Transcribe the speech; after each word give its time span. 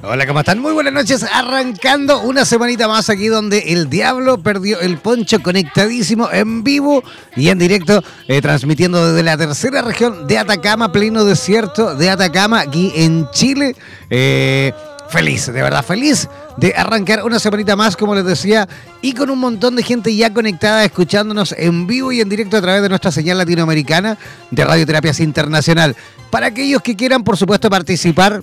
Hola, 0.00 0.26
¿cómo 0.28 0.38
están? 0.40 0.60
Muy 0.60 0.72
buenas 0.72 0.92
noches. 0.92 1.24
Arrancando 1.24 2.20
una 2.20 2.44
semanita 2.44 2.86
más 2.86 3.10
aquí 3.10 3.26
donde 3.26 3.72
el 3.72 3.90
diablo 3.90 4.38
perdió 4.38 4.78
el 4.78 4.98
poncho 4.98 5.42
conectadísimo 5.42 6.30
en 6.30 6.62
vivo 6.62 7.02
y 7.34 7.48
en 7.48 7.58
directo, 7.58 8.04
eh, 8.28 8.40
transmitiendo 8.40 9.08
desde 9.08 9.24
la 9.24 9.36
tercera 9.36 9.82
región 9.82 10.28
de 10.28 10.38
Atacama, 10.38 10.92
pleno 10.92 11.24
desierto 11.24 11.96
de 11.96 12.10
Atacama, 12.10 12.60
aquí 12.60 12.92
en 12.94 13.28
Chile. 13.32 13.74
Eh, 14.08 14.72
feliz, 15.10 15.46
de 15.46 15.62
verdad 15.62 15.84
feliz 15.84 16.28
de 16.58 16.74
arrancar 16.76 17.24
una 17.24 17.38
semanita 17.38 17.76
más, 17.76 17.96
como 17.96 18.14
les 18.14 18.24
decía, 18.24 18.68
y 19.00 19.14
con 19.14 19.30
un 19.30 19.38
montón 19.38 19.76
de 19.76 19.82
gente 19.82 20.14
ya 20.14 20.32
conectada, 20.32 20.84
escuchándonos 20.84 21.54
en 21.56 21.86
vivo 21.86 22.10
y 22.12 22.20
en 22.20 22.28
directo 22.28 22.56
a 22.56 22.60
través 22.60 22.82
de 22.82 22.88
nuestra 22.88 23.12
señal 23.12 23.38
latinoamericana 23.38 24.18
de 24.50 24.64
Radioterapias 24.64 25.20
Internacional. 25.20 25.96
Para 26.30 26.48
aquellos 26.48 26.82
que 26.82 26.96
quieran, 26.96 27.22
por 27.22 27.36
supuesto, 27.36 27.70
participar 27.70 28.42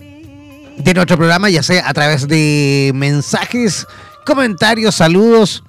de 0.78 0.94
nuestro 0.94 1.18
programa, 1.18 1.50
ya 1.50 1.64
sea 1.64 1.88
a 1.88 1.94
través 1.94 2.28
de 2.28 2.92
mensajes, 2.94 3.88
comentarios, 4.26 4.96
saludos, 4.96 5.64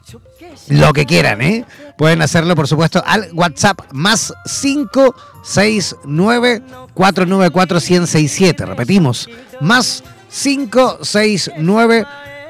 lo 0.68 0.92
que 0.92 1.06
quieran, 1.06 1.40
¿eh? 1.42 1.64
Pueden 1.96 2.22
hacerlo, 2.22 2.56
por 2.56 2.66
supuesto, 2.68 3.02
al 3.06 3.28
WhatsApp 3.32 3.80
más 3.92 4.34
569 4.60 6.62
494 6.92 7.80
167 7.80 8.66
Repetimos, 8.66 9.30
más 9.60 10.04
569 10.30 12.04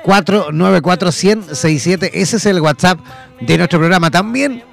494 0.04 1.12
167 1.12 2.20
Ese 2.20 2.36
es 2.36 2.46
el 2.46 2.60
WhatsApp 2.60 2.98
de 3.40 3.58
nuestro 3.58 3.78
programa. 3.78 4.10
También 4.10 4.64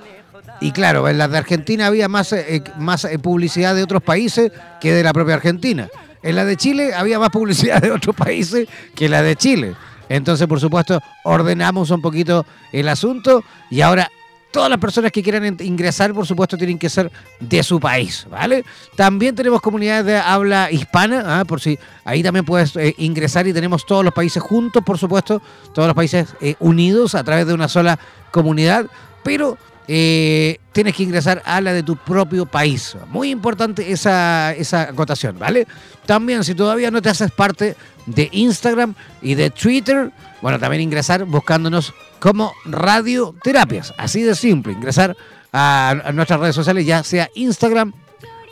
Y 0.62 0.72
claro, 0.72 1.08
en 1.10 1.18
la 1.18 1.28
de 1.28 1.38
Argentina 1.38 1.88
había 1.88 2.08
más, 2.08 2.32
eh, 2.34 2.64
más 2.78 3.06
eh, 3.06 3.20
publicidad 3.20 3.76
de 3.76 3.84
otros 3.84 4.02
países 4.02 4.52
que 4.80 4.94
de 4.94 5.04
la 5.04 5.14
propia 5.14 5.36
Argentina. 5.36 5.90
En 6.24 6.36
la 6.36 6.46
de 6.46 6.56
Chile 6.56 6.94
había 6.94 7.20
más 7.20 7.30
publicidad 7.30 7.82
de 7.82 7.92
otros 7.92 8.16
países 8.16 8.68
que 8.96 9.10
la 9.10 9.22
de 9.22 9.36
Chile. 9.36 9.76
Entonces, 10.10 10.48
por 10.48 10.60
supuesto, 10.60 11.02
ordenamos 11.24 11.90
un 11.90 12.02
poquito 12.02 12.46
el 12.72 12.88
asunto 12.88 13.44
y 13.70 13.82
ahora 13.82 14.10
todas 14.56 14.70
las 14.70 14.80
personas 14.80 15.12
que 15.12 15.22
quieran 15.22 15.58
ingresar, 15.60 16.14
por 16.14 16.26
supuesto, 16.26 16.58
tienen 16.58 16.80
que 16.80 16.90
ser 16.90 17.12
de 17.42 17.62
su 17.62 17.78
país, 17.78 18.26
¿vale? 18.32 18.64
También 18.96 19.36
tenemos 19.36 19.60
comunidades 19.60 20.06
de 20.06 20.16
habla 20.16 20.72
hispana, 20.72 21.42
¿ah? 21.42 21.44
por 21.44 21.60
si 21.60 21.78
ahí 22.06 22.24
también 22.24 22.46
puedes 22.46 22.74
eh, 22.78 22.96
ingresar 23.00 23.46
y 23.48 23.52
tenemos 23.52 23.86
todos 23.86 24.06
los 24.06 24.14
países 24.14 24.42
juntos, 24.42 24.82
por 24.82 24.98
supuesto, 24.98 25.42
todos 25.74 25.90
los 25.90 25.94
países 25.94 26.30
eh, 26.40 26.56
unidos 26.62 27.16
a 27.16 27.24
través 27.26 27.46
de 27.48 27.54
una 27.54 27.68
sola 27.68 28.00
comunidad, 28.32 28.86
pero 29.26 29.58
eh, 29.90 30.58
tienes 30.72 30.96
que 30.96 31.04
ingresar 31.04 31.44
a 31.44 31.60
la 31.60 31.74
de 31.74 31.84
tu 31.84 31.98
propio 31.98 32.46
país. 32.46 32.96
Muy 33.10 33.32
importante 33.32 33.92
esa, 33.92 34.54
esa 34.54 34.84
acotación, 34.84 35.38
¿vale? 35.38 35.68
También, 36.06 36.46
si 36.46 36.56
todavía 36.56 36.92
no 36.92 37.02
te 37.02 37.10
haces 37.10 37.30
parte 37.30 37.76
de 38.06 38.30
Instagram 38.32 38.96
y 39.22 39.36
de 39.36 39.50
Twitter, 39.50 40.12
bueno, 40.42 40.60
también 40.60 40.82
ingresar 40.82 41.26
buscándonos 41.26 41.94
como 42.20 42.54
Radioterapias. 42.66 43.94
Así 43.98 44.22
de 44.22 44.36
simple, 44.36 44.74
ingresar 44.74 45.16
a, 45.52 46.12
nuestras 46.14 46.40
redes 46.40 46.56
sociales, 46.56 46.86
ya 46.86 47.04
sea 47.04 47.30
Instagram 47.36 47.94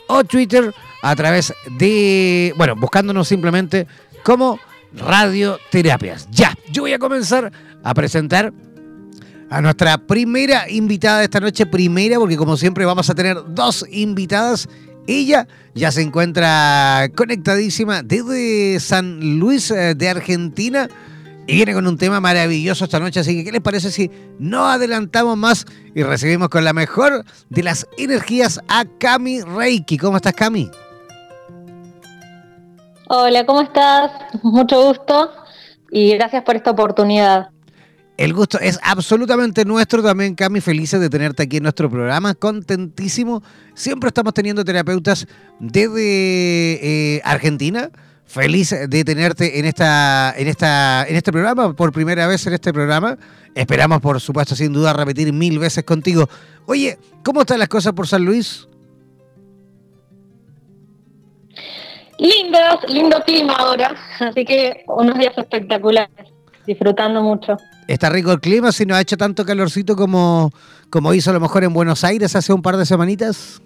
o 0.08 0.24
Twitter 0.24 0.74
a 1.02 1.16
través 1.16 1.52
de, 1.78 2.54
bueno, 2.56 2.76
buscándonos 2.76 3.28
simplemente 3.28 3.86
como 4.22 4.58
Radioterapias. 4.94 6.28
Ya, 6.30 6.56
yo 6.70 6.82
voy 6.82 6.92
a 6.92 6.98
comenzar 6.98 7.52
a 7.82 7.94
presentar 7.94 8.52
a 9.50 9.60
nuestra 9.60 9.98
primera 9.98 10.68
invitada 10.68 11.18
de 11.18 11.24
esta 11.24 11.40
noche, 11.40 11.66
primera, 11.66 12.18
porque 12.18 12.36
como 12.36 12.56
siempre 12.56 12.84
vamos 12.84 13.08
a 13.10 13.14
tener 13.14 13.36
dos 13.48 13.84
invitadas. 13.90 14.68
Ella 15.06 15.46
ya 15.74 15.92
se 15.92 16.02
encuentra 16.02 17.08
conectadísima 17.14 18.02
desde 18.02 18.80
San 18.80 19.38
Luis 19.38 19.70
eh, 19.70 19.94
de 19.94 20.08
Argentina 20.08 20.88
y 21.46 21.56
viene 21.56 21.74
con 21.74 21.86
un 21.86 21.98
tema 21.98 22.20
maravilloso 22.20 22.84
esta 22.84 22.98
noche. 23.00 23.20
Así 23.20 23.36
que, 23.36 23.44
¿qué 23.44 23.52
les 23.52 23.60
parece 23.60 23.90
si 23.90 24.10
no 24.38 24.66
adelantamos 24.66 25.36
más 25.36 25.66
y 25.94 26.02
recibimos 26.02 26.48
con 26.48 26.64
la 26.64 26.72
mejor 26.72 27.24
de 27.50 27.62
las 27.62 27.86
energías 27.98 28.60
a 28.68 28.84
Cami 28.98 29.42
Reiki? 29.42 29.98
¿Cómo 29.98 30.16
estás, 30.16 30.32
Cami? 30.32 30.70
Hola, 33.08 33.44
¿cómo 33.44 33.60
estás? 33.60 34.10
Mucho 34.42 34.86
gusto 34.86 35.30
y 35.90 36.16
gracias 36.16 36.42
por 36.44 36.56
esta 36.56 36.70
oportunidad. 36.70 37.53
El 38.16 38.32
gusto 38.32 38.60
es 38.60 38.78
absolutamente 38.82 39.64
nuestro 39.64 40.02
también, 40.02 40.36
Cami, 40.36 40.60
felices 40.60 41.00
de 41.00 41.10
tenerte 41.10 41.42
aquí 41.42 41.56
en 41.56 41.64
nuestro 41.64 41.90
programa, 41.90 42.34
contentísimo. 42.34 43.42
Siempre 43.74 44.08
estamos 44.08 44.32
teniendo 44.32 44.64
terapeutas 44.64 45.26
desde 45.58 47.16
eh, 47.16 47.20
Argentina. 47.24 47.90
Feliz 48.24 48.74
de 48.88 49.04
tenerte 49.04 49.58
en 49.58 49.64
esta, 49.64 50.32
en 50.36 50.48
esta, 50.48 51.04
en 51.06 51.16
este 51.16 51.30
programa, 51.30 51.74
por 51.74 51.92
primera 51.92 52.26
vez 52.26 52.46
en 52.46 52.54
este 52.54 52.72
programa. 52.72 53.18
Esperamos, 53.54 54.00
por 54.00 54.20
supuesto, 54.20 54.54
sin 54.54 54.72
duda, 54.72 54.92
repetir 54.92 55.32
mil 55.32 55.58
veces 55.58 55.84
contigo. 55.84 56.28
Oye, 56.66 56.98
¿cómo 57.24 57.40
están 57.40 57.58
las 57.58 57.68
cosas 57.68 57.92
por 57.92 58.06
San 58.06 58.24
Luis? 58.24 58.66
Lindas, 62.18 62.78
lindo 62.88 63.20
clima 63.24 63.54
ahora, 63.54 63.94
así 64.20 64.44
que 64.44 64.84
unos 64.86 65.18
días 65.18 65.36
espectaculares, 65.36 66.33
disfrutando 66.66 67.22
mucho. 67.22 67.56
Está 67.86 68.08
rico 68.10 68.32
el 68.32 68.40
clima, 68.40 68.72
si 68.72 68.86
no 68.86 68.94
ha 68.94 69.00
hecho 69.00 69.16
tanto 69.16 69.44
calorcito 69.44 69.96
como, 69.96 70.50
como 70.90 71.12
hizo 71.14 71.30
a 71.30 71.34
lo 71.34 71.40
mejor 71.40 71.64
en 71.64 71.74
Buenos 71.74 72.04
Aires 72.04 72.34
hace 72.34 72.52
un 72.52 72.62
par 72.62 72.76
de 72.76 72.86
semanitas. 72.86 73.60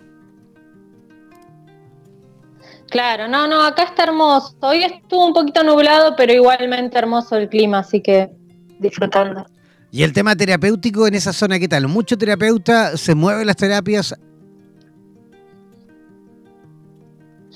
Claro, 2.91 3.29
no, 3.29 3.47
no, 3.47 3.63
acá 3.63 3.83
está 3.83 4.05
hermoso. 4.05 4.57
Hoy 4.61 4.83
estuvo 4.83 5.27
un 5.27 5.35
poquito 5.35 5.63
nublado, 5.63 6.15
pero 6.17 6.33
igualmente 6.33 6.99
hermoso 6.99 7.37
el 7.37 7.49
clima, 7.49 7.81
así 7.81 8.01
que 8.01 8.31
disfrutando. 8.79 9.47
¿Y 9.91 10.03
el 10.03 10.13
tema 10.13 10.37
terapéutico 10.37 11.07
en 11.07 11.15
esa 11.15 11.33
zona 11.33 11.59
qué 11.59 11.69
tal? 11.69 11.89
¿Mucho 11.89 12.17
terapeuta? 12.17 12.97
¿Se 12.97 13.15
mueven 13.15 13.47
las 13.47 13.57
terapias? 13.57 14.15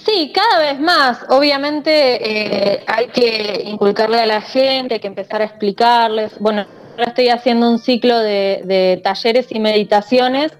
Sí, 0.05 0.33
cada 0.35 0.59
vez 0.61 0.81
más. 0.81 1.25
Obviamente 1.29 2.75
eh, 2.75 2.85
hay 2.87 3.09
que 3.09 3.63
inculcarle 3.67 4.21
a 4.21 4.27
la 4.27 4.41
gente, 4.41 4.95
hay 4.95 5.01
que 5.01 5.07
empezar 5.07 5.43
a 5.43 5.45
explicarles. 5.45 6.39
Bueno, 6.41 6.67
ahora 6.93 7.05
estoy 7.05 7.29
haciendo 7.29 7.71
un 7.71 7.79
ciclo 7.79 8.19
de, 8.19 9.01
talleres 9.05 9.47
y 9.51 9.61
meditaciones 9.61 10.53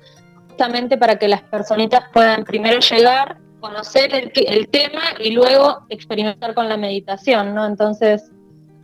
justamente 0.49 0.97
para 0.97 1.17
que 1.17 1.29
las 1.29 1.43
personitas 1.43 2.05
puedan 2.13 2.45
primero 2.45 2.79
llegar, 2.79 3.39
conocer 3.61 4.15
el, 4.15 4.33
el 4.35 4.69
tema 4.69 5.03
y 5.19 5.31
luego 5.31 5.87
experimentar 5.89 6.55
con 6.55 6.69
la 6.69 6.77
meditación, 6.77 7.55
¿no? 7.55 7.67
Entonces, 7.67 8.31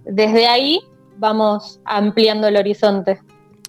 desde 0.05 0.47
ahí 0.49 0.81
vamos 1.19 1.81
ampliando 1.85 2.49
el 2.49 2.57
horizonte. 2.57 3.21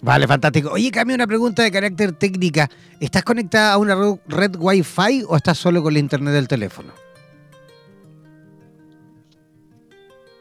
Vale, 0.02 0.28
fantástico. 0.28 0.72
Oye, 0.72 0.92
cambia 0.92 1.16
una 1.16 1.28
pregunta 1.28 1.64
de 1.64 1.72
carácter 1.72 2.14
técnica. 2.14 2.70
¿Estás 3.00 3.24
conectada 3.24 3.74
a 3.74 3.78
una 3.78 3.96
red 4.28 4.56
Wi-Fi 4.58 5.26
o 5.28 5.36
estás 5.36 5.58
solo 5.58 5.84
con 5.84 5.94
la 5.94 6.00
internet 6.00 6.34
del 6.34 6.48
teléfono? 6.48 6.94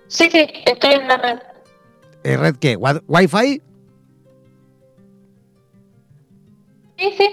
Sí, 0.07 0.29
sí, 0.31 0.47
estoy 0.65 0.93
en 0.95 1.09
la 1.09 1.17
red. 1.17 1.39
¿Eh, 2.25 2.37
¿Red 2.37 2.57
qué? 2.57 2.77
¿Wi-Fi? 2.77 3.63
Sí, 6.99 7.15
sí. 7.17 7.29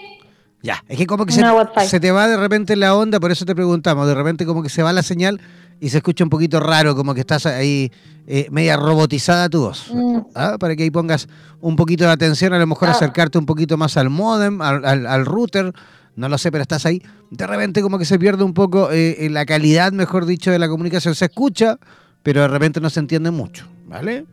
Ya, 0.61 0.83
es 0.87 0.97
que 0.97 1.05
como 1.05 1.25
que 1.27 1.31
se, 1.31 1.43
se, 1.87 1.99
te 1.99 2.11
va 2.11 2.27
de 2.27 2.37
repente 2.37 2.75
la 2.75 2.95
onda, 2.95 3.19
por 3.19 3.31
eso 3.31 3.45
te 3.45 3.53
preguntamos, 3.53 4.07
de 4.07 4.15
repente 4.15 4.47
como 4.47 4.63
que 4.63 4.69
se 4.69 4.81
va 4.81 4.91
la 4.93 5.03
señal 5.03 5.39
y 5.79 5.89
se 5.89 5.97
escucha 5.97 6.23
un 6.23 6.29
poquito 6.29 6.59
raro, 6.59 6.95
como 6.95 7.13
que 7.13 7.21
estás 7.21 7.45
ahí 7.45 7.91
eh, 8.27 8.47
media 8.51 8.77
robotizada 8.77 9.49
tu 9.49 9.61
voz. 9.61 9.91
Mm. 9.93 10.17
¿ah? 10.35 10.57
Para 10.59 10.75
que 10.75 10.83
ahí 10.83 10.91
pongas 10.91 11.27
un 11.61 11.75
poquito 11.75 12.05
de 12.05 12.11
atención, 12.11 12.53
a 12.53 12.59
lo 12.59 12.67
mejor 12.67 12.89
ah. 12.89 12.91
acercarte 12.91 13.37
un 13.37 13.45
poquito 13.45 13.77
más 13.77 13.97
al 13.97 14.09
modem, 14.09 14.61
al, 14.61 15.25
router, 15.25 15.73
no 16.15 16.29
lo 16.29 16.37
sé, 16.37 16.51
pero 16.51 16.61
estás 16.61 16.85
ahí. 16.85 17.01
De 17.29 17.45
repente 17.45 17.81
como 17.81 17.97
que 17.97 18.05
se 18.05 18.17
pierde 18.17 18.43
un 18.43 18.53
poco 18.53 18.89
eh, 18.91 19.27
la 19.29 19.45
calidad, 19.45 19.91
mejor 19.91 20.25
dicho, 20.25 20.51
de 20.51 20.59
la 20.59 20.67
comunicación. 20.69 21.13
Se 21.13 21.25
escucha, 21.25 21.77
pero 22.23 22.41
de 22.41 22.47
repente 22.47 22.79
no 22.79 22.89
se 22.89 22.99
entiende 22.99 23.31
mucho, 23.31 23.67
¿vale? 23.87 24.25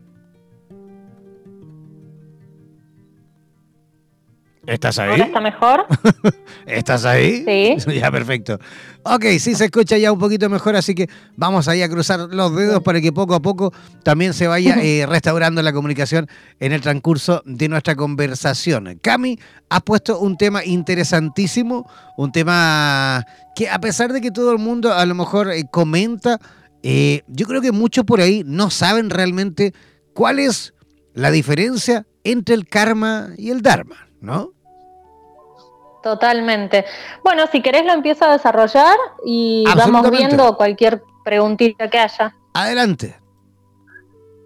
¿Estás 4.65 4.97
ahí? 4.97 5.19
está 5.19 5.41
mejor? 5.41 5.85
¿Estás 6.65 7.03
ahí? 7.03 7.43
Sí. 7.45 7.91
ya, 7.99 8.09
perfecto. 8.09 8.59
Ok, 9.03 9.25
sí 9.39 9.55
se 9.55 9.65
escucha 9.65 9.97
ya 9.97 10.11
un 10.11 10.19
poquito 10.19 10.49
mejor, 10.49 10.77
así 10.77 10.95
que 10.95 11.09
vamos 11.35 11.67
ahí 11.67 11.81
a 11.81 11.89
cruzar 11.89 12.19
los 12.31 12.55
dedos 12.55 12.81
para 12.81 13.01
que 13.01 13.11
poco 13.11 13.35
a 13.35 13.41
poco 13.41 13.73
también 14.03 14.33
se 14.33 14.47
vaya 14.47 14.77
eh, 14.81 15.05
restaurando 15.05 15.61
la 15.61 15.73
comunicación 15.73 16.29
en 16.61 16.71
el 16.71 16.79
transcurso 16.79 17.41
de 17.45 17.67
nuestra 17.67 17.95
conversación. 17.95 18.99
Cami, 19.01 19.37
has 19.69 19.83
puesto 19.83 20.19
un 20.19 20.37
tema 20.37 20.63
interesantísimo, 20.63 21.89
un 22.15 22.31
tema 22.31 23.25
que 23.57 23.69
a 23.69 23.79
pesar 23.79 24.13
de 24.13 24.21
que 24.21 24.31
todo 24.31 24.53
el 24.53 24.59
mundo 24.59 24.93
a 24.93 25.05
lo 25.05 25.13
mejor 25.13 25.51
eh, 25.51 25.65
comenta, 25.69 26.39
eh, 26.83 27.23
yo 27.27 27.47
creo 27.47 27.61
que 27.61 27.73
muchos 27.73 28.05
por 28.05 28.21
ahí 28.21 28.43
no 28.45 28.69
saben 28.69 29.09
realmente 29.09 29.73
cuál 30.13 30.39
es 30.39 30.73
la 31.13 31.31
diferencia 31.31 32.07
entre 32.23 32.55
el 32.55 32.65
karma 32.65 33.31
y 33.37 33.49
el 33.49 33.61
dharma. 33.61 34.07
¿No? 34.23 34.53
Totalmente. 36.01 36.85
Bueno, 37.23 37.45
si 37.51 37.61
querés 37.61 37.85
lo 37.85 37.93
empiezo 37.93 38.25
a 38.25 38.31
desarrollar 38.31 38.97
y 39.25 39.63
vamos 39.75 40.09
viendo 40.09 40.55
cualquier 40.55 41.03
preguntita 41.23 41.89
que 41.89 41.99
haya. 41.99 42.35
Adelante. 42.53 43.19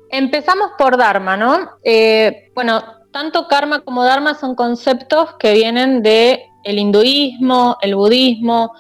Empezamos 0.10 0.72
por 0.78 0.98
Dharma, 0.98 1.38
¿no? 1.38 1.72
Eh, 1.84 2.52
bueno, 2.54 2.82
tanto 3.12 3.48
karma 3.48 3.82
como 3.82 4.04
Dharma 4.04 4.34
son 4.36 4.56
conceptos 4.56 5.36
que 5.40 5.54
vienen 5.54 6.02
de 6.02 6.46
el 6.64 6.80
hinduismo, 6.80 7.78
el 7.82 7.96
budismo, 7.96 8.74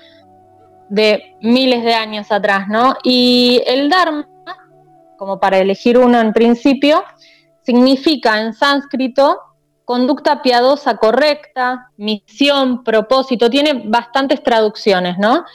de 0.89 1.35
miles 1.41 1.83
de 1.83 1.93
años 1.93 2.31
atrás, 2.31 2.67
¿no? 2.69 2.95
Y 3.03 3.61
el 3.67 3.89
Dharma, 3.89 4.27
como 5.17 5.39
para 5.39 5.57
elegir 5.57 5.97
uno 5.97 6.19
en 6.19 6.33
principio, 6.33 7.03
significa 7.63 8.39
en 8.39 8.53
sánscrito 8.53 9.39
conducta 9.87 10.41
piadosa 10.41 10.97
correcta, 10.97 11.91
misión, 11.95 12.83
propósito, 12.83 13.49
tiene 13.49 13.83
bastantes 13.85 14.43
traducciones, 14.43 15.17
¿no? 15.17 15.45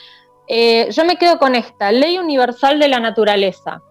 Eh, 0.48 0.88
yo 0.90 1.04
me 1.04 1.16
quedo 1.16 1.38
con 1.38 1.54
esta, 1.54 1.92
ley 1.92 2.16
universal 2.16 2.80
de 2.80 2.88
la 2.88 2.98
naturaleza. 2.98 3.82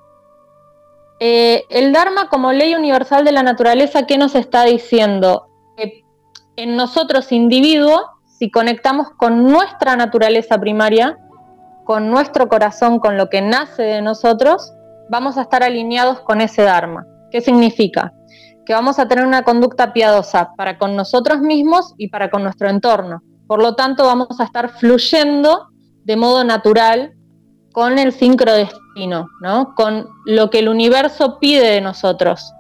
Eh, 1.20 1.64
el 1.70 1.94
Dharma 1.94 2.28
como 2.28 2.54
ley 2.54 2.74
universal 2.74 3.24
de 3.24 3.32
la 3.34 3.44
naturaleza, 3.44 4.08
¿qué 4.08 4.18
nos 4.18 4.34
está 4.34 4.64
diciendo? 4.64 5.48
En 6.56 6.76
nosotros 6.76 7.32
individuos, 7.32 8.02
si 8.26 8.50
conectamos 8.50 9.12
con 9.12 9.44
nuestra 9.44 9.96
naturaleza 9.96 10.60
primaria, 10.60 11.20
con 11.86 12.10
nuestro 12.10 12.50
corazón, 12.50 12.98
con 12.98 13.16
lo 13.16 13.30
que 13.30 13.44
nace 13.44 13.84
de 13.84 14.02
nosotros, 14.02 14.74
vamos 15.08 15.38
a 15.38 15.44
estar 15.44 15.62
alineados 15.62 16.22
con 16.22 16.42
ese 16.42 16.64
Dharma. 16.64 17.06
¿Qué 17.30 17.42
significa? 17.42 18.12
Que 18.66 18.74
vamos 18.74 19.00
a 19.00 19.08
tener 19.08 19.26
una 19.26 19.44
conducta 19.44 19.94
piadosa 19.94 20.54
para 20.56 20.78
con 20.78 20.96
nosotros 20.96 21.42
mismos 21.42 21.94
y 21.98 22.10
para 22.10 22.30
con 22.30 22.44
nuestro 22.44 22.70
entorno. 22.70 23.22
Por 23.48 23.62
lo 23.62 23.76
tanto, 23.76 24.06
vamos 24.06 24.40
a 24.40 24.44
estar 24.44 24.70
fluyendo 24.70 25.68
de 26.04 26.16
modo 26.16 26.44
natural 26.44 27.14
con 27.74 27.98
el 27.98 28.12
sincrodestino, 28.12 29.28
¿no? 29.42 29.74
con 29.76 30.08
lo 30.26 30.50
que 30.50 30.60
el 30.60 30.70
universo 30.70 31.40
pide 31.40 31.72
de 31.72 31.82
nosotros. 31.82 32.54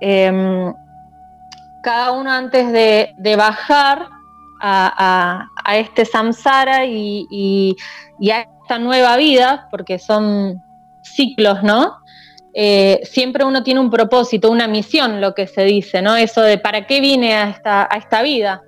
Em, 0.00 0.72
cada 1.82 2.12
uno 2.12 2.30
antes 2.30 2.72
de, 2.72 3.36
bajar 3.36 4.08
a, 4.60 5.48
este 5.74 6.04
samsara 6.04 6.84
y, 6.84 7.26
y, 8.18 8.30
a 8.30 8.40
esta 8.40 8.78
nueva 8.78 9.16
vida, 9.16 9.68
porque 9.70 9.98
son 9.98 10.60
ciclos, 11.02 11.62
¿no? 11.62 11.96
Eh, 12.54 13.00
siempre 13.04 13.44
uno 13.44 13.62
tiene 13.62 13.80
un 13.80 13.90
propósito, 13.90 14.50
una 14.50 14.66
misión, 14.66 15.20
lo 15.20 15.34
que 15.34 15.46
se 15.46 15.64
dice, 15.64 16.02
¿no? 16.02 16.16
Eso 16.16 16.42
de 16.42 16.58
para 16.58 16.86
qué 16.86 17.00
vine 17.00 17.34
a 17.34 17.50
esta, 17.50 17.88
a 17.90 17.96
esta 17.96 18.22
vida. 18.22 18.62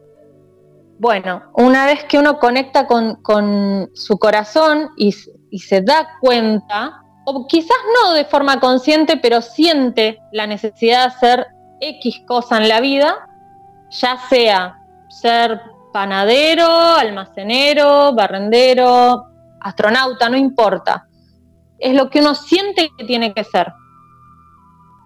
Bueno, 1.00 1.44
una 1.54 1.86
vez 1.86 2.04
que 2.04 2.18
uno 2.18 2.38
conecta 2.38 2.86
con, 2.86 3.90
su 3.94 4.18
corazón 4.18 4.90
y, 4.98 5.12
se 5.12 5.80
da 5.80 6.18
cuenta, 6.20 7.02
o 7.24 7.46
quizás 7.46 7.78
no 7.94 8.12
de 8.12 8.26
forma 8.26 8.60
consciente, 8.60 9.16
pero 9.16 9.40
siente 9.40 10.18
la 10.30 10.46
necesidad 10.46 10.98
de 10.98 11.06
hacer 11.06 11.46
X 11.80 12.20
cosa 12.26 12.58
en 12.58 12.68
la 12.68 12.82
vida, 12.82 13.16
ya 13.88 14.18
sea 14.28 14.76
ser 15.08 15.58
panadero, 15.90 16.68
almacenero, 16.68 18.12
barrendero, 18.12 19.24
astronauta, 19.58 20.28
no 20.28 20.36
importa. 20.36 21.08
Es 21.80 21.94
lo 21.94 22.10
que 22.10 22.20
uno 22.20 22.34
siente 22.34 22.92
que 22.96 23.04
tiene 23.04 23.34
que 23.34 23.44
ser. 23.44 23.72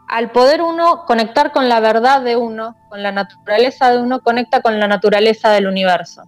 Al 0.09 0.31
poder 0.33 0.61
uno 0.61 1.04
conectar 1.07 1.52
con 1.52 1.69
la 1.69 1.81
verdad 1.81 2.21
de 2.21 2.37
uno, 2.37 2.76
con 2.90 3.02
la 3.02 3.12
naturaleza 3.12 3.90
de 3.90 3.99
uno, 3.99 4.21
conecta 4.21 4.61
con 4.61 4.78
la 4.78 4.87
naturaleza 4.87 5.50
del 5.50 5.66
universo. 5.66 6.25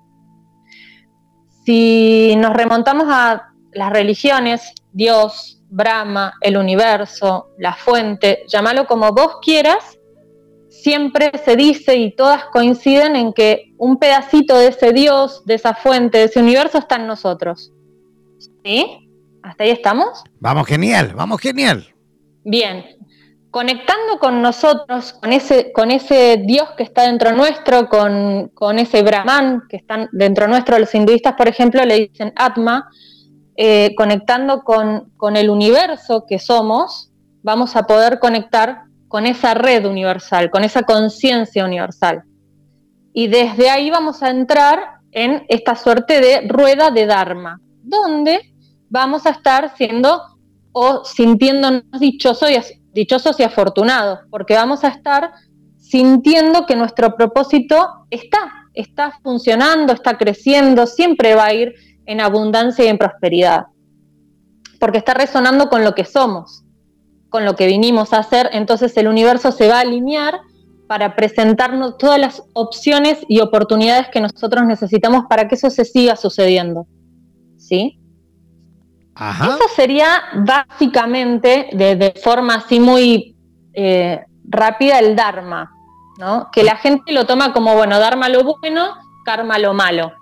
Si 1.64 2.34
nos 2.36 2.54
remontamos 2.54 3.06
a 3.08 3.50
las 3.72 3.92
religiones, 3.92 4.72
Dios, 4.92 5.60
Brahma, 5.68 6.34
el 6.40 6.56
universo, 6.56 7.50
la 7.58 7.74
fuente, 7.74 8.44
llámalo 8.48 8.86
como 8.86 9.12
vos 9.12 9.38
quieras, 9.42 9.98
siempre 10.68 11.32
se 11.44 11.56
dice 11.56 11.96
y 11.96 12.14
todas 12.14 12.44
coinciden 12.46 13.16
en 13.16 13.32
que 13.32 13.72
un 13.78 13.98
pedacito 13.98 14.56
de 14.56 14.68
ese 14.68 14.92
Dios, 14.92 15.44
de 15.44 15.54
esa 15.54 15.74
fuente, 15.74 16.18
de 16.18 16.24
ese 16.24 16.40
universo 16.40 16.78
está 16.78 16.96
en 16.96 17.06
nosotros. 17.06 17.72
¿Sí? 18.64 19.05
¿Hasta 19.46 19.62
ahí 19.62 19.70
estamos? 19.70 20.24
Vamos 20.40 20.66
genial, 20.66 21.12
vamos 21.14 21.40
genial. 21.40 21.86
Bien, 22.42 22.84
conectando 23.52 24.18
con 24.18 24.42
nosotros, 24.42 25.12
con 25.12 25.32
ese, 25.32 25.70
con 25.72 25.92
ese 25.92 26.42
Dios 26.44 26.70
que 26.76 26.82
está 26.82 27.02
dentro 27.02 27.30
nuestro, 27.30 27.88
con, 27.88 28.48
con 28.54 28.80
ese 28.80 29.02
Brahman 29.02 29.62
que 29.68 29.76
están 29.76 30.08
dentro 30.10 30.48
nuestro, 30.48 30.76
los 30.80 30.92
hinduistas, 30.92 31.34
por 31.34 31.46
ejemplo, 31.46 31.84
le 31.84 32.08
dicen 32.08 32.32
Atma, 32.34 32.90
eh, 33.56 33.94
conectando 33.96 34.64
con, 34.64 35.12
con 35.16 35.36
el 35.36 35.48
universo 35.48 36.26
que 36.28 36.40
somos, 36.40 37.12
vamos 37.44 37.76
a 37.76 37.84
poder 37.84 38.18
conectar 38.18 38.82
con 39.06 39.26
esa 39.26 39.54
red 39.54 39.86
universal, 39.86 40.50
con 40.50 40.64
esa 40.64 40.82
conciencia 40.82 41.64
universal. 41.64 42.24
Y 43.12 43.28
desde 43.28 43.70
ahí 43.70 43.90
vamos 43.90 44.24
a 44.24 44.30
entrar 44.30 44.96
en 45.12 45.46
esta 45.48 45.76
suerte 45.76 46.20
de 46.20 46.48
rueda 46.48 46.90
de 46.90 47.06
Dharma, 47.06 47.60
donde 47.84 48.55
vamos 48.88 49.26
a 49.26 49.30
estar 49.30 49.76
siendo 49.76 50.22
o 50.72 51.04
sintiéndonos 51.04 51.84
dichosos 51.98 52.50
y, 52.50 52.56
dichosos 52.92 53.38
y 53.40 53.42
afortunados, 53.42 54.20
porque 54.30 54.54
vamos 54.54 54.84
a 54.84 54.88
estar 54.88 55.32
sintiendo 55.78 56.66
que 56.66 56.76
nuestro 56.76 57.16
propósito 57.16 57.88
está, 58.10 58.68
está 58.74 59.18
funcionando, 59.22 59.92
está 59.92 60.18
creciendo, 60.18 60.86
siempre 60.86 61.34
va 61.34 61.46
a 61.46 61.54
ir 61.54 61.74
en 62.06 62.20
abundancia 62.20 62.84
y 62.84 62.88
en 62.88 62.98
prosperidad, 62.98 63.66
porque 64.78 64.98
está 64.98 65.14
resonando 65.14 65.68
con 65.68 65.84
lo 65.84 65.94
que 65.94 66.04
somos, 66.04 66.64
con 67.28 67.44
lo 67.44 67.54
que 67.56 67.66
vinimos 67.66 68.12
a 68.12 68.18
hacer, 68.18 68.50
entonces 68.52 68.96
el 68.96 69.08
universo 69.08 69.52
se 69.52 69.68
va 69.68 69.78
a 69.78 69.80
alinear 69.80 70.40
para 70.86 71.16
presentarnos 71.16 71.98
todas 71.98 72.20
las 72.20 72.42
opciones 72.52 73.18
y 73.28 73.40
oportunidades 73.40 74.08
que 74.08 74.20
nosotros 74.20 74.64
necesitamos 74.66 75.24
para 75.28 75.48
que 75.48 75.56
eso 75.56 75.70
se 75.70 75.84
siga 75.84 76.16
sucediendo. 76.16 76.86
¿Sí? 77.56 77.98
Eso 79.18 79.68
sería 79.74 80.22
básicamente, 80.34 81.68
de, 81.72 82.14
forma 82.22 82.56
así 82.56 82.80
muy 82.80 83.34
eh, 83.72 84.20
rápida, 84.44 84.98
el 84.98 85.16
Dharma, 85.16 85.70
¿no? 86.18 86.50
Que 86.52 86.62
la 86.62 86.76
gente 86.76 87.12
lo 87.12 87.26
toma 87.26 87.52
como, 87.52 87.74
bueno, 87.74 87.98
Dharma 87.98 88.28
lo 88.28 88.58
bueno, 88.60 88.94
Karma 89.24 89.58
lo 89.58 89.72
malo. 89.72 90.12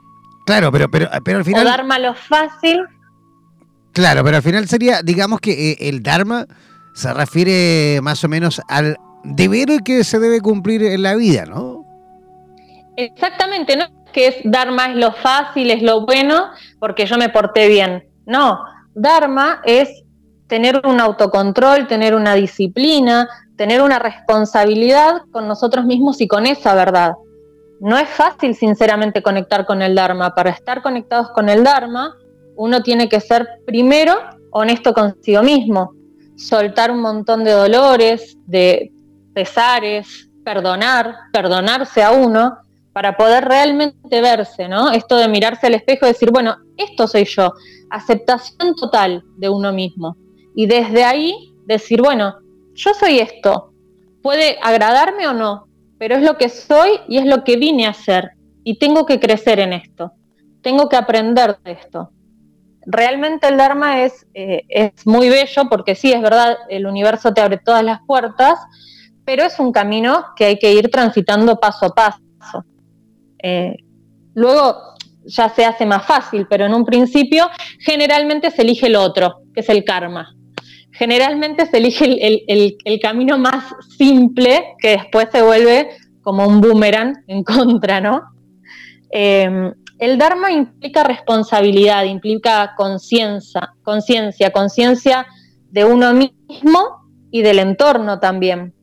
Claro, 0.46 0.70
pero, 0.70 0.88
pero, 0.90 1.08
pero 1.24 1.38
al 1.38 1.44
final. 1.44 1.66
O 1.66 1.70
Dharma 1.70 1.98
lo 1.98 2.14
fácil. 2.14 2.84
Claro, 3.92 4.22
pero 4.22 4.36
al 4.36 4.42
final 4.42 4.68
sería, 4.68 5.02
digamos 5.02 5.40
que 5.40 5.72
eh, 5.72 5.76
el 5.80 6.02
Dharma 6.02 6.46
se 6.94 7.12
refiere 7.12 8.00
más 8.00 8.22
o 8.22 8.28
menos 8.28 8.60
al 8.68 8.96
deber 9.24 9.82
que 9.84 10.04
se 10.04 10.18
debe 10.20 10.40
cumplir 10.40 10.84
en 10.84 11.02
la 11.02 11.16
vida, 11.16 11.46
¿no? 11.46 11.84
Exactamente, 12.96 13.76
no 13.76 13.86
que 14.14 14.28
es 14.28 14.36
Dharma 14.44 14.86
es 14.86 14.96
lo 14.96 15.12
fácil, 15.12 15.70
es 15.70 15.82
lo 15.82 16.06
bueno, 16.06 16.50
porque 16.78 17.04
yo 17.04 17.18
me 17.18 17.28
porté 17.28 17.68
bien. 17.68 18.04
No, 18.24 18.60
Dharma 18.94 19.60
es 19.64 20.04
tener 20.46 20.82
un 20.86 21.00
autocontrol, 21.00 21.86
tener 21.86 22.14
una 22.14 22.34
disciplina, 22.34 23.28
tener 23.56 23.82
una 23.82 23.98
responsabilidad 23.98 25.22
con 25.30 25.48
nosotros 25.48 25.84
mismos 25.84 26.20
y 26.20 26.28
con 26.28 26.46
esa 26.46 26.74
verdad. 26.74 27.14
No 27.80 27.98
es 27.98 28.08
fácil, 28.08 28.54
sinceramente, 28.54 29.22
conectar 29.22 29.66
con 29.66 29.82
el 29.82 29.94
Dharma. 29.94 30.34
Para 30.34 30.50
estar 30.50 30.82
conectados 30.82 31.30
con 31.30 31.48
el 31.48 31.64
Dharma, 31.64 32.14
uno 32.56 32.82
tiene 32.82 33.08
que 33.08 33.20
ser 33.20 33.48
primero 33.66 34.14
honesto 34.50 34.94
consigo 34.94 35.42
mismo, 35.42 35.92
soltar 36.36 36.90
un 36.90 37.00
montón 37.00 37.42
de 37.42 37.50
dolores, 37.50 38.36
de 38.46 38.92
pesares, 39.34 40.30
perdonar, 40.44 41.16
perdonarse 41.32 42.02
a 42.02 42.12
uno, 42.12 42.58
para 42.92 43.16
poder 43.16 43.44
realmente 43.44 44.20
verse, 44.20 44.68
¿no? 44.68 44.92
Esto 44.92 45.16
de 45.16 45.26
mirarse 45.26 45.66
al 45.66 45.74
espejo 45.74 46.06
y 46.06 46.10
decir, 46.10 46.30
bueno, 46.30 46.56
esto 46.76 47.06
soy 47.06 47.24
yo, 47.24 47.52
aceptación 47.90 48.74
total 48.74 49.22
de 49.36 49.48
uno 49.48 49.72
mismo. 49.72 50.16
Y 50.54 50.66
desde 50.66 51.04
ahí 51.04 51.52
decir, 51.66 52.00
bueno, 52.02 52.36
yo 52.74 52.94
soy 52.94 53.18
esto, 53.18 53.72
puede 54.22 54.58
agradarme 54.62 55.26
o 55.28 55.32
no, 55.32 55.68
pero 55.98 56.16
es 56.16 56.22
lo 56.22 56.36
que 56.36 56.48
soy 56.48 56.90
y 57.08 57.18
es 57.18 57.26
lo 57.26 57.44
que 57.44 57.56
vine 57.56 57.86
a 57.86 57.94
ser. 57.94 58.32
Y 58.64 58.78
tengo 58.78 59.06
que 59.06 59.20
crecer 59.20 59.60
en 59.60 59.72
esto, 59.72 60.12
tengo 60.62 60.88
que 60.88 60.96
aprender 60.96 61.58
de 61.62 61.72
esto. 61.72 62.10
Realmente 62.86 63.48
el 63.48 63.56
Dharma 63.56 64.02
es, 64.02 64.26
eh, 64.34 64.62
es 64.68 65.06
muy 65.06 65.28
bello 65.28 65.68
porque 65.70 65.94
sí, 65.94 66.12
es 66.12 66.20
verdad, 66.20 66.56
el 66.68 66.86
universo 66.86 67.32
te 67.32 67.40
abre 67.40 67.58
todas 67.58 67.82
las 67.82 68.00
puertas, 68.06 68.58
pero 69.24 69.42
es 69.42 69.58
un 69.58 69.72
camino 69.72 70.24
que 70.36 70.44
hay 70.44 70.58
que 70.58 70.72
ir 70.72 70.90
transitando 70.90 71.58
paso 71.58 71.86
a 71.86 71.94
paso. 71.94 72.64
Eh, 73.42 73.76
luego 74.34 74.93
ya 75.26 75.48
se 75.48 75.64
hace 75.64 75.86
más 75.86 76.06
fácil, 76.06 76.46
pero 76.48 76.66
en 76.66 76.74
un 76.74 76.84
principio 76.84 77.48
generalmente 77.80 78.50
se 78.50 78.62
elige 78.62 78.86
el 78.86 78.96
otro, 78.96 79.42
que 79.52 79.60
es 79.60 79.68
el 79.68 79.84
karma 79.84 80.34
generalmente 80.94 81.66
se 81.66 81.78
elige 81.78 82.04
el, 82.46 83.00
camino 83.00 83.36
más 83.36 83.64
simple 83.98 84.76
que 84.78 84.90
después 84.90 85.28
se 85.30 85.42
vuelve 85.42 85.90
como 86.22 86.46
un 86.46 86.60
boomerang 86.60 87.14
en 87.26 87.42
contra, 87.42 88.00
¿no? 88.00 88.22
Eh, 89.10 89.72
el 89.98 90.18
Dharma 90.18 90.50
implica 90.50 91.04
responsabilidad, 91.04 92.04
implica 92.04 92.74
conciencia, 92.76 93.74
conciencia, 93.82 94.50
conciencia 94.50 95.26
de 95.70 95.84
uno 95.84 96.12
mismo 96.12 96.80
y 97.30 97.42
del 97.42 97.60
entorno 97.60 98.18
también. 98.18 98.74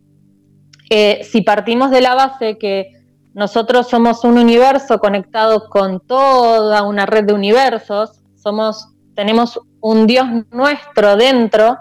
Eh, 0.89 1.21
si 1.23 1.41
partimos 1.41 1.91
de 1.91 2.01
la 2.01 2.15
base 2.15 2.57
que 2.57 2.91
nosotros 3.33 3.87
somos 3.87 4.23
un 4.23 4.37
universo 4.37 4.99
conectado 4.99 5.69
con 5.69 5.99
toda 5.99 6.83
una 6.83 7.05
red 7.05 7.25
de 7.25 7.33
universos, 7.33 8.21
somos, 8.35 8.89
tenemos 9.15 9.59
un 9.79 10.07
Dios 10.07 10.27
nuestro 10.51 11.15
dentro, 11.15 11.77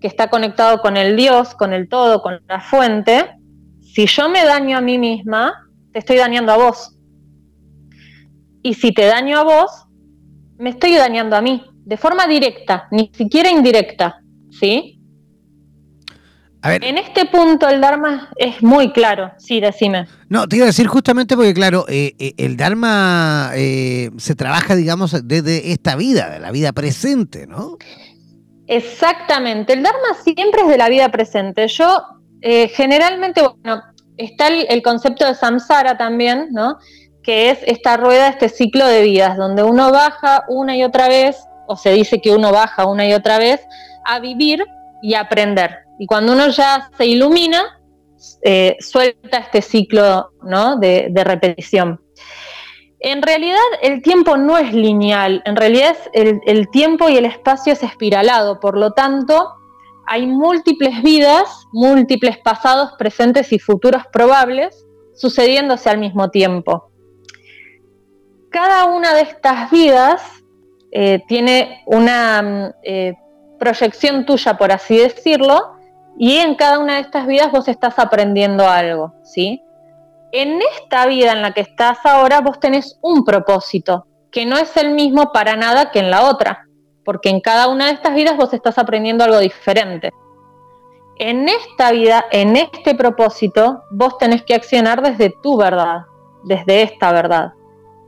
que 0.00 0.08
está 0.08 0.28
conectado 0.28 0.80
con 0.80 0.96
el 0.96 1.16
Dios, 1.16 1.54
con 1.54 1.72
el 1.72 1.88
todo, 1.88 2.20
con 2.20 2.40
la 2.46 2.60
fuente, 2.60 3.30
si 3.80 4.06
yo 4.06 4.28
me 4.28 4.44
daño 4.44 4.76
a 4.76 4.80
mí 4.80 4.98
misma, 4.98 5.54
te 5.92 6.00
estoy 6.00 6.16
dañando 6.16 6.52
a 6.52 6.56
vos. 6.56 6.98
Y 8.60 8.74
si 8.74 8.92
te 8.92 9.06
daño 9.06 9.38
a 9.38 9.44
vos, 9.44 9.86
me 10.58 10.70
estoy 10.70 10.94
dañando 10.94 11.36
a 11.36 11.40
mí, 11.40 11.64
de 11.84 11.96
forma 11.96 12.26
directa, 12.26 12.88
ni 12.90 13.10
siquiera 13.14 13.50
indirecta, 13.50 14.20
¿sí? 14.50 15.00
En 16.64 16.96
este 16.96 17.26
punto 17.26 17.68
el 17.68 17.82
Dharma 17.82 18.30
es 18.36 18.62
muy 18.62 18.90
claro, 18.90 19.32
sí, 19.36 19.60
decime. 19.60 20.06
No, 20.30 20.48
te 20.48 20.56
iba 20.56 20.64
a 20.64 20.68
decir 20.68 20.86
justamente 20.86 21.36
porque, 21.36 21.52
claro, 21.52 21.84
eh, 21.88 22.14
eh, 22.18 22.32
el 22.38 22.56
Dharma 22.56 23.50
eh, 23.54 24.10
se 24.16 24.34
trabaja, 24.34 24.74
digamos, 24.74 25.28
desde 25.28 25.72
esta 25.72 25.94
vida, 25.94 26.30
de 26.30 26.40
la 26.40 26.50
vida 26.52 26.72
presente, 26.72 27.46
¿no? 27.46 27.76
Exactamente, 28.66 29.74
el 29.74 29.82
Dharma 29.82 30.14
siempre 30.22 30.62
es 30.62 30.68
de 30.68 30.78
la 30.78 30.88
vida 30.88 31.10
presente. 31.10 31.68
Yo 31.68 32.02
generalmente, 32.40 33.42
bueno, 33.42 33.82
está 34.16 34.48
el, 34.48 34.82
concepto 34.82 35.26
de 35.26 35.34
samsara 35.34 35.98
también, 35.98 36.48
¿no? 36.52 36.78
Que 37.22 37.50
es 37.50 37.58
esta 37.66 37.98
rueda, 37.98 38.28
este 38.28 38.48
ciclo 38.48 38.86
de 38.86 39.02
vidas, 39.02 39.36
donde 39.36 39.62
uno 39.62 39.90
baja 39.92 40.44
una 40.48 40.76
y 40.76 40.82
otra 40.82 41.08
vez, 41.08 41.36
o 41.66 41.76
se 41.76 41.92
dice 41.92 42.22
que 42.22 42.30
uno 42.30 42.52
baja 42.52 42.86
una 42.86 43.06
y 43.06 43.12
otra 43.12 43.38
vez, 43.38 43.60
a 44.06 44.18
vivir 44.18 44.64
y 45.02 45.14
aprender. 45.14 45.83
Y 45.98 46.06
cuando 46.06 46.32
uno 46.32 46.48
ya 46.48 46.90
se 46.96 47.06
ilumina, 47.06 47.80
eh, 48.42 48.76
suelta 48.80 49.38
este 49.38 49.62
ciclo 49.62 50.30
de 50.80 51.24
repetición. 51.24 52.00
En 53.04 53.20
realidad 53.20 53.58
el 53.82 54.00
tiempo 54.00 54.38
no 54.38 54.56
es 54.56 54.72
lineal, 54.72 55.42
en 55.44 55.56
realidad 55.56 55.94
el, 56.14 56.70
tiempo 56.70 57.10
y 57.10 57.18
el 57.18 57.26
espacio 57.26 57.74
es 57.74 57.82
espiralado, 57.82 58.60
por 58.60 58.78
lo 58.78 58.92
tanto 58.92 59.46
hay 60.06 60.26
múltiples 60.26 61.02
vidas, 61.02 61.66
múltiples 61.70 62.38
pasados, 62.38 62.92
presentes 62.98 63.52
y 63.52 63.58
futuros 63.58 64.04
probables 64.10 64.86
sucediéndose 65.14 65.90
al 65.90 65.98
mismo 65.98 66.30
tiempo. 66.30 66.90
Cada 68.48 68.86
una 68.86 69.12
de 69.12 69.20
estas 69.20 69.70
vidas 69.70 70.22
eh, 70.90 71.22
tiene 71.28 71.82
una 71.84 72.40
mm, 72.40 72.74
eh, 72.84 73.14
proyección 73.58 74.24
tuya, 74.24 74.56
por 74.56 74.72
así 74.72 74.96
decirlo, 74.96 75.73
y 76.18 76.36
en 76.36 76.54
cada 76.54 76.78
una 76.78 76.94
de 76.94 77.00
estas 77.00 77.26
vidas 77.26 77.50
vos 77.50 77.68
estás 77.68 77.98
aprendiendo 77.98 78.68
algo, 78.68 79.14
¿sí? 79.22 79.64
en 80.34 80.60
esta 80.60 81.06
vida 81.06 81.30
en 81.30 81.42
la 81.42 81.52
que 81.52 81.60
estás 81.60 81.98
ahora 82.04 82.40
vos 82.40 82.58
tenés 82.58 82.98
un 83.02 83.24
propósito, 83.24 84.08
que 84.32 84.44
no 84.44 84.56
es 84.56 84.76
el 84.76 84.92
mismo 84.92 85.30
para 85.30 85.54
nada 85.54 85.92
que 85.92 86.00
en 86.00 86.10
la 86.10 86.28
otra, 86.28 86.66
porque 87.04 87.28
en 87.28 87.40
cada 87.40 87.68
una 87.68 87.86
de 87.86 87.92
estas 87.92 88.16
vidas 88.16 88.36
vos 88.36 88.52
estás 88.52 88.76
aprendiendo 88.76 89.22
algo 89.22 89.38
diferente. 89.38 90.12
En 91.20 91.48
esta 91.48 91.92
vida, 91.92 92.24
en 92.32 92.56
este 92.56 92.96
propósito, 92.96 93.84
vos 93.92 94.18
tenés 94.18 94.42
que 94.42 94.56
accionar 94.56 95.02
desde 95.02 95.32
tu 95.40 95.56
verdad, 95.56 96.06
desde 96.42 96.82
esta 96.82 97.12
verdad. 97.12 97.52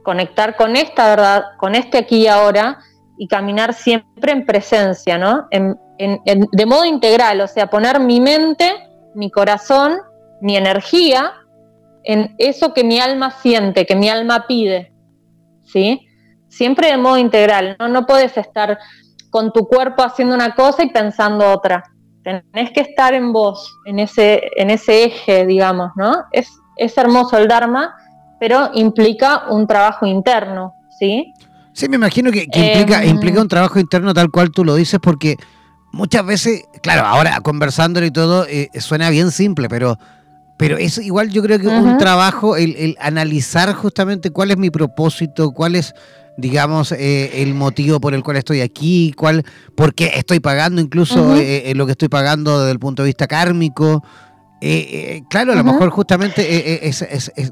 Conectar 0.03 0.57
con 0.57 0.75
esta 0.75 1.09
verdad, 1.09 1.45
con 1.59 1.77
este 1.77 1.99
aquí 1.99 2.25
y 2.25 2.27
ahora, 2.27 2.81
y 3.17 3.29
caminar 3.29 3.73
siempre 3.73 4.33
en 4.33 4.45
presencia, 4.45 5.17
¿no? 5.17 5.47
De 5.99 6.67
modo 6.67 6.85
integral, 6.85 7.41
o 7.41 7.47
sea, 7.47 7.69
poner 7.69 8.01
mi 8.01 8.21
mente, 8.21 8.71
mi 9.15 9.31
corazón, 9.31 9.97
mi 10.41 10.57
energía 10.57 11.33
en 12.07 12.35
eso 12.39 12.73
que 12.73 12.85
mi 12.85 13.01
alma 13.01 13.31
siente, 13.31 13.85
que 13.85 13.97
mi 13.97 14.09
alma 14.09 14.47
pide, 14.47 14.93
¿sí? 15.65 16.07
Siempre 16.49 16.89
de 16.91 16.97
modo 16.97 17.19
integral, 17.19 17.77
¿no? 17.81 17.89
No 17.89 18.07
puedes 18.07 18.37
estar 18.37 18.79
con 19.31 19.53
tu 19.53 19.67
cuerpo 19.67 20.03
haciendo 20.03 20.35
una 20.35 20.55
cosa 20.55 20.85
y 20.85 20.91
pensando 20.91 21.51
otra. 21.51 21.83
Tenés 22.23 22.71
que 22.73 22.81
estar 22.81 23.13
en 23.13 23.33
vos, 23.33 23.77
en 23.87 23.99
ese, 23.99 24.41
en 24.57 24.71
ese 24.71 25.05
eje, 25.05 25.47
digamos, 25.47 25.91
¿no? 25.97 26.25
Es, 26.33 26.49
es 26.77 26.97
hermoso 26.97 27.37
el 27.39 27.49
Dharma, 27.49 27.95
pero 28.39 28.71
implica 28.75 29.45
un 29.51 29.67
trabajo 29.67 30.07
interno, 30.07 30.75
¿sí? 30.99 31.33
Sí, 31.73 31.89
me 31.89 31.97
imagino 31.97 32.31
que, 32.31 32.45
implica, 32.45 33.03
em, 33.03 33.11
implica 33.11 33.41
un 33.41 33.49
trabajo 33.49 33.79
interno 33.79 34.15
tal 34.15 34.31
cual 34.31 34.51
tú 34.51 34.65
lo 34.65 34.77
dices, 34.77 35.01
porque 35.01 35.37
muchas 35.97 36.25
veces, 36.25 36.65
claro, 36.83 37.07
ahora 37.07 37.41
conversándolo 37.41 38.07
y 38.07 38.11
todo, 38.11 38.47
eh, 38.47 38.71
suena 38.79 39.11
bien 39.11 39.31
simple, 39.31 39.69
pero, 39.69 39.99
pero 40.57 40.77
es 40.77 40.99
igual 40.99 41.31
yo 41.31 41.43
creo 41.43 41.59
que 41.59 41.67
un 41.67 41.99
trabajo, 41.99 42.57
el, 42.57 42.97
analizar 43.01 43.73
justamente 43.73 44.31
cuál 44.31 44.51
es 44.51 44.59
mi 44.59 44.71
propósito, 44.71 45.53
cuál 45.53 45.75
es, 45.75 45.95
digamos, 46.37 46.93
eh, 46.93 47.43
el 47.43 47.55
motivo 47.55 47.99
por 47.99 48.15
el 48.15 48.23
cual 48.23 48.37
estoy 48.37 48.61
aquí, 48.61 49.13
cuál, 49.17 49.43
por 49.75 49.95
qué 49.95 50.13
estoy 50.15 50.39
pagando 50.39 50.81
incluso 50.81 51.35
eh, 51.37 51.73
lo 51.75 51.87
que 51.87 51.93
estoy 51.93 52.09
pagando 52.09 52.61
desde 52.61 52.73
el 52.73 52.79
punto 52.79 53.03
de 53.03 53.09
vista 53.09 53.27
kármico. 53.27 54.05
claro, 55.31 55.53
a 55.53 55.57
lo 55.57 55.65
mejor 55.65 55.91
justamente 55.91 56.93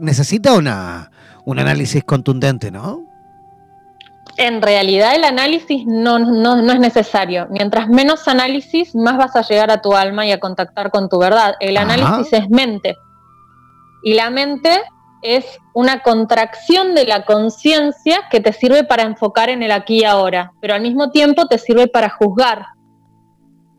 necesita 0.01 0.53
una, 0.53 1.11
un 1.47 1.59
análisis 1.59 2.05
contundente, 2.05 2.71
¿no? 2.71 3.14
En 4.37 4.63
realidad 4.63 5.15
el 5.15 5.25
análisis 5.25 5.87
no, 5.87 6.19
no, 6.19 6.73
es 6.73 6.81
necesario. 6.81 7.47
Mientras 7.51 7.89
menos 7.89 8.29
análisis, 8.29 8.95
más 8.95 9.17
vas 9.17 9.37
a 9.37 9.43
llegar 9.43 9.71
a 9.71 9.83
tu 9.83 9.95
alma 9.95 10.27
y 10.27 10.33
a 10.33 10.41
contactar 10.41 10.91
con 10.91 11.09
tu 11.09 11.19
verdad. 11.19 11.55
El 11.61 11.77
análisis 11.77 12.33
es 12.33 12.51
mente. 12.51 12.97
Y 14.03 14.15
la 14.15 14.31
mente 14.31 14.83
es 15.23 15.47
una 15.73 16.03
contracción 16.03 16.95
de 16.95 17.07
la 17.07 17.25
conciencia 17.25 18.21
que 18.31 18.41
te 18.41 18.53
sirve 18.53 18.85
para 18.85 19.05
enfocar 19.05 19.49
en 19.49 19.63
el 19.63 19.73
aquí 19.73 20.01
y 20.01 20.05
ahora, 20.05 20.53
pero 20.61 20.75
al 20.75 20.83
mismo 20.83 21.11
tiempo 21.11 21.47
te 21.47 21.59
sirve 21.59 21.89
para 21.89 22.11
juzgar. 22.11 22.67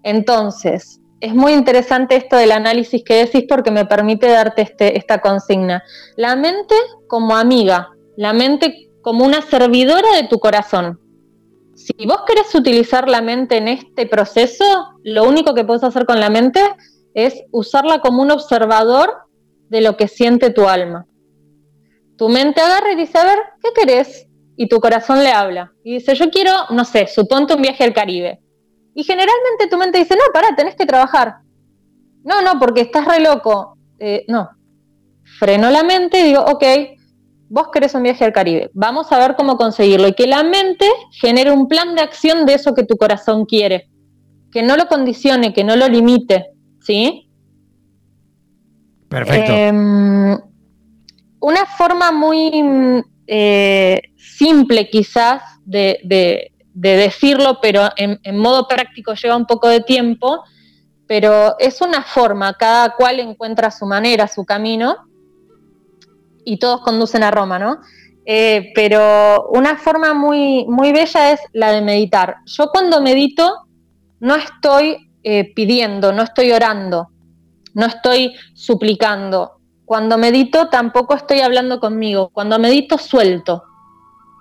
Entonces, 0.02 1.00
es 1.20 1.34
muy 1.34 1.54
interesante 1.54 2.16
esto 2.16 2.36
del 2.36 2.52
análisis 2.52 3.04
que 3.04 3.26
decís 3.26 3.46
porque 3.48 3.72
me 3.72 3.86
permite 3.86 4.28
darte 4.28 4.64
este, 4.64 4.98
esta 4.98 5.22
consigna. 5.22 5.84
La 6.18 6.36
mente 6.36 6.76
como 7.08 7.36
amiga, 7.36 7.90
la 8.18 8.34
mente 8.34 8.90
como 9.06 9.24
una 9.24 9.44
servidora 9.44 10.16
de 10.16 10.28
tu 10.28 10.40
corazón. 10.40 11.00
Si 11.76 12.08
vos 12.08 12.24
querés 12.26 12.56
utilizar 12.56 13.08
la 13.08 13.22
mente 13.22 13.58
en 13.58 13.68
este 13.68 14.08
proceso, 14.08 14.66
lo 15.04 15.26
único 15.26 15.54
que 15.54 15.64
puedes 15.64 15.84
hacer 15.84 16.08
con 16.08 16.20
la 16.20 16.32
mente 16.32 16.60
es 17.14 17.44
usarla 17.52 18.00
como 18.00 18.24
un 18.24 18.32
observador 18.32 19.14
de 19.70 19.82
lo 19.82 19.96
que 19.96 20.08
siente 20.08 20.50
tu 20.50 20.68
alma. 20.68 21.06
Tu 22.18 22.30
mente 22.30 22.62
agarra 22.62 22.94
y 22.94 22.96
dice, 22.96 23.20
a 23.20 23.26
ver, 23.26 23.38
¿qué 23.62 23.70
querés? 23.80 24.26
Y 24.58 24.70
tu 24.70 24.80
corazón 24.80 25.22
le 25.22 25.30
habla. 25.30 25.72
Y 25.84 25.94
dice, 25.94 26.16
yo 26.16 26.32
quiero, 26.32 26.52
no 26.72 26.84
sé, 26.84 27.06
suponte 27.06 27.54
un 27.54 27.62
viaje 27.62 27.84
al 27.84 27.94
Caribe. 27.94 28.40
Y 28.96 29.04
generalmente 29.04 29.68
tu 29.70 29.78
mente 29.78 30.00
dice, 30.00 30.16
no, 30.16 30.34
pará, 30.34 30.56
tenés 30.56 30.76
que 30.76 30.88
trabajar. 30.88 31.36
No, 32.24 32.42
no, 32.42 32.58
porque 32.60 32.82
estás 32.82 33.06
re 33.06 33.20
loco. 33.20 33.78
Eh, 34.00 34.26
no. 34.28 34.50
Freno 35.38 35.70
la 35.70 35.84
mente 35.84 36.22
y 36.22 36.24
digo, 36.24 36.42
ok, 36.42 36.64
vos 37.50 37.68
querés 37.72 37.94
un 37.96 38.04
viaje 38.04 38.26
al 38.26 38.34
Caribe, 38.34 38.72
vamos 38.74 39.12
a 39.12 39.20
ver 39.20 39.36
cómo 39.36 39.58
conseguirlo 39.58 40.08
y 40.08 40.14
que 40.14 40.28
la 40.28 40.44
mente 40.44 40.88
genere 41.12 41.52
un 41.52 41.68
plan 41.68 41.96
de 41.96 42.02
acción 42.02 42.46
de 42.46 42.56
eso 42.56 42.74
que 42.74 42.84
tu 42.84 42.98
corazón 42.98 43.46
quiere, 43.46 43.90
que 44.52 44.64
no 44.64 44.78
lo 44.78 44.88
condicione, 44.88 45.54
que 45.54 45.64
no 45.64 45.76
lo 45.76 45.88
limite, 45.88 46.48
¿sí? 46.82 47.30
Perfecto. 49.10 49.52
Em, 49.52 50.38
una 51.40 51.66
forma 51.78 52.12
muy 52.12 53.04
eh, 53.28 54.02
simple 54.18 54.90
quizás 54.90 55.42
de, 55.66 56.52
decirlo, 56.74 57.60
pero 57.62 57.90
en, 57.96 58.20
en 58.24 58.38
modo 58.38 58.68
práctico 58.68 59.14
lleva 59.14 59.38
un 59.38 59.46
poco 59.46 59.68
de 59.70 59.82
tiempo, 59.82 60.44
pero 61.08 61.58
es 61.60 61.82
una 61.82 62.02
forma, 62.02 62.54
cada 62.56 62.96
cual 62.96 63.20
encuentra 63.20 63.72
su 63.72 63.86
manera, 63.86 64.28
su 64.28 64.44
camino, 64.44 64.98
y 66.46 66.58
todos 66.58 66.82
conducen 66.82 67.24
a 67.24 67.32
Roma, 67.32 67.60
¿no? 67.60 67.80
Eh, 68.26 68.72
pero 68.74 69.50
una 69.50 69.78
forma 69.78 70.14
muy, 70.14 70.66
muy 70.68 70.92
bella 70.92 71.32
es 71.32 71.42
la 71.54 71.72
de 71.72 71.82
meditar. 71.82 72.38
Yo 72.46 72.70
cuando 72.72 73.02
medito 73.02 73.68
no 74.20 74.36
estoy 74.36 75.12
eh, 75.24 75.54
pidiendo, 75.54 76.12
no 76.12 76.24
estoy 76.24 76.52
orando, 76.52 77.10
no 77.74 77.86
estoy 77.86 78.34
suplicando. 78.54 79.60
Cuando 79.86 80.18
medito 80.18 80.70
tampoco 80.70 81.16
estoy 81.16 81.42
hablando 81.42 81.80
conmigo. 81.80 82.30
Cuando 82.30 82.58
medito 82.58 82.98
suelto. 82.98 83.64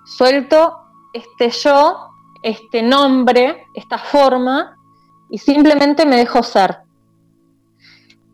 Suelto 0.05 0.77
este 1.13 1.49
yo, 1.49 2.09
este 2.41 2.81
nombre, 2.81 3.65
esta 3.75 3.97
forma 3.97 4.75
y 5.29 5.37
simplemente 5.37 6.05
me 6.05 6.17
dejo 6.17 6.43
ser. 6.43 6.79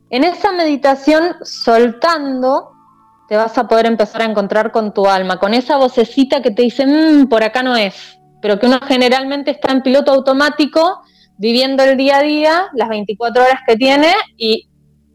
En 0.10 0.23
esa 0.23 0.51
meditación, 0.51 1.36
soltando, 1.43 2.71
te 3.32 3.38
vas 3.38 3.58
a 3.58 3.65
poder 3.65 3.86
empezar 3.86 4.24
a 4.24 4.26
encontrar 4.26 4.74
con 4.74 4.94
tu 4.94 5.08
alma, 5.08 5.39
con 5.39 5.54
esa 5.54 5.78
vocecita 5.78 6.41
que 6.41 6.52
te 6.52 6.63
dice, 6.63 6.86
mmm, 6.86 7.30
por 7.30 7.46
acá 7.46 7.63
no 7.63 7.78
es, 7.78 8.20
pero 8.41 8.60
que 8.60 8.65
uno 8.65 8.78
generalmente 8.86 9.52
está 9.52 9.72
en 9.72 9.82
piloto 9.84 10.12
automático, 10.12 11.00
viviendo 11.38 11.82
el 11.82 11.96
día 11.96 12.17
a 12.17 12.24
día, 12.24 12.67
las 12.74 12.89
24 12.89 13.41
horas 13.41 13.62
que 13.65 13.78
tiene, 13.78 14.13
y 14.36 14.67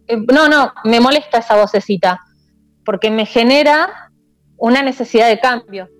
eh, 0.08 0.16
no, 0.32 0.48
no, 0.48 0.72
me 0.84 0.98
molesta 0.98 1.40
esa 1.40 1.60
vocecita, 1.60 2.18
porque 2.86 3.10
me 3.10 3.26
genera 3.26 4.10
una 4.56 4.80
necesidad 4.80 5.28
de 5.28 5.38
cambio, 5.38 5.90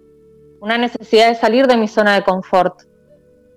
una 0.62 0.78
necesidad 0.78 1.28
de 1.28 1.34
salir 1.34 1.66
de 1.66 1.76
mi 1.76 1.86
zona 1.86 2.14
de 2.14 2.24
confort. 2.24 2.80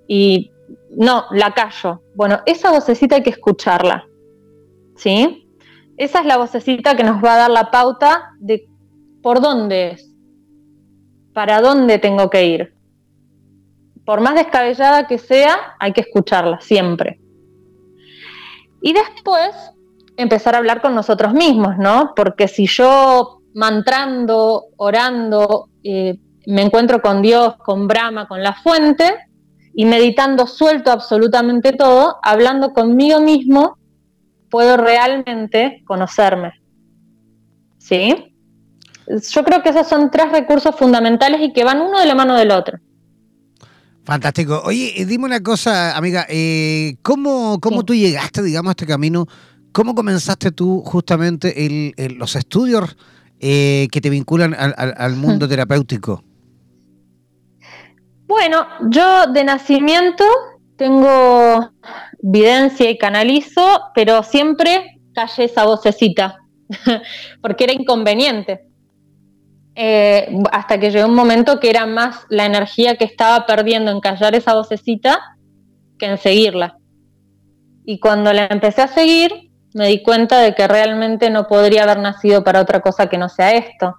Y 0.06 0.52
no, 0.98 1.28
la 1.32 1.54
callo. 1.54 2.02
Bueno, 2.13 2.41
esa 2.45 2.72
vocecita 2.72 3.15
hay 3.15 3.24
que 3.24 3.30
escucharla. 3.30 4.06
¿Sí? 4.98 5.48
Esa 5.99 6.21
es 6.21 6.25
la 6.25 6.38
vocecita 6.38 6.95
que 6.95 7.03
nos 7.03 7.21
va 7.21 7.33
a 7.33 7.38
dar 7.39 7.51
la 7.51 7.71
pauta 7.71 8.31
de 8.39 8.69
por 9.21 9.41
dónde 9.41 9.91
es, 9.91 10.15
para 11.33 11.59
dónde 11.59 11.99
tengo 11.99 12.29
que 12.29 12.45
ir. 12.45 12.73
Por 14.05 14.21
más 14.21 14.35
descabellada 14.35 15.07
que 15.07 15.17
sea, 15.17 15.75
hay 15.77 15.91
que 15.91 15.99
escucharla 15.99 16.62
siempre. 16.62 17.19
Y 18.81 18.93
después 18.93 19.53
empezar 20.15 20.55
a 20.55 20.59
hablar 20.59 20.81
con 20.81 20.95
nosotros 20.95 21.33
mismos, 21.33 21.77
¿no? 21.77 22.13
Porque 22.15 22.47
si 22.47 22.65
yo 22.65 23.41
mantrando, 23.53 24.67
orando, 24.77 25.67
eh, 25.83 26.17
me 26.47 26.62
encuentro 26.62 27.01
con 27.01 27.21
Dios, 27.21 27.57
con 27.57 27.89
Brahma, 27.89 28.25
con 28.29 28.41
la 28.41 28.53
fuente, 28.53 29.17
y 29.73 29.83
meditando 29.83 30.47
suelto 30.47 30.91
absolutamente 30.93 31.73
todo, 31.73 32.19
hablando 32.23 32.71
conmigo 32.71 33.19
mismo, 33.19 33.78
puedo 34.49 34.77
realmente 34.77 35.83
conocerme. 35.85 36.53
¿Sí? 37.77 38.35
Yo 39.31 39.43
creo 39.43 39.63
que 39.63 39.69
esos 39.69 39.88
son 39.88 40.12
tres 40.12 40.31
recursos 40.31 40.75
fundamentales 40.75 41.41
y 41.41 41.51
que 41.53 41.63
van 41.63 41.81
uno 41.81 41.99
de 41.99 42.05
la 42.05 42.15
mano 42.15 42.35
del 42.35 42.51
otro. 42.51 42.79
Fantástico. 44.03 44.62
Oye, 44.65 45.05
dime 45.07 45.25
una 45.25 45.41
cosa, 45.41 45.95
amiga, 45.95 46.25
eh, 46.29 46.97
¿cómo, 47.01 47.59
cómo 47.59 47.83
tú 47.83 47.93
llegaste, 47.93 48.41
digamos, 48.41 48.69
a 48.69 48.71
este 48.71 48.88
camino? 48.88 49.27
¿Cómo 49.71 49.93
comenzaste 49.93 50.51
tú 50.51 50.81
justamente 50.83 51.93
los 52.17 52.35
estudios 52.35 52.97
eh, 53.39 53.88
que 53.91 54.01
te 54.01 54.09
vinculan 54.09 54.55
al, 54.55 55.15
mundo 55.15 55.47
terapéutico? 55.47 56.23
Bueno, 58.27 58.67
yo 58.89 59.27
de 59.27 59.43
nacimiento 59.43 60.23
tengo 60.75 61.71
videncia 62.21 62.89
y 62.89 62.97
canalizo, 62.97 63.82
pero 63.95 64.23
siempre 64.23 64.99
callé 65.13 65.45
esa 65.45 65.65
vocecita, 65.65 66.38
porque 67.41 67.65
era 67.65 67.73
inconveniente. 67.73 68.65
Eh, 69.75 70.27
hasta 70.51 70.79
que 70.79 70.91
llegó 70.91 71.08
un 71.08 71.15
momento 71.15 71.60
que 71.60 71.69
era 71.69 71.86
más 71.86 72.25
la 72.29 72.45
energía 72.45 72.97
que 72.97 73.05
estaba 73.05 73.45
perdiendo 73.45 73.91
en 73.91 74.01
callar 74.01 74.36
esa 74.36 74.53
vocecita 74.53 75.38
que 75.97 76.08
en 76.08 76.17
seguirla. 76.17 76.77
Y 77.86 77.99
cuando 77.99 78.34
la 78.34 78.47
empecé 78.47 78.82
a 78.82 78.88
seguir, 78.88 79.49
me 79.73 79.88
di 79.88 80.03
cuenta 80.03 80.39
de 80.39 80.53
que 80.53 80.67
realmente 80.67 81.29
no 81.29 81.47
podría 81.47 81.84
haber 81.84 81.99
nacido 81.99 82.43
para 82.43 82.62
otra 82.62 82.82
cosa 82.82 83.08
que 83.08 83.17
no 83.17 83.29
sea 83.29 83.51
esto. 83.51 83.95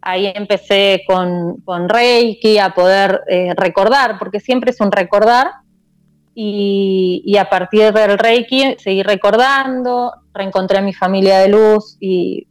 Ahí 0.00 0.30
empecé 0.34 1.02
con, 1.06 1.88
Reiki 1.88 2.58
a 2.58 2.70
poder 2.70 3.22
eh, 3.28 3.54
recordar, 3.56 4.18
porque 4.18 4.38
siempre 4.38 4.70
es 4.70 4.80
un 4.80 4.92
recordar, 4.92 5.50
y, 6.34 7.36
a 7.38 7.48
partir 7.48 7.92
del 7.92 8.18
Reiki 8.18 8.76
seguí 8.78 9.02
recordando, 9.02 10.12
reencontré 10.32 10.78
a 10.78 10.82
mi 10.82 10.92
familia 10.92 11.38
de 11.38 11.48
luz 11.48 11.96
y, 12.00 12.46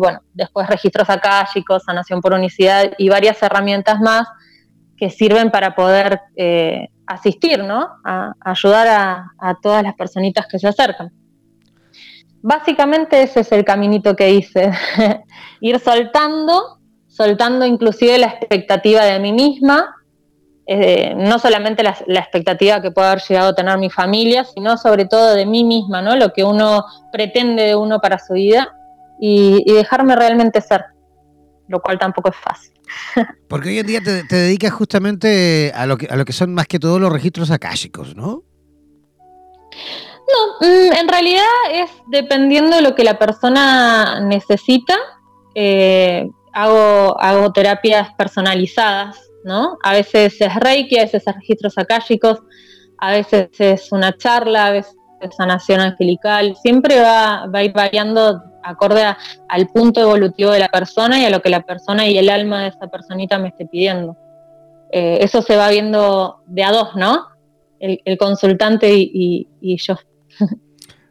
bueno, 0.00 0.20
después 0.34 0.66
registros 0.68 1.08
akáshicos, 1.08 1.84
sanación 1.84 2.20
por 2.20 2.34
unicidad 2.34 2.92
y 2.98 3.08
varias 3.08 3.42
herramientas 3.42 4.00
más 4.00 4.26
que 4.96 5.10
sirven 5.10 5.50
para 5.50 5.76
poder 5.76 6.20
eh, 6.36 6.88
asistir, 7.06 7.62
¿no? 7.62 7.88
A, 8.04 8.34
ayudar 8.40 9.30
a, 9.38 9.54
todas 9.62 9.82
las 9.82 9.94
personitas 9.94 10.46
que 10.46 10.58
se 10.58 10.66
acercan. 10.66 11.12
Básicamente 12.42 13.22
ese 13.22 13.40
es 13.40 13.52
el 13.52 13.64
caminito 13.64 14.16
que 14.16 14.30
hice, 14.30 14.72
ir 15.60 15.78
soltando, 15.78 16.78
soltando 17.06 17.64
inclusive 17.64 18.18
la 18.18 18.26
expectativa 18.26 19.04
de 19.04 19.18
mí 19.20 19.32
misma, 19.32 19.94
eh, 20.70 21.14
no 21.16 21.38
solamente 21.38 21.82
la, 21.82 21.96
expectativa 22.20 22.82
que 22.82 22.90
pueda 22.90 23.12
haber 23.12 23.22
llegado 23.26 23.48
a 23.48 23.54
tener 23.54 23.78
mi 23.78 23.88
familia, 23.88 24.44
sino 24.44 24.76
sobre 24.76 25.06
todo 25.06 25.34
de 25.34 25.46
mí 25.46 25.64
misma, 25.64 26.02
¿no? 26.02 26.14
Lo 26.14 26.34
que 26.34 26.44
uno 26.44 26.84
pretende 27.10 27.62
de 27.62 27.74
uno 27.74 28.00
para 28.00 28.18
su 28.18 28.34
vida 28.34 28.76
y, 29.18 29.64
dejarme 29.64 30.14
realmente 30.14 30.60
ser, 30.60 30.84
lo 31.68 31.80
cual 31.80 31.98
tampoco 31.98 32.28
es 32.28 32.36
fácil. 32.36 32.74
Porque 33.48 33.70
hoy 33.70 33.78
en 33.78 33.86
día 33.86 34.02
te, 34.02 34.24
dedicas 34.24 34.72
justamente 34.72 35.72
a 35.74 35.86
lo, 35.86 35.96
que, 35.96 36.06
a 36.06 36.16
lo 36.16 36.26
que 36.26 36.34
son 36.34 36.52
más 36.52 36.66
que 36.66 36.78
todo 36.78 36.98
los 36.98 37.10
registros 37.10 37.50
akáshicos, 37.50 38.14
¿no? 38.14 38.42
No, 40.28 40.68
mm, 40.68 40.92
en 40.98 41.08
realidad 41.08 41.46
es 41.72 41.90
dependiendo 42.08 42.76
de 42.76 42.82
lo 42.82 42.94
que 42.94 43.04
la 43.04 43.18
persona 43.18 44.20
necesita. 44.20 44.98
Eh, 45.54 46.28
hago, 46.52 47.18
hago 47.18 47.52
terapias 47.52 48.12
personalizadas 48.18 49.27
¿no? 49.48 49.78
A 49.82 49.94
veces 49.94 50.40
es 50.40 50.54
Reiki, 50.54 50.98
a 50.98 51.02
veces 51.02 51.24
es 51.26 51.34
registros 51.34 51.76
akáshicos, 51.76 52.38
a 52.98 53.10
veces 53.12 53.48
es 53.58 53.90
una 53.90 54.16
charla, 54.16 54.66
a 54.68 54.70
veces 54.70 54.94
es 55.20 55.34
sanación 55.34 55.80
angelical, 55.80 56.54
siempre 56.62 57.00
va, 57.00 57.46
va 57.46 57.58
a 57.58 57.64
ir 57.64 57.72
variando 57.72 58.40
acorde 58.62 59.02
al 59.48 59.68
punto 59.68 60.00
evolutivo 60.00 60.50
de 60.50 60.58
la 60.58 60.68
persona 60.68 61.18
y 61.18 61.24
a 61.24 61.30
lo 61.30 61.40
que 61.40 61.48
la 61.48 61.62
persona 61.62 62.06
y 62.06 62.18
el 62.18 62.28
alma 62.28 62.62
de 62.62 62.68
esa 62.68 62.86
personita 62.88 63.38
me 63.38 63.48
esté 63.48 63.66
pidiendo. 63.66 64.16
Eh, 64.92 65.18
eso 65.20 65.42
se 65.42 65.56
va 65.56 65.68
viendo 65.68 66.42
de 66.46 66.64
a 66.64 66.72
dos, 66.72 66.90
¿no? 66.96 67.26
El, 67.80 68.18
consultante 68.18 68.92
y, 68.92 69.46
yo. 69.76 69.96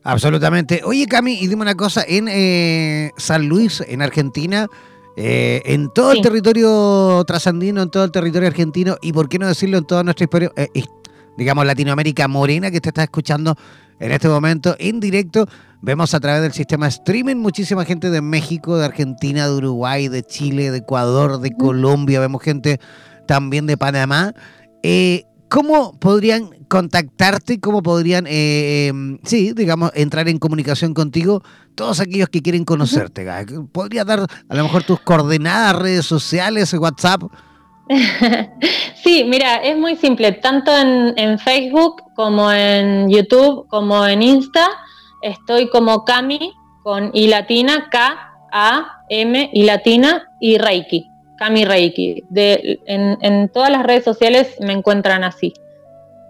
Absolutamente. 0.03 0.81
Oye, 0.83 1.05
Cami, 1.05 1.33
y 1.33 1.47
dime 1.47 1.61
una 1.61 1.75
cosa, 1.75 2.03
en 2.07 2.27
eh, 2.27 3.11
San 3.17 3.47
Luis, 3.47 3.83
en 3.87 4.01
Argentina, 4.01 4.67
eh, 5.19 5.63
en 5.65 5.89
todo 5.89 6.11
el 6.11 6.21
territorio 6.21 7.23
trasandino, 7.25 7.81
en 7.81 7.89
todo 7.89 8.03
el 8.03 8.11
territorio 8.11 8.47
argentino 8.47 8.97
y, 9.01 9.11
por 9.11 9.27
qué 9.27 9.39
no 9.39 9.47
decirlo, 9.47 9.79
en 9.79 9.85
toda 9.85 10.03
nuestra 10.03 10.25
historia, 10.25 10.51
eh, 10.55 10.69
digamos, 11.35 11.65
Latinoamérica 11.65 12.27
morena 12.27 12.69
que 12.69 12.79
te 12.79 12.89
está 12.89 13.01
escuchando 13.01 13.55
en 13.99 14.11
este 14.11 14.27
momento 14.29 14.75
en 14.77 14.99
directo. 14.99 15.47
Vemos 15.81 16.13
a 16.13 16.19
través 16.19 16.43
del 16.43 16.53
sistema 16.53 16.87
streaming 16.87 17.37
muchísima 17.37 17.83
gente 17.83 18.11
de 18.11 18.21
México, 18.21 18.77
de 18.77 18.85
Argentina, 18.85 19.47
de 19.47 19.55
Uruguay, 19.55 20.07
de 20.07 20.21
Chile, 20.21 20.69
de 20.69 20.77
Ecuador, 20.77 21.39
de 21.39 21.51
Colombia, 21.51 22.19
vemos 22.19 22.43
gente 22.43 22.79
también 23.25 23.65
de 23.65 23.75
Panamá. 23.75 24.35
Eh, 24.83 25.25
¿Cómo 25.49 25.97
podrían 25.99 26.49
contactarte? 26.67 27.59
¿Cómo 27.59 27.81
podrían, 27.81 28.25
eh, 28.27 28.87
em, 28.87 29.17
sí, 29.23 29.53
digamos, 29.53 29.91
entrar 29.95 30.27
en 30.27 30.39
comunicación 30.39 30.93
contigo 30.93 31.41
todos 31.75 31.99
aquellos 31.99 32.29
que 32.29 32.41
quieren 32.41 32.65
conocerte? 32.65 33.25
¿Podría 33.71 34.03
dar 34.03 34.27
a 34.49 34.55
lo 34.55 34.63
mejor 34.63 34.83
tus 34.83 34.99
coordenadas, 34.99 35.75
redes 35.75 36.05
sociales, 36.05 36.73
WhatsApp? 36.73 37.23
Sí, 39.03 39.23
mira, 39.23 39.55
es 39.57 39.77
muy 39.77 39.95
simple. 39.95 40.33
Tanto 40.33 40.69
en, 40.75 41.39
Facebook 41.39 42.03
como 42.13 42.51
en 42.51 43.09
YouTube, 43.09 43.65
como 43.69 44.05
en 44.05 44.21
Insta, 44.21 44.67
estoy 45.21 45.69
como 45.69 46.03
Cami 46.03 46.51
con 46.83 47.11
I 47.13 47.27
latina, 47.27 47.87
K, 47.89 48.33
A, 48.51 49.03
M, 49.09 49.49
I 49.53 49.63
latina 49.63 50.23
y 50.41 50.57
Reiki. 50.57 51.09
Cami 51.37 51.65
Reiki. 51.65 52.23
De, 52.29 52.79
en, 52.85 53.49
todas 53.49 53.69
las 53.71 53.83
redes 53.83 54.03
sociales 54.03 54.55
me 54.59 54.73
encuentran 54.73 55.23
así. 55.23 55.53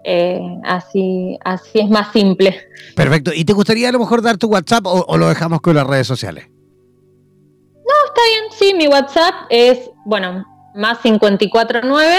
Eh, 0.04 0.40
así, 0.64 1.38
así 1.44 1.80
es 1.80 1.88
más 1.88 2.12
simple. 2.12 2.56
Perfecto. 2.94 3.32
¿Y 3.34 3.44
te 3.44 3.52
gustaría 3.52 3.88
a 3.88 3.92
lo 3.92 3.98
mejor 3.98 4.22
dar 4.22 4.38
tu 4.38 4.48
WhatsApp 4.48 4.86
o, 4.86 5.16
lo 5.16 5.28
dejamos 5.28 5.60
con 5.60 5.74
las 5.74 5.86
redes 5.86 6.06
sociales? 6.06 6.46
No, 6.48 7.94
está 8.06 8.20
bien. 8.30 8.44
Sí, 8.52 8.74
mi 8.74 8.86
WhatsApp 8.86 9.34
es, 9.50 9.90
bueno, 10.04 10.44
más 10.74 10.98
549, 10.98 12.18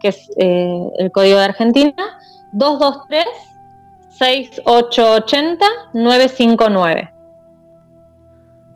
que 0.00 0.08
es 0.08 0.30
eh, 0.38 0.88
el 0.98 1.10
código 1.10 1.38
de 1.38 1.44
Argentina, 1.44 2.18
223 2.52 3.26
6880 4.18 5.66
959. 5.94 7.12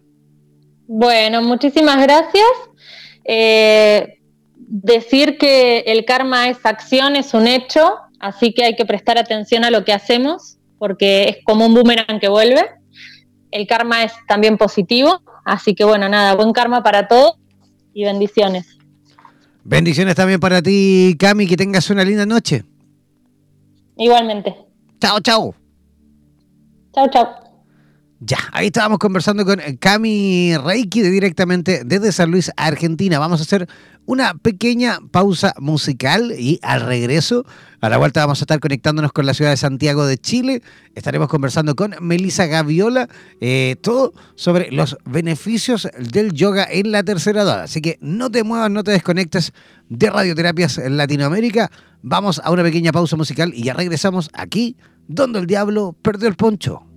Bueno, 0.88 1.42
muchísimas 1.42 2.02
gracias. 2.02 2.48
Eh, 3.24 4.18
decir 4.56 5.38
que 5.38 5.84
el 5.86 6.04
karma 6.04 6.48
es 6.48 6.58
acción, 6.64 7.14
es 7.14 7.34
un 7.34 7.46
hecho, 7.46 7.98
así 8.20 8.52
que 8.52 8.64
hay 8.64 8.76
que 8.76 8.84
prestar 8.84 9.18
atención 9.18 9.64
a 9.64 9.70
lo 9.70 9.84
que 9.84 9.92
hacemos, 9.92 10.58
porque 10.78 11.24
es 11.24 11.38
como 11.44 11.66
un 11.66 11.74
boomerang 11.74 12.20
que 12.20 12.28
vuelve 12.28 12.80
el 13.50 13.66
karma 13.66 14.04
es 14.04 14.12
también 14.28 14.56
positivo, 14.56 15.22
así 15.44 15.74
que 15.74 15.84
bueno, 15.84 16.08
nada, 16.08 16.34
buen 16.34 16.52
karma 16.52 16.82
para 16.82 17.08
todos 17.08 17.34
y 17.92 18.04
bendiciones. 18.04 18.78
Bendiciones 19.64 20.14
también 20.14 20.40
para 20.40 20.62
ti, 20.62 21.16
Cami, 21.18 21.46
que 21.46 21.56
tengas 21.56 21.90
una 21.90 22.04
linda 22.04 22.26
noche. 22.26 22.64
Igualmente. 23.96 24.54
Chao, 25.00 25.20
chao. 25.20 25.54
Chao, 26.94 27.08
chao. 27.10 27.49
Ya, 28.22 28.36
ahí 28.52 28.66
estábamos 28.66 28.98
conversando 28.98 29.46
con 29.46 29.60
Cami 29.78 30.54
Reiki 30.58 31.00
directamente 31.00 31.84
desde 31.86 32.12
San 32.12 32.30
Luis, 32.30 32.52
Argentina. 32.54 33.18
Vamos 33.18 33.40
a 33.40 33.44
hacer 33.44 33.66
una 34.04 34.34
pequeña 34.34 34.98
pausa 35.10 35.54
musical 35.58 36.34
y 36.38 36.60
al 36.62 36.82
regreso, 36.82 37.46
a 37.80 37.88
la 37.88 37.96
vuelta 37.96 38.20
vamos 38.20 38.42
a 38.42 38.44
estar 38.44 38.60
conectándonos 38.60 39.12
con 39.12 39.24
la 39.24 39.32
ciudad 39.32 39.52
de 39.52 39.56
Santiago 39.56 40.04
de 40.04 40.18
Chile. 40.18 40.62
Estaremos 40.94 41.28
conversando 41.28 41.74
con 41.74 41.94
Melissa 42.02 42.44
Gaviola, 42.44 43.08
eh, 43.40 43.76
todo 43.80 44.12
sobre 44.34 44.70
los 44.70 44.98
beneficios 45.06 45.88
del 45.98 46.34
yoga 46.34 46.68
en 46.70 46.92
la 46.92 47.02
tercera 47.02 47.40
edad. 47.40 47.62
Así 47.62 47.80
que 47.80 47.96
no 48.02 48.30
te 48.30 48.44
muevas, 48.44 48.70
no 48.70 48.84
te 48.84 48.90
desconectes 48.90 49.54
de 49.88 50.10
Radioterapias 50.10 50.76
en 50.76 50.98
Latinoamérica. 50.98 51.70
Vamos 52.02 52.38
a 52.44 52.50
una 52.50 52.64
pequeña 52.64 52.92
pausa 52.92 53.16
musical 53.16 53.52
y 53.54 53.62
ya 53.62 53.72
regresamos 53.72 54.28
aquí, 54.34 54.76
donde 55.08 55.38
el 55.38 55.46
diablo 55.46 55.96
perdió 56.02 56.28
el 56.28 56.34
poncho. 56.34 56.89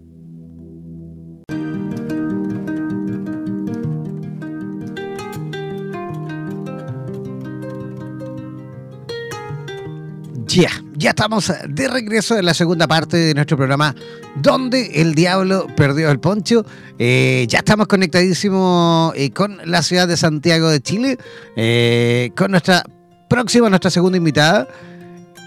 Ya, 10.56 10.70
ya 10.96 11.10
estamos 11.10 11.52
de 11.68 11.88
regreso 11.88 12.38
en 12.38 12.46
la 12.46 12.54
segunda 12.54 12.88
parte 12.88 13.18
de 13.18 13.34
nuestro 13.34 13.58
programa 13.58 13.96
Donde 14.36 15.02
el 15.02 15.16
Diablo 15.16 15.66
Perdió 15.76 16.12
el 16.12 16.20
Poncho. 16.20 16.64
Eh, 17.00 17.48
ya 17.50 17.58
estamos 17.58 17.88
conectadísimos 17.88 19.14
eh, 19.16 19.32
con 19.32 19.58
la 19.66 19.82
ciudad 19.82 20.08
de 20.08 20.16
Santiago 20.16 20.70
de 20.70 20.80
Chile, 20.80 21.18
eh, 21.56 22.30
con 22.38 22.52
nuestra 22.52 22.84
próxima, 23.28 23.68
nuestra 23.68 23.90
segunda 23.90 24.16
invitada. 24.20 24.68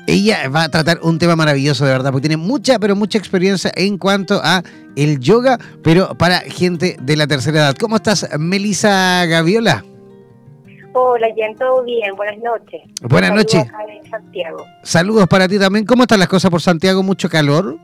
Ella 0.09 0.49
va 0.49 0.65
a 0.65 0.69
tratar 0.71 0.99
un 1.01 1.21
tema 1.21 1.37
maravilloso, 1.37 1.85
de 1.85 1.93
verdad, 1.93 2.11
porque 2.11 2.29
tiene 2.29 2.43
mucha, 2.43 2.81
pero 2.81 2.97
mucha 2.97 3.17
experiencia 3.17 3.71
en 3.77 3.99
cuanto 3.99 4.41
a 4.43 4.65
el 4.97 5.21
yoga, 5.21 5.57
pero 5.85 6.19
para 6.19 6.41
gente 6.41 6.97
de 7.01 7.17
la 7.17 7.29
tercera 7.29 7.59
edad. 7.59 7.77
¿Cómo 7.79 7.95
estás, 7.95 8.27
Melisa 8.41 9.25
Gaviola? 9.27 9.85
Hola, 10.99 11.29
Jen, 11.37 11.55
¿todo 11.57 11.85
bien? 11.85 12.17
Buenas 12.17 12.39
noches. 12.39 12.81
Buenas 13.03 13.31
noches. 13.31 13.67
Santiago. 14.11 14.65
Saludos 14.83 15.27
para 15.27 15.47
ti 15.47 15.59
también. 15.59 15.85
¿Cómo 15.85 16.05
están 16.05 16.19
las 16.19 16.29
cosas 16.29 16.51
por 16.51 16.63
Santiago? 16.63 17.03
¿Mucho 17.03 17.29
calor? 17.29 17.77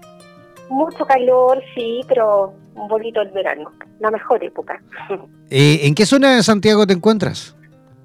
Mucho 0.70 1.04
calor, 1.04 1.62
sí, 1.74 2.00
pero 2.08 2.54
un 2.74 2.88
bonito 2.88 3.20
el 3.20 3.28
verano. 3.32 3.70
La 4.00 4.10
mejor 4.10 4.42
época. 4.42 4.80
Eh, 5.54 5.86
¿En 5.86 5.94
qué 5.94 6.06
zona 6.06 6.36
de 6.36 6.42
Santiago 6.42 6.86
te 6.86 6.94
encuentras? 6.94 7.54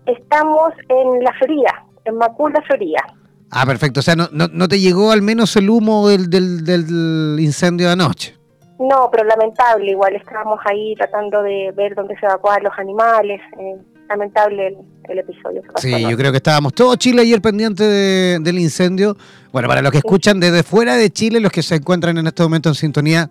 Estamos 0.05 0.73
en 0.89 1.23
La 1.23 1.31
Florida, 1.39 1.85
en 2.03 2.17
Macul, 2.17 2.51
La 2.51 2.61
Florida. 2.63 2.99
Ah, 3.49 3.65
perfecto. 3.65 4.01
O 4.01 4.03
sea, 4.03 4.17
no, 4.17 4.27
no, 4.33 4.67
te 4.67 4.81
llegó 4.81 5.11
al 5.11 5.21
menos 5.21 5.55
el 5.55 5.69
humo 5.69 6.09
del, 6.09 6.29
del, 6.29 7.39
incendio 7.39 7.87
de 7.87 7.93
anoche. 7.93 8.35
No, 8.79 9.07
pero 9.09 9.23
lamentable. 9.23 9.91
Igual 9.91 10.17
estábamos 10.17 10.59
ahí 10.65 10.93
tratando 10.95 11.41
de 11.41 11.71
ver 11.73 11.95
dónde 11.95 12.19
se 12.19 12.25
evacuaban 12.25 12.63
los 12.63 12.77
animales. 12.77 13.39
Eh, 13.57 13.77
lamentable 14.09 14.77
el, 15.09 15.19
episodio. 15.19 15.61
Sí, 15.77 15.91
yo 16.01 16.17
creo 16.17 16.31
que 16.31 16.37
estábamos 16.37 16.73
todo 16.73 16.95
Chile 16.95 17.21
ayer 17.21 17.41
pendiente 17.41 17.83
del 17.83 18.59
incendio. 18.59 19.17
Bueno, 19.51 19.67
para 19.67 19.81
los 19.81 19.91
que 19.91 19.99
escuchan 19.99 20.39
desde 20.39 20.63
fuera 20.63 20.95
de 20.95 21.09
Chile, 21.09 21.39
los 21.39 21.51
que 21.51 21.63
se 21.63 21.75
encuentran 21.75 22.17
en 22.17 22.27
este 22.27 22.43
momento 22.43 22.69
en 22.69 22.75
sintonía 22.75 23.29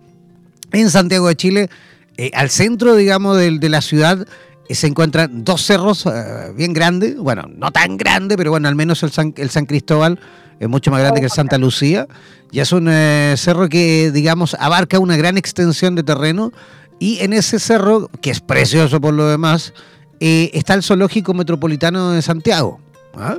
en 0.72 0.90
Santiago 0.90 1.28
de 1.28 1.36
Chile, 1.36 1.70
eh, 2.16 2.30
al 2.34 2.50
centro, 2.50 2.96
digamos, 2.96 3.36
de, 3.36 3.58
de 3.58 3.68
la 3.68 3.80
ciudad, 3.80 4.26
se 4.74 4.86
encuentran 4.86 5.44
dos 5.44 5.62
cerros 5.64 6.06
eh, 6.06 6.52
bien 6.56 6.72
grandes, 6.72 7.16
bueno, 7.16 7.44
no 7.48 7.70
tan 7.70 7.96
grande, 7.96 8.36
pero 8.36 8.50
bueno, 8.50 8.68
al 8.68 8.74
menos 8.74 9.02
el 9.02 9.10
San, 9.10 9.32
el 9.36 9.50
San 9.50 9.66
Cristóbal 9.66 10.18
es 10.58 10.68
mucho 10.68 10.90
más 10.90 11.00
grande 11.00 11.20
que 11.20 11.26
el 11.26 11.32
Santa 11.32 11.58
Lucía, 11.58 12.06
y 12.50 12.60
es 12.60 12.72
un 12.72 12.88
eh, 12.88 13.34
cerro 13.36 13.68
que, 13.68 14.10
digamos, 14.12 14.54
abarca 14.58 14.98
una 14.98 15.16
gran 15.16 15.36
extensión 15.36 15.94
de 15.94 16.02
terreno, 16.02 16.52
y 16.98 17.20
en 17.20 17.32
ese 17.32 17.58
cerro, 17.58 18.10
que 18.20 18.30
es 18.30 18.40
precioso 18.40 19.00
por 19.00 19.14
lo 19.14 19.26
demás, 19.28 19.74
eh, 20.20 20.50
está 20.54 20.74
el 20.74 20.82
Zoológico 20.82 21.34
Metropolitano 21.34 22.12
de 22.12 22.22
Santiago. 22.22 22.80
¿ah? 23.14 23.38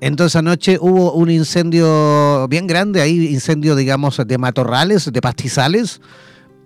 Entonces 0.00 0.36
anoche 0.36 0.78
hubo 0.80 1.12
un 1.12 1.30
incendio 1.30 2.48
bien 2.48 2.66
grande, 2.66 3.00
ahí 3.00 3.26
incendio, 3.28 3.76
digamos, 3.76 4.20
de 4.26 4.38
matorrales, 4.38 5.12
de 5.12 5.20
pastizales, 5.20 6.00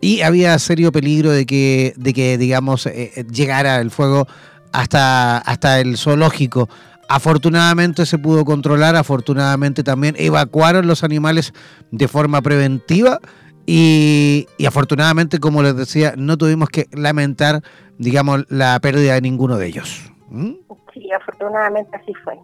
y 0.01 0.23
había 0.23 0.59
serio 0.59 0.93
peligro 0.93 1.31
de 1.31 1.47
que, 1.47 1.95
de 1.97 2.13
que 2.13 2.39
digamos, 2.39 2.87
eh, 2.87 3.13
eh, 3.15 3.25
llegara 3.31 3.81
el 3.81 3.91
fuego 3.91 4.27
hasta, 4.73 5.39
hasta 5.39 5.81
el 5.81 5.97
zoológico. 5.97 6.69
Afortunadamente 7.09 8.05
se 8.05 8.19
pudo 8.19 8.45
controlar, 8.45 8.97
afortunadamente 8.97 9.85
también 9.85 10.17
evacuaron 10.19 10.87
los 10.87 11.05
animales 11.05 11.53
de 11.91 12.09
forma 12.09 12.43
preventiva 12.43 13.21
y, 13.67 14.47
afortunadamente, 14.65 15.41
como 15.41 15.63
les 15.63 15.77
decía, 15.77 16.15
no 16.17 16.39
tuvimos 16.39 16.69
que 16.69 16.87
lamentar, 16.93 17.63
digamos, 17.99 18.45
la 18.49 18.79
pérdida 18.81 19.15
de 19.15 19.21
ninguno 19.21 19.59
de 19.59 19.67
ellos. 19.67 20.13
¿Mm? 20.29 20.53
Sí, 20.95 21.09
afortunadamente 21.13 21.97
así 21.97 22.13
fue. 22.23 22.35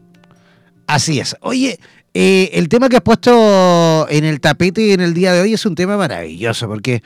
Así 0.89 1.21
es. 1.21 1.37
Oye, 1.41 1.79
eh, 2.13 2.51
el 2.55 2.69
tema 2.69 2.89
que 2.89 2.97
has 2.97 3.03
puesto 3.03 4.07
en 4.11 4.25
el 4.25 4.41
tapete 4.41 4.93
en 4.93 5.01
el 5.01 5.15
día 5.15 5.33
de 5.33 5.41
hoy 5.41 5.55
es 5.55 5.65
un 5.65 5.75
tema 5.75 5.97
maravilloso 5.97 6.69
porque 6.69 7.03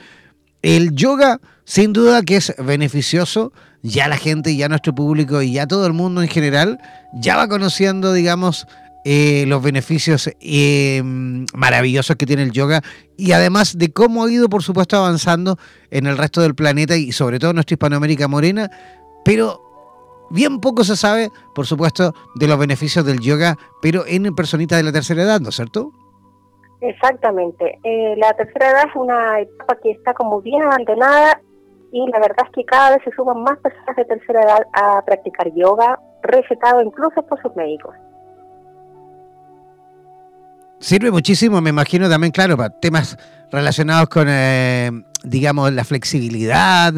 el 0.61 0.93
yoga, 0.93 1.39
sin 1.63 1.93
duda 1.93 2.23
que 2.23 2.37
es 2.37 2.53
beneficioso, 2.57 3.53
ya 3.83 4.07
la 4.07 4.17
gente, 4.17 4.55
ya 4.55 4.67
nuestro 4.67 4.93
público 4.93 5.41
y 5.41 5.53
ya 5.53 5.67
todo 5.67 5.85
el 5.85 5.93
mundo 5.93 6.21
en 6.21 6.27
general 6.27 6.79
ya 7.13 7.37
va 7.37 7.47
conociendo, 7.47 8.11
digamos, 8.11 8.67
eh, 9.05 9.45
los 9.47 9.63
beneficios 9.63 10.29
eh, 10.41 11.01
maravillosos 11.53 12.15
que 12.15 12.25
tiene 12.25 12.43
el 12.43 12.51
yoga 12.51 12.81
y 13.15 13.31
además 13.31 13.77
de 13.77 13.91
cómo 13.91 14.23
ha 14.23 14.31
ido, 14.31 14.49
por 14.49 14.63
supuesto, 14.63 14.97
avanzando 14.97 15.57
en 15.91 16.07
el 16.07 16.17
resto 16.17 16.41
del 16.41 16.55
planeta 16.55 16.95
y 16.95 17.11
sobre 17.11 17.39
todo 17.39 17.51
en 17.51 17.55
nuestra 17.55 17.75
Hispanoamérica 17.75 18.27
morena, 18.27 18.69
pero 19.23 19.61
bien 20.29 20.59
poco 20.59 20.83
se 20.83 20.95
sabe, 20.95 21.29
por 21.55 21.65
supuesto, 21.65 22.13
de 22.35 22.47
los 22.47 22.59
beneficios 22.59 23.05
del 23.05 23.19
yoga, 23.19 23.55
pero 23.81 24.03
en 24.05 24.35
personitas 24.35 24.77
de 24.77 24.83
la 24.83 24.91
tercera 24.91 25.23
edad, 25.23 25.39
¿no 25.39 25.49
es 25.49 25.55
cierto? 25.55 25.91
Exactamente. 26.81 27.79
Eh, 27.83 28.15
la 28.17 28.33
tercera 28.33 28.69
edad 28.69 28.83
es 28.89 28.95
una 28.95 29.39
etapa 29.39 29.77
que 29.81 29.91
está 29.91 30.13
como 30.13 30.41
bien 30.41 30.61
abandonada 30.61 31.41
y 31.91 32.05
la 32.11 32.19
verdad 32.19 32.45
es 32.45 32.51
que 32.51 32.65
cada 32.65 32.91
vez 32.91 33.03
se 33.03 33.11
suman 33.11 33.41
más 33.41 33.57
personas 33.59 33.95
de 33.95 34.05
tercera 34.05 34.43
edad 34.43 34.67
a 34.73 35.03
practicar 35.05 35.51
yoga, 35.55 35.99
recetado 36.21 36.81
incluso 36.81 37.21
por 37.23 37.41
sus 37.41 37.55
médicos. 37.55 37.95
Sirve 40.79 41.09
muchísimo, 41.09 41.59
me 41.59 41.71
imagino 41.71 42.07
también, 42.07 42.31
claro, 42.31 42.55
para 42.55 42.69
temas 42.69 43.17
relacionados 43.51 44.09
con, 44.09 44.27
eh, 44.29 44.91
digamos, 45.23 45.73
la 45.73 45.83
flexibilidad, 45.83 46.93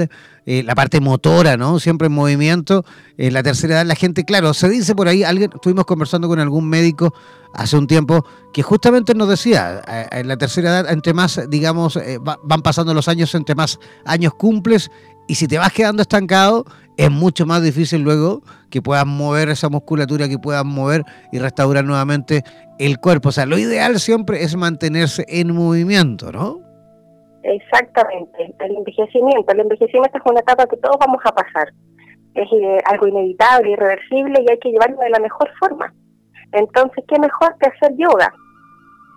eh, 0.46 0.64
la 0.64 0.76
parte 0.76 1.00
motora, 1.00 1.56
¿no? 1.56 1.80
Siempre 1.80 2.08
en 2.08 2.12
movimiento. 2.14 2.84
En 3.18 3.34
la 3.34 3.42
tercera 3.42 3.76
edad, 3.76 3.86
la 3.86 3.96
gente, 3.96 4.26
claro, 4.26 4.54
se 4.54 4.68
dice 4.68 4.96
por 4.96 5.08
ahí, 5.08 5.24
alguien, 5.24 5.52
estuvimos 5.54 5.86
conversando 5.86 6.28
con 6.28 6.40
algún 6.40 6.68
médico 6.68 7.14
hace 7.54 7.78
un 7.78 7.88
tiempo 7.88 8.26
que 8.54 8.64
justamente 8.64 9.16
nos 9.16 9.30
decía, 9.30 9.82
eh, 9.88 10.08
en 10.12 10.28
la 10.28 10.36
tercera 10.36 10.70
edad, 10.82 10.92
entre 10.92 11.14
más, 11.14 11.40
digamos, 11.50 11.98
van 12.44 12.62
pasando 12.62 12.94
los 12.94 13.08
años, 13.08 13.34
entre 13.34 13.56
más 13.56 13.80
años 14.04 14.34
cumples, 14.34 14.92
y 15.30 15.36
si 15.36 15.48
te 15.48 15.60
vas 15.60 15.72
quedando 15.72 16.02
estancado, 16.02 16.66
es 16.98 17.12
mucho 17.12 17.46
más 17.46 17.62
difícil 17.62 18.02
luego 18.02 18.42
que 18.72 18.82
puedas 18.82 19.06
mover 19.06 19.50
esa 19.50 19.70
musculatura, 19.70 20.28
que 20.28 20.40
puedas 20.40 20.66
mover 20.66 21.04
y 21.32 21.38
restaurar 21.38 21.86
nuevamente 21.86 22.42
el 22.80 22.98
cuerpo. 22.98 23.30
O 23.30 23.32
sea, 23.32 23.46
lo 23.46 23.60
ideal 23.60 24.00
siempre 24.00 24.42
es 24.42 24.56
mantenerse 24.56 25.24
en 25.28 25.56
movimiento, 25.56 26.32
¿no? 26.32 26.62
Exactamente, 27.44 28.56
el 28.60 28.76
envejecimiento. 28.76 29.52
El 29.52 29.60
envejecimiento 29.60 30.18
es 30.18 30.24
una 30.26 30.40
etapa 30.40 30.66
que 30.66 30.78
todos 30.78 30.98
vamos 31.00 31.22
a 31.24 31.32
pasar. 31.32 31.70
Es 32.34 32.52
eh, 32.52 32.78
algo 32.86 33.06
inevitable, 33.06 33.70
irreversible 33.70 34.42
y 34.42 34.52
hay 34.52 34.58
que 34.58 34.72
llevarlo 34.72 34.98
de 34.98 35.12
la 35.12 35.20
mejor 35.20 35.48
forma. 35.60 35.94
Entonces, 36.54 37.04
¿qué 37.08 37.20
mejor 37.20 37.56
que 37.60 37.70
hacer 37.70 37.96
yoga? 37.98 38.34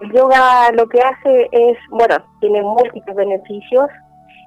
El 0.03 0.12
yoga 0.12 0.70
lo 0.72 0.87
que 0.90 1.01
hace 1.01 1.48
es, 1.53 1.79
bueno, 1.90 2.16
tiene 2.40 2.61
múltiples 2.61 3.16
beneficios, 3.16 3.88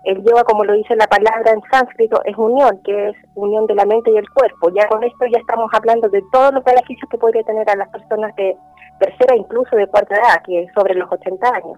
el 0.05 0.23
yoga, 0.23 0.43
como 0.43 0.63
lo 0.63 0.73
dice 0.73 0.95
la 0.95 1.07
palabra 1.07 1.51
en 1.51 1.61
sánscrito, 1.69 2.21
es 2.25 2.37
unión, 2.37 2.79
que 2.83 3.09
es 3.09 3.15
unión 3.35 3.65
de 3.67 3.75
la 3.75 3.85
mente 3.85 4.11
y 4.11 4.17
el 4.17 4.29
cuerpo. 4.29 4.71
Ya 4.75 4.87
con 4.87 5.03
esto 5.03 5.25
ya 5.31 5.39
estamos 5.39 5.69
hablando 5.73 6.09
de 6.09 6.23
todos 6.31 6.53
los 6.53 6.63
beneficios 6.63 7.09
que 7.09 7.17
podría 7.17 7.43
tener 7.43 7.69
a 7.69 7.75
las 7.75 7.89
personas 7.89 8.35
de 8.35 8.55
tercera, 8.99 9.35
incluso 9.35 9.75
de 9.75 9.87
cuarta 9.87 10.15
edad, 10.15 10.41
que 10.45 10.63
es 10.63 10.73
sobre 10.73 10.93
los 10.95 11.11
80 11.11 11.47
años. 11.47 11.77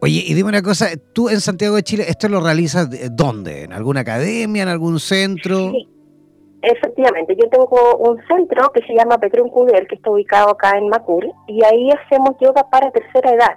Oye, 0.00 0.22
y 0.26 0.34
dime 0.34 0.50
una 0.50 0.62
cosa, 0.62 0.88
tú 1.12 1.28
en 1.28 1.40
Santiago 1.40 1.74
de 1.76 1.82
Chile, 1.82 2.04
¿esto 2.06 2.28
lo 2.28 2.40
realizas 2.40 2.88
dónde? 3.16 3.64
¿En 3.64 3.72
alguna 3.72 4.00
academia, 4.00 4.62
en 4.62 4.68
algún 4.68 5.00
centro? 5.00 5.70
Sí, 5.72 5.88
efectivamente. 6.62 7.34
Yo 7.34 7.48
tengo 7.48 7.96
un 7.96 8.18
centro 8.28 8.70
que 8.72 8.82
se 8.82 8.94
llama 8.94 9.18
Petrón 9.18 9.48
Cudel, 9.48 9.86
que 9.88 9.96
está 9.96 10.10
ubicado 10.10 10.50
acá 10.50 10.78
en 10.78 10.88
Macul, 10.88 11.32
y 11.48 11.64
ahí 11.64 11.90
hacemos 11.90 12.36
yoga 12.40 12.68
para 12.70 12.90
tercera 12.90 13.32
edad. 13.32 13.56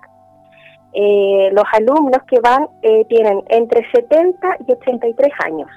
Eh, 0.93 1.49
los 1.51 1.65
alumnos 1.73 2.19
que 2.27 2.39
van 2.39 2.67
eh, 2.81 3.05
tienen 3.07 3.43
entre 3.49 3.85
70 3.91 4.57
y 4.67 4.71
83 4.71 5.31
años. 5.45 5.69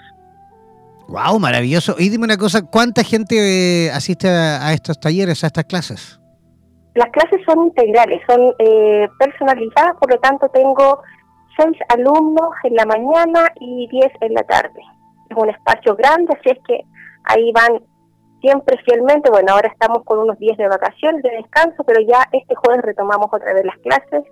Wow, 1.08 1.38
maravilloso. 1.38 1.96
Y 1.98 2.08
dime 2.08 2.24
una 2.24 2.38
cosa, 2.38 2.62
¿cuánta 2.62 3.04
gente 3.04 3.36
eh, 3.36 3.90
asiste 3.90 4.28
a, 4.28 4.72
estos 4.72 4.98
talleres, 4.98 5.44
a 5.44 5.48
estas 5.48 5.64
clases? 5.64 6.18
Las 6.94 7.10
clases 7.10 7.40
son 7.46 7.66
integrales, 7.66 8.20
son 8.26 8.54
personalizadas, 9.18 9.96
por 9.98 10.10
lo 10.10 10.18
tanto 10.20 10.48
tengo 10.50 11.00
seis 11.56 11.76
alumnos 11.88 12.50
en 12.64 12.74
la 12.74 12.84
mañana 12.84 13.50
y 13.60 13.88
diez 13.88 14.12
en 14.20 14.34
la 14.34 14.42
tarde. 14.42 14.80
Es 15.30 15.36
un 15.36 15.48
espacio 15.48 15.96
grande, 15.96 16.34
así 16.38 16.50
es 16.50 16.58
que 16.66 16.84
ahí 17.24 17.50
van 17.52 17.82
siempre 18.42 18.76
fielmente. 18.84 19.30
Bueno, 19.30 19.52
ahora 19.52 19.68
estamos 19.68 20.04
con 20.04 20.18
unos 20.18 20.38
días 20.38 20.56
de 20.58 20.68
vacaciones, 20.68 21.22
de 21.22 21.30
descanso, 21.30 21.82
pero 21.84 22.00
ya 22.06 22.28
este 22.32 22.54
jueves 22.54 22.82
retomamos 22.82 23.28
otra 23.32 23.54
vez 23.54 23.64
las 23.64 23.78
clases 23.78 24.24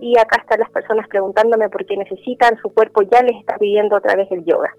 y 0.00 0.18
acá 0.18 0.40
están 0.40 0.60
las 0.60 0.70
personas 0.70 1.06
preguntándome 1.08 1.68
por 1.68 1.84
qué 1.86 1.96
necesitan, 1.96 2.56
su 2.62 2.70
cuerpo 2.70 3.02
ya 3.02 3.22
les 3.22 3.36
está 3.36 3.56
pidiendo 3.58 3.96
otra 3.96 4.14
vez 4.14 4.28
el 4.30 4.44
yoga. 4.44 4.70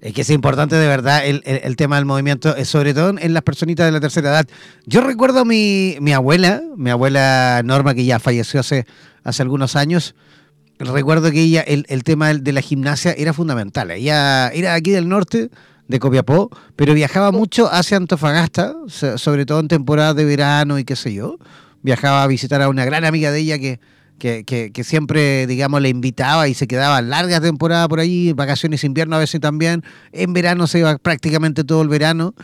Es 0.00 0.14
que 0.14 0.22
es 0.22 0.30
importante 0.30 0.76
de 0.76 0.86
verdad 0.86 1.26
el, 1.26 1.42
el, 1.44 1.76
tema 1.76 1.96
del 1.96 2.06
movimiento, 2.06 2.56
eh, 2.56 2.64
sobre 2.64 2.94
todo 2.94 3.14
en 3.18 3.34
las 3.34 3.42
personitas 3.42 3.84
de 3.84 3.92
la 3.92 4.00
tercera 4.00 4.30
edad. 4.30 4.46
Yo 4.86 5.02
recuerdo 5.02 5.40
a 5.40 5.44
mi, 5.44 5.96
mi 6.00 6.14
abuela, 6.14 6.62
mi 6.74 6.88
abuela 6.88 7.60
Norma, 7.64 7.94
que 7.94 8.06
ya 8.06 8.18
falleció 8.18 8.60
hace, 8.60 8.86
hace 9.24 9.42
algunos 9.42 9.76
años, 9.76 10.14
recuerdo 10.78 11.30
que 11.30 11.42
ella, 11.42 11.60
el, 11.60 11.84
el 11.90 12.02
tema 12.02 12.32
de 12.32 12.52
la 12.52 12.62
gimnasia 12.62 13.12
era 13.12 13.34
fundamental. 13.34 13.90
Ella 13.90 14.48
era 14.48 14.72
aquí 14.72 14.90
del 14.90 15.06
norte, 15.06 15.50
de 15.90 15.98
Copiapó, 15.98 16.50
pero 16.76 16.94
viajaba 16.94 17.32
mucho 17.32 17.68
hacia 17.70 17.96
Antofagasta, 17.96 18.74
sobre 18.88 19.44
todo 19.44 19.60
en 19.60 19.68
temporada 19.68 20.14
de 20.14 20.24
verano 20.24 20.78
y 20.78 20.84
qué 20.84 20.96
sé 20.96 21.12
yo. 21.12 21.36
Viajaba 21.82 22.22
a 22.22 22.26
visitar 22.26 22.62
a 22.62 22.68
una 22.68 22.84
gran 22.84 23.04
amiga 23.04 23.32
de 23.32 23.40
ella 23.40 23.58
que, 23.58 23.80
que, 24.20 24.82
siempre, 24.84 25.46
digamos, 25.46 25.80
le 25.80 25.88
invitaba 25.88 26.46
y 26.46 26.54
se 26.54 26.68
quedaba 26.68 27.02
largas 27.02 27.40
temporadas 27.40 27.88
por 27.88 27.98
ahí, 27.98 28.32
vacaciones 28.32 28.84
invierno 28.84 29.16
a 29.16 29.18
veces 29.18 29.40
también, 29.40 29.82
en 30.12 30.32
verano 30.32 30.66
se 30.66 30.80
iba 30.80 30.96
prácticamente 30.98 31.64
todo 31.64 31.82
el 31.82 31.88
verano. 31.88 32.34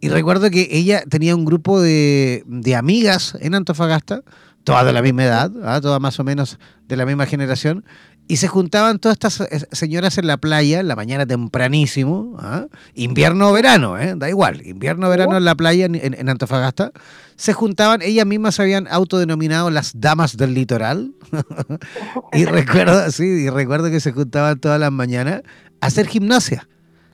Y 0.00 0.08
recuerdo 0.08 0.50
que 0.50 0.68
ella 0.70 1.02
tenía 1.08 1.34
un 1.34 1.44
grupo 1.44 1.80
de, 1.80 2.44
de 2.46 2.76
amigas 2.76 3.36
en 3.40 3.54
Antofagasta, 3.54 4.22
todas 4.64 4.86
de 4.86 4.92
la 4.92 5.02
misma 5.02 5.24
edad, 5.24 5.52
¿ah? 5.64 5.80
todas 5.80 6.00
más 6.00 6.18
o 6.20 6.24
menos 6.24 6.58
de 6.88 6.96
la 6.96 7.06
misma 7.06 7.26
generación, 7.26 7.84
y 8.26 8.38
se 8.38 8.48
juntaban 8.48 8.98
todas 8.98 9.16
estas 9.16 9.40
eh, 9.40 9.66
señoras 9.72 10.16
en 10.16 10.26
la 10.26 10.38
playa, 10.38 10.80
en 10.80 10.88
la 10.88 10.96
mañana 10.96 11.26
tempranísimo, 11.26 12.36
¿ah? 12.38 12.66
invierno 12.94 13.50
o 13.50 13.52
verano, 13.52 13.98
¿eh? 13.98 14.14
da 14.16 14.30
igual, 14.30 14.66
invierno 14.66 15.08
o 15.08 15.10
verano 15.10 15.36
en 15.36 15.44
la 15.44 15.54
playa 15.54 15.84
en, 15.86 16.28
Antofagasta, 16.28 16.92
se 17.36 17.52
juntaban, 17.52 18.00
ellas 18.00 18.26
mismas 18.26 18.54
se 18.54 18.62
habían 18.62 18.88
autodenominado 18.88 19.70
las 19.70 19.92
damas 20.00 20.36
del 20.38 20.54
litoral, 20.54 21.12
y 22.32 22.44
recuerdo, 22.46 23.10
sí, 23.10 23.24
y 23.24 23.50
recuerdo 23.50 23.90
que 23.90 24.00
se 24.00 24.12
juntaban 24.12 24.58
todas 24.58 24.80
las 24.80 24.92
mañanas 24.92 25.42
a 25.80 25.86
hacer 25.86 26.06
gimnasia. 26.06 26.66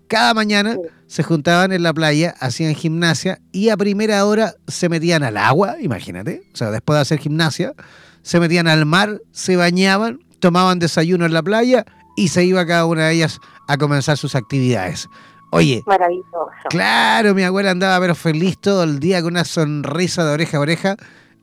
Cada 0.07 0.35
mañana 0.35 0.77
se 1.07 1.23
juntaban 1.23 1.73
en 1.73 1.85
la 1.85 1.95
playa, 1.95 2.35
hacían 2.41 2.75
gimnasia 2.75 3.41
y 3.53 3.69
a 3.69 3.77
primera 3.77 4.25
hora 4.27 4.55
se 4.67 4.89
metían 4.89 5.23
al 5.23 5.37
agua, 5.37 5.77
imagínate, 5.81 6.43
o 6.53 6.57
sea, 6.57 6.71
después 6.73 6.97
de 6.97 7.03
hacer 7.03 7.19
gimnasia, 7.19 7.75
se 8.23 8.41
metían 8.41 8.67
al 8.67 8.87
mar, 8.87 9.21
se 9.31 9.55
bañaban 9.57 10.21
tomaban 10.41 10.79
desayuno 10.79 11.27
en 11.27 11.33
la 11.33 11.43
playa 11.43 11.85
y 12.17 12.29
se 12.29 12.45
iba 12.45 12.67
cada 12.67 12.87
una 12.87 13.07
de 13.07 13.15
ellas 13.15 13.41
a 13.69 13.77
comenzar 13.77 14.17
sus 14.17 14.35
actividades. 14.35 15.09
Oye, 15.53 15.83
maravilloso. 15.87 16.49
Claro, 16.69 17.35
mi 17.35 17.43
abuela 17.43 17.71
andaba 17.71 18.01
pero 18.01 18.15
feliz 18.15 18.59
todo 18.59 18.85
el 18.85 19.01
día 19.01 19.21
con 19.21 19.33
una 19.33 19.45
sonrisa 19.45 20.25
de 20.25 20.33
oreja 20.33 20.59
a 20.59 20.61
oreja 20.61 20.97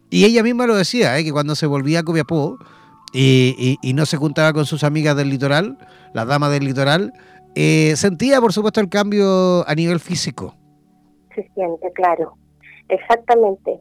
y 0.10 0.26
ella 0.26 0.44
misma 0.44 0.68
lo 0.68 0.76
decía, 0.76 1.18
¿eh? 1.18 1.24
que 1.24 1.32
cuando 1.32 1.56
se 1.56 1.66
volvía 1.66 2.00
a 2.00 2.04
Copiapó 2.04 2.58
y, 3.12 3.78
y, 3.82 3.94
no 3.94 4.06
se 4.06 4.18
juntaba 4.18 4.54
con 4.54 4.66
sus 4.66 4.84
amigas 4.84 5.16
del 5.16 5.30
litoral, 5.30 5.78
las 6.14 6.28
damas 6.28 6.52
del 6.52 6.66
litoral, 6.66 7.14
eh, 7.56 7.96
sentía 7.96 8.40
por 8.40 8.54
supuesto 8.54 8.80
el 8.80 8.90
cambio 8.90 9.68
a 9.68 9.76
nivel 9.76 10.00
físico. 10.00 10.56
Se 11.36 11.50
siente, 11.54 11.92
claro, 11.94 12.38
exactamente. 12.88 13.80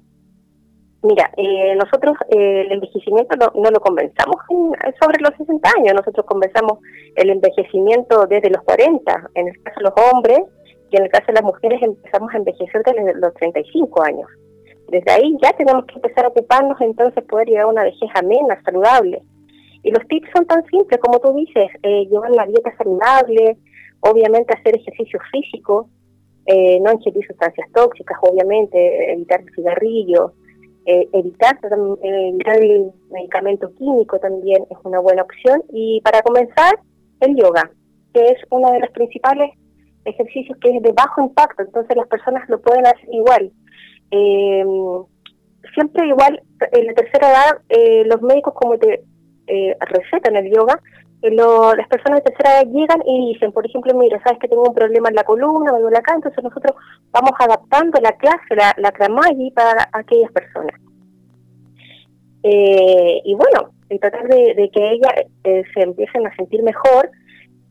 Mira, 1.07 1.31
eh, 1.37 1.77
nosotros 1.77 2.17
eh, 2.31 2.63
el 2.63 2.73
envejecimiento 2.73 3.37
no, 3.37 3.53
no 3.55 3.71
lo 3.71 3.79
conversamos 3.79 4.37
sobre 5.01 5.21
los 5.21 5.31
60 5.39 5.71
años, 5.79 5.95
nosotros 5.95 6.27
conversamos 6.27 6.81
el 7.15 7.31
envejecimiento 7.31 8.27
desde 8.27 8.51
los 8.51 8.63
40, 8.63 9.31
en 9.35 9.47
el 9.47 9.63
caso 9.63 9.79
de 9.79 9.85
los 9.85 9.95
hombres, 10.13 10.41
y 10.91 10.97
en 10.97 11.05
el 11.05 11.11
caso 11.11 11.27
de 11.29 11.35
las 11.35 11.45
mujeres 11.45 11.81
empezamos 11.81 12.35
a 12.35 12.39
envejecer 12.39 12.83
desde 12.85 13.15
los 13.21 13.35
35 13.35 14.03
años. 14.03 14.29
Desde 14.89 15.13
ahí 15.13 15.37
ya 15.41 15.53
tenemos 15.53 15.85
que 15.87 15.95
empezar 15.95 16.25
a 16.25 16.29
ocuparnos 16.29 16.81
entonces 16.81 17.23
poder 17.25 17.47
llegar 17.47 17.65
a 17.65 17.69
una 17.69 17.85
vejez 17.85 18.11
amena, 18.15 18.61
saludable. 18.65 19.23
Y 19.85 19.93
los 19.93 20.05
tips 20.09 20.29
son 20.35 20.45
tan 20.47 20.65
simples 20.67 21.01
como 21.01 21.21
tú 21.21 21.33
dices, 21.35 21.71
eh, 21.85 22.07
llevar 22.07 22.33
la 22.33 22.47
dieta 22.47 22.77
saludable, 22.77 23.59
obviamente 24.01 24.55
hacer 24.59 24.77
ejercicio 24.77 25.21
físico, 25.31 25.89
eh, 26.47 26.81
no 26.81 26.93
ingerir 26.93 27.25
sustancias 27.27 27.69
tóxicas, 27.73 28.19
obviamente, 28.23 29.13
evitar 29.13 29.41
el 29.41 29.55
cigarrillo, 29.55 30.33
eh, 30.87 31.09
evitar, 31.13 31.59
el 32.03 32.93
medicamento 33.11 33.73
químico 33.75 34.19
también 34.19 34.65
es 34.71 34.79
una 34.85 35.01
buena 35.01 35.23
opción. 35.23 35.63
Y 35.73 36.01
para 36.03 36.23
comenzar, 36.23 36.79
el 37.21 37.37
yoga, 37.37 37.71
que 38.15 38.29
es 38.29 38.39
uno 38.51 38.71
de 38.73 38.81
los 38.81 38.91
principales 38.91 39.51
ejercicios 40.05 40.57
que 40.61 40.77
es 40.77 40.83
de 40.83 40.93
bajo 40.93 41.23
impacto, 41.23 41.63
entonces 41.63 41.97
las 41.97 42.07
personas 42.09 42.49
lo 42.49 42.61
pueden 42.61 42.87
hacer 42.87 43.09
igual. 43.13 43.51
Eh, 44.11 44.65
siempre 45.75 46.07
igual, 46.07 46.41
en 46.73 46.87
la 46.87 46.95
tercera 46.95 47.31
edad, 47.31 47.59
eh, 47.69 48.05
los 48.07 48.23
médicos 48.23 48.55
como 48.55 48.79
te 48.79 49.05
eh, 49.49 49.77
recetan 49.81 50.37
el 50.37 50.53
yoga, 50.53 50.81
las 51.23 51.89
personas 51.89 52.21
de 52.21 52.31
tercera 52.31 52.61
edad 52.61 52.71
llegan 52.71 53.03
y 53.05 53.33
dicen, 53.33 53.53
por 53.53 53.67
ejemplo, 53.67 53.95
mira, 53.95 54.21
sabes 54.23 54.39
que 54.39 54.49
tengo 54.49 54.65
un 54.65 54.75
problema 54.75 55.09
en 55.09 55.15
la 55.15 55.25
columna, 55.25 55.73
me 55.73 55.81
duele 55.81 55.99
acá, 55.99 56.15
entonces 56.15 56.43
nosotros 56.43 56.77
vamos 57.11 57.33
adaptando 57.39 58.01
la 58.01 58.13
clase, 58.13 58.55
la, 58.55 58.75
la 58.79 58.93
para 59.55 59.89
aquellas 59.93 60.31
personas. 60.33 60.81
Eh, 62.43 63.23
y 63.25 63.35
bueno, 63.35 63.71
y 63.91 63.99
tratar 63.99 64.29
de, 64.29 64.71
que 64.73 64.93
ellas 64.93 65.13
eh, 65.45 65.63
se 65.75 65.83
empiecen 65.83 66.27
a 66.27 66.37
sentir 66.37 66.63
mejor, 66.63 67.11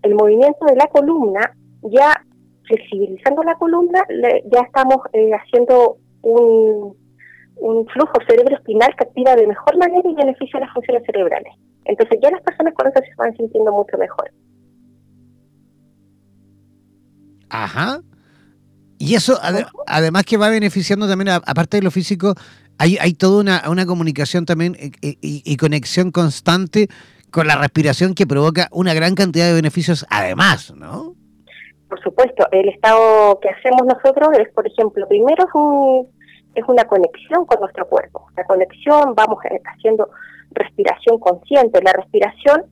el 0.02 0.16
movimiento 0.16 0.66
de 0.66 0.76
la 0.76 0.88
columna, 0.88 1.56
ya 1.84 2.14
flexibilizando 2.68 3.44
la 3.44 3.56
columna, 3.56 4.04
ya 4.52 4.62
estamos 4.62 4.98
eh, 5.14 5.32
haciendo 5.34 5.98
un, 6.24 6.98
un 7.58 7.88
flujo 7.88 8.14
cerebroespinal 8.28 8.96
que 8.96 9.04
activa 9.06 9.36
de 9.36 9.48
mejor 9.48 9.78
manera 9.78 10.10
y 10.10 10.16
beneficia 10.16 10.60
las 10.60 10.74
funciones 10.74 11.04
cerebrales. 11.06 11.54
Entonces 11.86 12.20
ya 12.22 12.32
las 12.32 12.42
personas 12.42 12.74
con 12.74 12.88
eso 12.88 13.00
se 13.00 13.16
van 13.16 13.36
sintiendo 13.36 13.72
mucho 13.72 13.98
mejor. 13.98 14.32
Ajá. 17.50 18.02
Y 18.98 19.16
eso, 19.16 19.38
además 19.88 20.24
que 20.24 20.38
va 20.38 20.50
beneficiando 20.50 21.08
también, 21.08 21.30
aparte 21.30 21.78
de 21.78 21.84
lo 21.84 21.92
físico, 21.92 22.34
hay, 22.78 22.98
hay 23.00 23.14
toda 23.14 23.42
una, 23.42 23.64
una 23.70 23.86
comunicación 23.86 24.46
también 24.46 24.76
eh, 24.80 24.92
eh, 25.02 25.16
y, 25.22 25.58
conexión 25.58 26.12
constante 26.12 26.88
con 27.30 27.48
la 27.48 27.56
respiración 27.56 28.16
que 28.16 28.26
provoca 28.26 28.68
una 28.72 28.94
gran 28.94 29.16
cantidad 29.16 29.48
de 29.48 29.54
beneficios 29.54 30.06
además, 30.10 30.74
¿no? 30.76 31.16
Por 31.90 32.02
supuesto, 32.02 32.48
el 32.52 32.70
estado 32.70 33.40
que 33.42 33.50
hacemos 33.50 33.86
nosotros 33.86 34.30
es, 34.40 34.52
por 34.54 34.66
ejemplo, 34.66 35.08
primero 35.08 35.46
es, 35.46 35.54
un, 35.54 36.08
es 36.56 36.64
una 36.68 36.86
conexión 36.86 37.46
con 37.46 37.60
nuestro 37.60 37.88
cuerpo. 37.88 38.28
La 38.36 38.44
conexión, 38.46 39.14
vamos 39.16 39.40
eh, 39.46 39.62
haciendo 39.66 40.10
respiración 40.52 41.20
consciente. 41.20 41.82
La 41.84 41.94
respiración, 41.94 42.64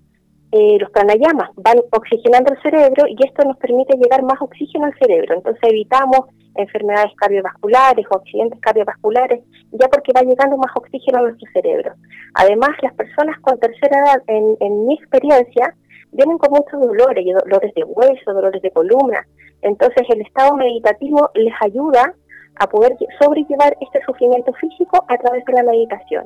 eh, 0.52 0.78
los 0.80 0.90
pranayamas 0.92 1.50
van 1.56 1.78
oxigenando 1.92 2.54
el 2.54 2.62
cerebro 2.62 3.06
y 3.08 3.16
esto 3.26 3.44
nos 3.46 3.58
permite 3.58 3.98
llegar 3.98 4.24
más 4.24 4.42
oxígeno 4.42 4.86
al 4.86 4.98
cerebro. 5.00 5.36
Entonces 5.36 5.62
evitamos 5.64 6.28
enfermedades 6.56 7.12
cardiovasculares 7.18 8.06
o 8.12 8.18
accidentes 8.18 8.60
cardiovasculares, 8.60 9.44
ya 9.72 9.88
porque 9.88 10.14
va 10.16 10.22
llegando 10.22 10.58
más 10.58 10.72
oxígeno 10.76 11.20
a 11.20 11.22
nuestro 11.24 11.50
cerebro. 11.52 11.94
Además, 12.36 12.70
las 12.82 12.94
personas 12.94 13.40
con 13.42 13.60
tercera 13.60 14.00
edad, 14.00 14.22
en, 14.28 14.56
en 14.60 14.86
mi 14.86 14.96
experiencia, 14.96 15.74
vienen 16.12 16.38
con 16.38 16.52
muchos 16.52 16.80
dolores, 16.80 17.26
dolores 17.26 17.74
de 17.74 17.84
hueso, 17.84 18.34
dolores 18.34 18.62
de 18.62 18.72
columna. 18.72 19.26
Entonces, 19.62 20.04
el 20.10 20.22
estado 20.22 20.56
meditativo 20.56 21.32
les 21.34 21.54
ayuda 21.62 22.14
a 22.60 22.68
poder 22.68 22.96
sobrellevar 23.20 23.76
este 23.82 24.00
sufrimiento 24.06 24.54
físico 24.54 25.04
a 25.08 25.18
través 25.18 25.44
de 25.46 25.54
la 25.54 25.64
meditación. 25.64 26.26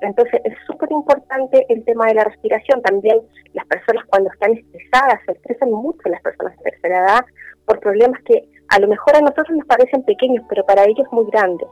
Entonces 0.00 0.40
es 0.44 0.54
súper 0.66 0.90
importante 0.92 1.64
el 1.68 1.84
tema 1.84 2.06
de 2.06 2.14
la 2.14 2.24
respiración. 2.24 2.82
También 2.82 3.20
las 3.52 3.66
personas 3.66 4.04
cuando 4.08 4.30
están 4.30 4.52
estresadas, 4.52 5.20
se 5.26 5.32
estresan 5.32 5.70
mucho 5.70 6.08
las 6.08 6.20
personas 6.22 6.56
de 6.58 6.70
tercera 6.70 6.98
edad 7.00 7.24
por 7.66 7.80
problemas 7.80 8.20
que 8.24 8.48
a 8.68 8.78
lo 8.78 8.88
mejor 8.88 9.16
a 9.16 9.20
nosotros 9.20 9.50
nos 9.50 9.66
parecen 9.66 10.02
pequeños, 10.04 10.44
pero 10.48 10.64
para 10.66 10.84
ellos 10.84 11.06
muy 11.12 11.26
grandes. 11.30 11.68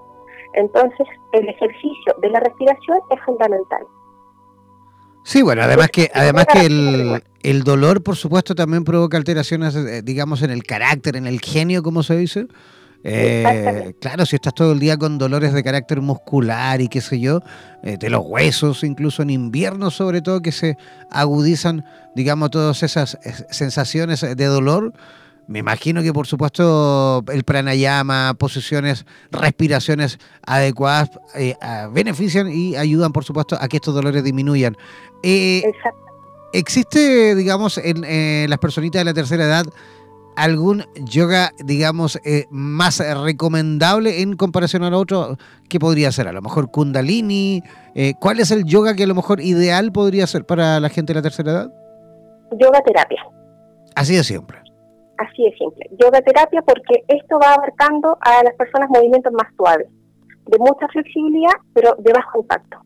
Entonces 0.55 1.07
el 1.33 1.49
ejercicio 1.49 2.15
de 2.21 2.31
la 2.31 2.41
respiración 2.41 3.01
es 3.11 3.21
fundamental. 3.25 3.83
Sí, 5.25 5.43
bueno, 5.43 5.63
además 5.63 5.89
que 5.91 6.11
además 6.13 6.47
que 6.47 6.67
el, 6.67 7.23
el 7.43 7.63
dolor, 7.63 8.03
por 8.03 8.17
supuesto, 8.17 8.55
también 8.55 8.85
provoca 8.85 9.17
alteraciones, 9.17 9.77
eh, 9.77 10.03
digamos, 10.03 10.43
en 10.43 10.51
el 10.51 10.65
carácter, 10.65 11.17
en 11.17 11.27
el 11.27 11.41
genio, 11.41 11.83
como 11.83 12.03
se 12.03 12.17
dice. 12.17 12.47
Eh, 13.05 13.95
claro, 14.01 14.25
si 14.27 14.37
estás 14.37 14.55
todo 14.55 14.73
el 14.73 14.79
día 14.79 14.97
con 14.97 15.19
dolores 15.19 15.53
de 15.53 15.63
carácter 15.63 16.01
muscular 16.01 16.81
y 16.81 16.89
qué 16.89 17.01
sé 17.01 17.19
yo, 17.19 17.41
eh, 17.83 17.97
de 17.99 18.11
los 18.11 18.23
huesos, 18.25 18.85
incluso 18.85 19.23
en 19.23 19.31
invierno 19.31 19.91
sobre 19.91 20.23
todo, 20.23 20.41
que 20.41 20.53
se 20.53 20.77
agudizan, 21.11 21.85
digamos, 22.15 22.51
todas 22.51 22.83
esas 22.83 23.19
eh, 23.25 23.33
sensaciones 23.51 24.21
de 24.21 24.45
dolor, 24.45 24.93
me 25.49 25.59
imagino 25.59 26.03
que 26.03 26.13
por 26.13 26.29
supuesto 26.29 27.25
el 27.33 27.43
pranayama, 27.43 28.35
posiciones, 28.39 29.05
respiraciones 29.33 30.19
adecuadas 30.47 31.11
benefician 31.91 32.49
y 32.49 32.77
ayudan 32.77 33.13
por 33.13 33.25
supuesto 33.25 33.59
a 33.61 33.67
que 33.67 33.79
estos 33.79 33.93
dolores 33.93 34.23
disminuyan. 34.23 34.77
¿Existe, 36.53 37.35
digamos, 37.35 37.77
en 37.79 38.49
las 38.49 38.59
personitas 38.61 39.01
de 39.01 39.05
la 39.05 39.15
tercera 39.15 39.45
edad 39.45 39.67
algún 40.37 40.85
yoga, 41.05 41.51
digamos, 41.65 42.21
eh, 42.25 42.47
más 42.51 43.01
recomendable 43.25 44.23
en 44.23 44.37
comparación 44.37 44.83
al 44.83 44.95
otro? 44.95 45.37
¿Qué 45.69 45.79
podría 45.79 46.13
ser? 46.13 46.29
A 46.29 46.33
lo 46.33 46.43
mejor 46.43 46.71
Kundalini. 46.71 47.63
Eh, 47.95 48.15
¿Cuál 48.21 48.41
es 48.41 48.51
el 48.51 48.65
yoga 48.65 48.95
que 48.95 49.05
a 49.05 49.07
lo 49.07 49.15
mejor 49.15 49.41
ideal 49.41 49.93
podría 49.93 50.27
ser 50.27 50.45
para 50.45 50.81
la 50.81 50.89
gente 50.89 51.13
de 51.13 51.19
la 51.19 51.23
tercera 51.23 51.53
edad? 51.53 51.73
Yoga 52.59 52.81
terapia. 52.83 53.23
Así 53.95 54.17
de 54.17 54.25
siempre. 54.25 54.59
Así 55.19 55.45
de 55.45 55.55
simple. 55.57 55.89
Yoga 55.99 56.21
terapia 56.23 56.63
porque 56.63 57.05
esto 57.09 57.39
va 57.39 57.55
abarcando 57.55 58.17
a 58.21 58.43
las 58.43 58.55
personas 58.55 58.89
movimientos 58.91 59.33
más 59.33 59.53
suaves, 59.57 59.89
de 60.47 60.59
mucha 60.59 60.89
flexibilidad, 60.89 61.53
pero 61.75 61.95
de 61.99 62.13
bajo 62.13 62.41
impacto. 62.41 62.79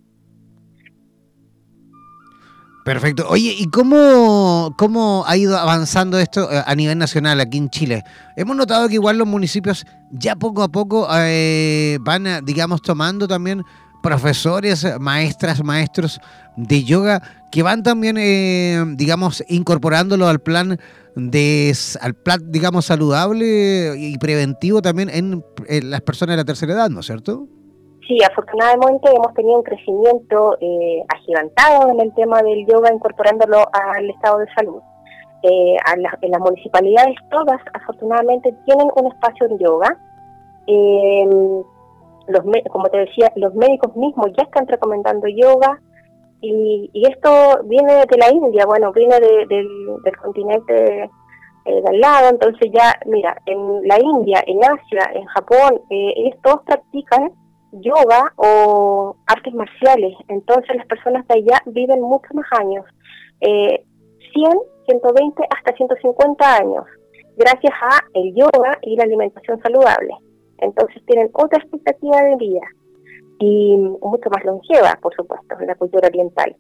Perfecto. 2.86 3.26
Oye, 3.28 3.52
¿y 3.58 3.66
cómo, 3.66 4.72
cómo 4.78 5.24
ha 5.26 5.36
ido 5.36 5.58
avanzando 5.58 6.20
esto 6.20 6.48
eh, 6.52 6.62
a 6.64 6.72
nivel 6.76 6.96
nacional 6.96 7.40
aquí 7.40 7.58
en 7.58 7.68
Chile? 7.68 8.04
Hemos 8.36 8.56
notado 8.56 8.86
que 8.86 8.94
igual 8.94 9.18
los 9.18 9.26
municipios 9.26 9.84
ya 10.12 10.36
poco 10.36 10.62
a 10.62 10.68
poco 10.68 11.08
eh, 11.10 11.98
van, 12.02 12.44
digamos, 12.44 12.82
tomando 12.82 13.26
también 13.26 13.64
profesores, 14.04 14.86
maestras, 15.00 15.64
maestros 15.64 16.20
de 16.56 16.84
yoga 16.84 17.20
que 17.50 17.64
van 17.64 17.82
también, 17.82 18.18
eh, 18.20 18.84
digamos, 18.94 19.42
incorporándolo 19.48 20.28
al 20.28 20.38
plan 20.38 20.78
de, 21.16 21.76
al 22.00 22.14
plan, 22.14 22.40
digamos, 22.52 22.84
saludable 22.84 23.96
y 23.98 24.16
preventivo 24.18 24.80
también 24.80 25.10
en 25.12 25.42
las 25.90 26.02
personas 26.02 26.34
de 26.34 26.36
la 26.36 26.44
tercera 26.44 26.74
edad, 26.74 26.88
¿no 26.88 27.00
es 27.00 27.06
cierto? 27.06 27.48
Sí, 28.06 28.18
afortunadamente 28.22 29.10
hemos 29.10 29.34
tenido 29.34 29.58
un 29.58 29.64
crecimiento 29.64 30.56
eh, 30.60 31.02
agigantado 31.08 31.90
en 31.90 32.00
el 32.00 32.14
tema 32.14 32.40
del 32.40 32.64
yoga, 32.66 32.92
incorporándolo 32.92 33.66
al 33.72 34.10
estado 34.10 34.38
de 34.38 34.46
salud. 34.54 34.80
Eh, 35.42 35.76
en 36.22 36.30
las 36.30 36.40
municipalidades 36.40 37.16
todas, 37.30 37.60
afortunadamente, 37.74 38.54
tienen 38.64 38.88
un 38.94 39.12
espacio 39.12 39.48
de 39.48 39.58
yoga. 39.58 39.98
los, 42.28 42.42
como 42.70 42.88
te 42.90 42.98
decía, 42.98 43.32
los 43.36 43.54
médicos 43.54 43.94
mismos 43.96 44.28
ya 44.36 44.44
están 44.44 44.68
recomendando 44.68 45.26
yoga. 45.26 45.80
Y, 46.40 46.90
esto 46.94 47.62
viene 47.64 47.92
de 47.92 48.18
la 48.18 48.30
India, 48.30 48.66
bueno, 48.66 48.92
viene 48.92 49.18
del, 49.18 50.16
continente 50.22 51.10
eh, 51.64 51.82
de 51.82 51.88
al 51.88 51.98
lado, 51.98 52.28
entonces 52.30 52.70
ya, 52.72 52.94
mira, 53.06 53.36
en 53.46 53.88
la 53.88 53.98
India, 53.98 54.44
en 54.46 54.60
Asia, 54.62 55.10
en 55.14 55.24
Japón, 55.24 55.80
eh, 55.90 56.30
todos 56.42 56.62
practican 56.64 57.32
yoga 57.80 58.32
o 58.36 59.16
artes 59.26 59.54
marciales, 59.54 60.14
entonces 60.28 60.76
las 60.76 60.86
personas 60.86 61.26
de 61.28 61.34
allá 61.34 61.62
viven 61.66 62.00
muchos 62.00 62.34
más 62.34 62.46
años, 62.58 62.84
eh, 63.40 63.84
100, 64.32 64.58
120 64.86 65.42
hasta 65.50 65.76
150 65.76 66.56
años, 66.56 66.84
gracias 67.36 67.72
a 67.80 68.04
el 68.14 68.34
yoga 68.34 68.78
y 68.82 68.96
la 68.96 69.04
alimentación 69.04 69.60
saludable. 69.62 70.14
Entonces 70.58 71.02
tienen 71.06 71.30
otra 71.34 71.58
expectativa 71.58 72.22
de 72.22 72.36
vida 72.36 72.66
y 73.38 73.76
mucho 73.76 74.30
más 74.30 74.44
longeva, 74.44 74.98
por 75.02 75.14
supuesto, 75.14 75.56
en 75.60 75.66
la 75.66 75.74
cultura 75.74 76.08
oriental. 76.08 76.56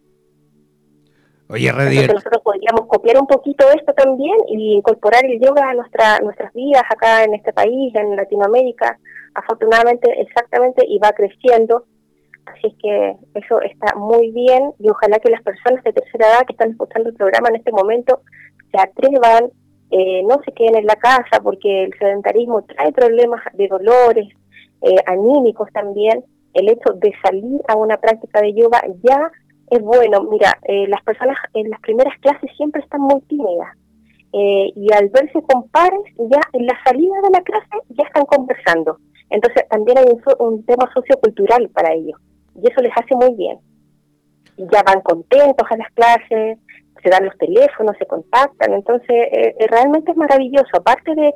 Oye, 1.48 1.72
nosotros 1.72 2.42
podríamos 2.42 2.86
copiar 2.88 3.18
un 3.20 3.26
poquito 3.26 3.66
esto 3.70 3.92
también 3.92 4.36
y 4.48 4.74
incorporar 4.74 5.24
el 5.24 5.40
yoga 5.40 5.70
a 5.70 5.74
nuestra, 5.74 6.18
nuestras 6.18 6.52
vidas 6.52 6.82
acá 6.90 7.22
en 7.22 7.34
este 7.34 7.52
país, 7.52 7.94
en 7.94 8.16
Latinoamérica. 8.16 8.98
Afortunadamente, 9.34 10.10
exactamente, 10.20 10.84
y 10.88 10.98
va 10.98 11.12
creciendo. 11.12 11.84
Así 12.46 12.68
es 12.68 12.74
que 12.82 13.16
eso 13.34 13.60
está 13.60 13.94
muy 13.96 14.30
bien 14.32 14.72
y 14.78 14.88
ojalá 14.88 15.18
que 15.18 15.30
las 15.30 15.42
personas 15.42 15.82
de 15.84 15.92
tercera 15.92 16.28
edad 16.28 16.46
que 16.46 16.52
están 16.52 16.70
escuchando 16.70 17.10
el 17.10 17.16
programa 17.16 17.48
en 17.48 17.56
este 17.56 17.72
momento 17.72 18.22
se 18.72 18.80
atrevan, 18.80 19.50
eh, 19.90 20.22
no 20.24 20.40
se 20.44 20.52
queden 20.52 20.76
en 20.76 20.86
la 20.86 20.96
casa 20.96 21.42
porque 21.42 21.84
el 21.84 21.94
sedentarismo 21.98 22.62
trae 22.62 22.92
problemas 22.92 23.40
de 23.54 23.68
dolores, 23.68 24.28
eh, 24.82 24.96
anímicos 25.06 25.70
también. 25.72 26.24
El 26.54 26.70
hecho 26.70 26.92
de 26.94 27.12
salir 27.22 27.60
a 27.68 27.76
una 27.76 27.98
práctica 27.98 28.40
de 28.40 28.54
yoga 28.54 28.80
ya 29.02 29.30
es 29.70 29.80
bueno. 29.80 30.22
Mira, 30.24 30.58
eh, 30.62 30.86
las 30.88 31.02
personas 31.02 31.36
en 31.54 31.70
las 31.70 31.80
primeras 31.80 32.18
clases 32.20 32.50
siempre 32.56 32.82
están 32.82 33.00
muy 33.00 33.20
tímidas. 33.22 33.76
Eh, 34.32 34.72
y 34.74 34.92
al 34.92 35.08
verse 35.08 35.40
con 35.42 35.68
pares, 35.68 36.00
ya 36.18 36.40
en 36.52 36.66
la 36.66 36.78
salida 36.84 37.14
de 37.22 37.30
la 37.30 37.42
clase 37.42 37.76
ya 37.88 38.04
están 38.04 38.24
conversando. 38.26 38.98
Entonces 39.30 39.64
también 39.68 39.98
hay 39.98 40.04
un, 40.38 40.64
tema 40.64 40.88
sociocultural 40.92 41.68
para 41.70 41.92
ellos. 41.94 42.20
Y 42.54 42.70
eso 42.70 42.80
les 42.80 42.92
hace 42.96 43.14
muy 43.16 43.34
bien. 43.34 43.58
Ya 44.56 44.82
van 44.82 45.00
contentos 45.02 45.66
a 45.68 45.76
las 45.76 45.92
clases, 45.92 46.58
se 47.02 47.10
dan 47.10 47.24
los 47.24 47.36
teléfonos, 47.38 47.96
se 47.98 48.06
contactan. 48.06 48.72
Entonces 48.72 49.26
eh, 49.32 49.54
realmente 49.68 50.12
es 50.12 50.16
maravilloso. 50.16 50.70
Aparte 50.74 51.14
de 51.14 51.34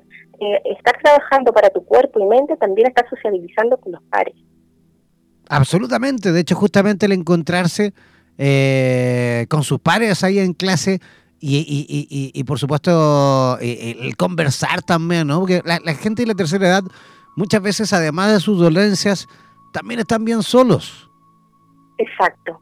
estar 0.65 0.97
trabajando 1.03 1.53
para 1.53 1.69
tu 1.69 1.85
cuerpo 1.85 2.19
y 2.19 2.27
mente, 2.27 2.57
también 2.57 2.89
estás 2.89 3.11
sociabilizando 3.11 3.77
con 3.77 3.93
los 3.93 4.03
pares. 4.05 4.35
Absolutamente. 5.51 6.33
De 6.33 6.41
hecho, 6.41 6.55
justamente 6.55 7.07
el 7.07 7.13
encontrarse 7.13 7.93
eh, 8.43 9.45
con 9.51 9.63
sus 9.65 9.81
pares 9.81 10.25
ahí 10.25 10.39
en 10.39 10.55
clase 10.55 10.99
y, 11.43 12.43
por 12.45 12.59
supuesto 12.59 13.59
eh, 13.61 13.97
el 14.01 14.17
conversar 14.17 14.81
también, 14.81 15.27
¿no? 15.27 15.41
Porque 15.41 15.61
la, 15.63 15.79
gente 15.93 16.23
de 16.23 16.29
la 16.29 16.35
tercera 16.35 16.67
edad 16.67 16.83
muchas 17.37 17.61
veces, 17.61 17.93
además 17.93 18.33
de 18.33 18.41
sus 18.41 18.59
dolencias, 18.59 19.29
también 19.75 20.01
están 20.01 20.25
bien 20.25 20.43
solos. 20.43 21.11
Exacto, 21.99 22.59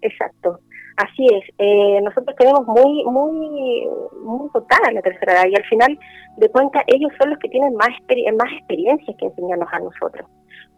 exacto. 0.00 0.58
Así 0.96 1.26
es. 1.34 1.44
Eh, 1.58 2.00
nosotros 2.02 2.34
tenemos 2.38 2.66
muy, 2.66 3.04
muy, 3.04 3.86
muy 4.24 4.50
total 4.54 4.94
la 4.94 5.02
tercera 5.02 5.34
edad 5.34 5.50
y 5.50 5.54
al 5.54 5.64
final 5.64 5.98
de 6.38 6.48
cuentas 6.48 6.82
ellos 6.86 7.12
son 7.20 7.28
los 7.28 7.38
que 7.40 7.50
tienen 7.50 7.74
más, 7.74 7.90
más 8.38 8.52
experiencias 8.56 9.14
que 9.18 9.26
enseñarnos 9.26 9.68
a 9.70 9.80
nosotros. 9.80 10.26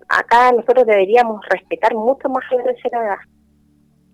Acá 0.08 0.50
nosotros 0.50 0.84
deberíamos 0.84 1.40
respetar 1.48 1.94
mucho 1.94 2.28
más 2.28 2.42
a 2.50 2.56
la 2.56 2.64
tercera 2.64 3.06
edad 3.06 3.18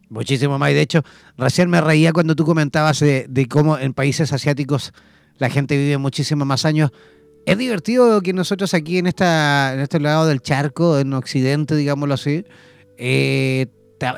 Muchísimo 0.09 0.59
más. 0.59 0.71
Y 0.71 0.75
de 0.75 0.83
hecho, 0.83 1.03
recién 1.37 1.69
me 1.69 1.81
reía 1.81 2.13
cuando 2.13 2.37
tú 2.37 2.45
comentabas 2.45 3.01
de, 3.01 3.47
cómo 3.51 3.79
en 3.79 3.93
países 3.93 4.33
asiáticos 4.33 4.93
la 5.39 5.51
gente 5.51 5.77
vive 5.77 5.99
muchísimo 5.99 6.45
más 6.45 6.65
años. 6.65 6.91
Es 7.45 7.59
divertido 7.59 8.21
que 8.23 8.33
nosotros 8.33 8.75
aquí 8.75 8.99
en, 8.99 9.07
esta, 9.07 9.75
en 9.75 9.81
este 9.81 10.01
lado 10.01 10.27
del 10.27 10.41
charco, 10.41 10.99
en 10.99 11.13
Occidente, 11.13 11.77
digámoslo 11.77 12.15
así, 12.15 12.45
eh, 12.97 13.67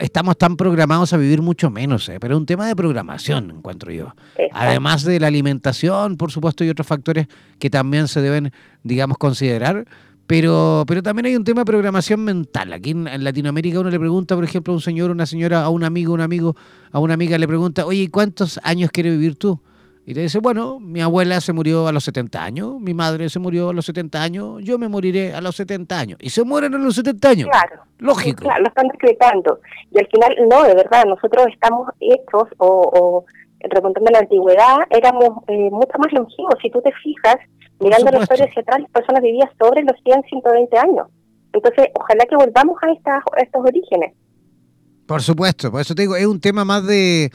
estamos 0.01 0.37
tan 0.37 0.57
programados 0.57 1.13
a 1.13 1.17
vivir 1.17 1.43
mucho 1.43 1.71
menos, 1.71 2.09
eh, 2.09 2.19
pero 2.21 2.35
es 2.35 2.41
un 2.41 2.47
tema 2.47 2.67
de 2.67 2.75
programación, 2.75 3.51
encuentro 3.51 3.93
yo. 3.93 4.15
Además 4.53 5.05
de 5.05 5.21
la 5.21 5.27
alimentación, 5.27 6.17
por 6.17 6.33
supuesto, 6.33 6.65
y 6.65 6.71
otros 6.71 6.87
factores 6.87 7.27
que 7.59 7.71
también 7.71 8.09
se 8.09 8.21
deben, 8.21 8.53
digamos, 8.83 9.19
considerar. 9.19 9.87
Pero, 10.29 10.85
pero 10.87 11.03
también 11.03 11.25
hay 11.25 11.37
un 11.37 11.43
tema 11.43 11.63
de 11.63 11.65
programación 11.65 12.23
mental. 12.23 12.75
Aquí 12.75 12.91
en, 12.91 13.25
Latinoamérica 13.25 13.81
uno 13.81 13.89
le 13.89 13.99
pregunta, 13.99 14.35
por 14.35 14.45
ejemplo, 14.45 14.75
a 14.75 14.77
un 14.77 14.83
señor, 14.83 15.11
una 15.11 15.25
señora, 15.25 15.63
a 15.63 15.71
un 15.71 15.85
amigo, 15.85 16.13
un 16.13 16.21
amigo, 16.21 16.55
a 16.93 17.01
una 17.01 17.15
amiga 17.15 17.39
le 17.39 17.49
pregunta, 17.49 17.87
oye, 17.87 18.11
¿cuántos 18.11 18.61
años 18.63 18.91
quiere 18.91 19.11
vivir 19.11 19.39
tú? 19.39 19.59
Y 20.05 20.13
te 20.13 20.21
dice, 20.21 20.39
bueno, 20.41 20.81
mi 20.81 21.01
abuela 21.01 21.41
se 21.41 21.55
murió 21.55 21.89
a 21.89 21.93
los 21.93 22.05
70 22.05 22.45
años, 22.45 22.79
mi 22.79 22.93
madre 22.93 23.31
se 23.31 23.39
murió 23.39 23.71
a 23.71 23.73
los 23.73 23.87
70 23.87 24.23
años, 24.23 24.63
yo 24.63 24.79
me 24.79 24.89
moriré 24.89 25.33
a 25.33 25.41
los 25.41 25.57
70 25.57 25.99
años. 25.99 26.19
Y 26.21 26.29
se 26.29 26.45
mueren 26.45 26.75
a 26.75 26.79
los 26.79 26.95
70 26.97 27.29
años. 27.31 27.49
Claro. 27.51 27.83
Lógico. 27.97 28.43
Claro, 28.43 28.65
lo 28.65 28.69
están 28.69 28.89
decretando. 28.89 29.61
Y 29.91 29.99
al 29.99 30.09
final, 30.09 30.37
no, 30.51 30.63
de 30.65 30.75
verdad, 30.75 31.07
nosotros 31.07 31.47
estamos 31.51 31.89
hechos, 32.01 32.49
o, 32.59 32.67
o 32.67 33.25
remontando 33.61 34.11
la 34.11 34.19
antigüedad, 34.19 34.77
éramos 34.91 35.43
eh, 35.47 35.71
mucho 35.71 35.99
más 35.99 36.13
longevos. 36.13 36.55
Si 36.61 36.71
tú 36.71 36.83
te 36.83 36.93
fijas, 37.03 37.37
Mirando 37.81 38.11
la 38.11 38.19
historia 38.21 38.47
hacia 38.47 38.63
atrás, 38.63 38.81
las 38.81 38.91
personas 38.91 39.23
vivían 39.23 39.49
sobre 39.59 39.83
los 39.83 39.95
100, 40.03 40.23
120 40.29 40.79
años. 40.79 41.07
Entonces, 41.53 41.89
ojalá 41.95 42.25
que 42.27 42.37
volvamos 42.37 42.77
a, 42.83 42.93
estas, 42.93 43.23
estos 43.37 43.63
orígenes. 43.65 44.15
Por 45.07 45.23
supuesto, 45.23 45.71
por 45.71 45.81
eso 45.81 45.95
te 45.95 46.03
digo, 46.03 46.17
es 46.17 46.27
un 46.27 46.41
tema 46.41 46.65
más 46.65 46.87
de, 46.87 47.31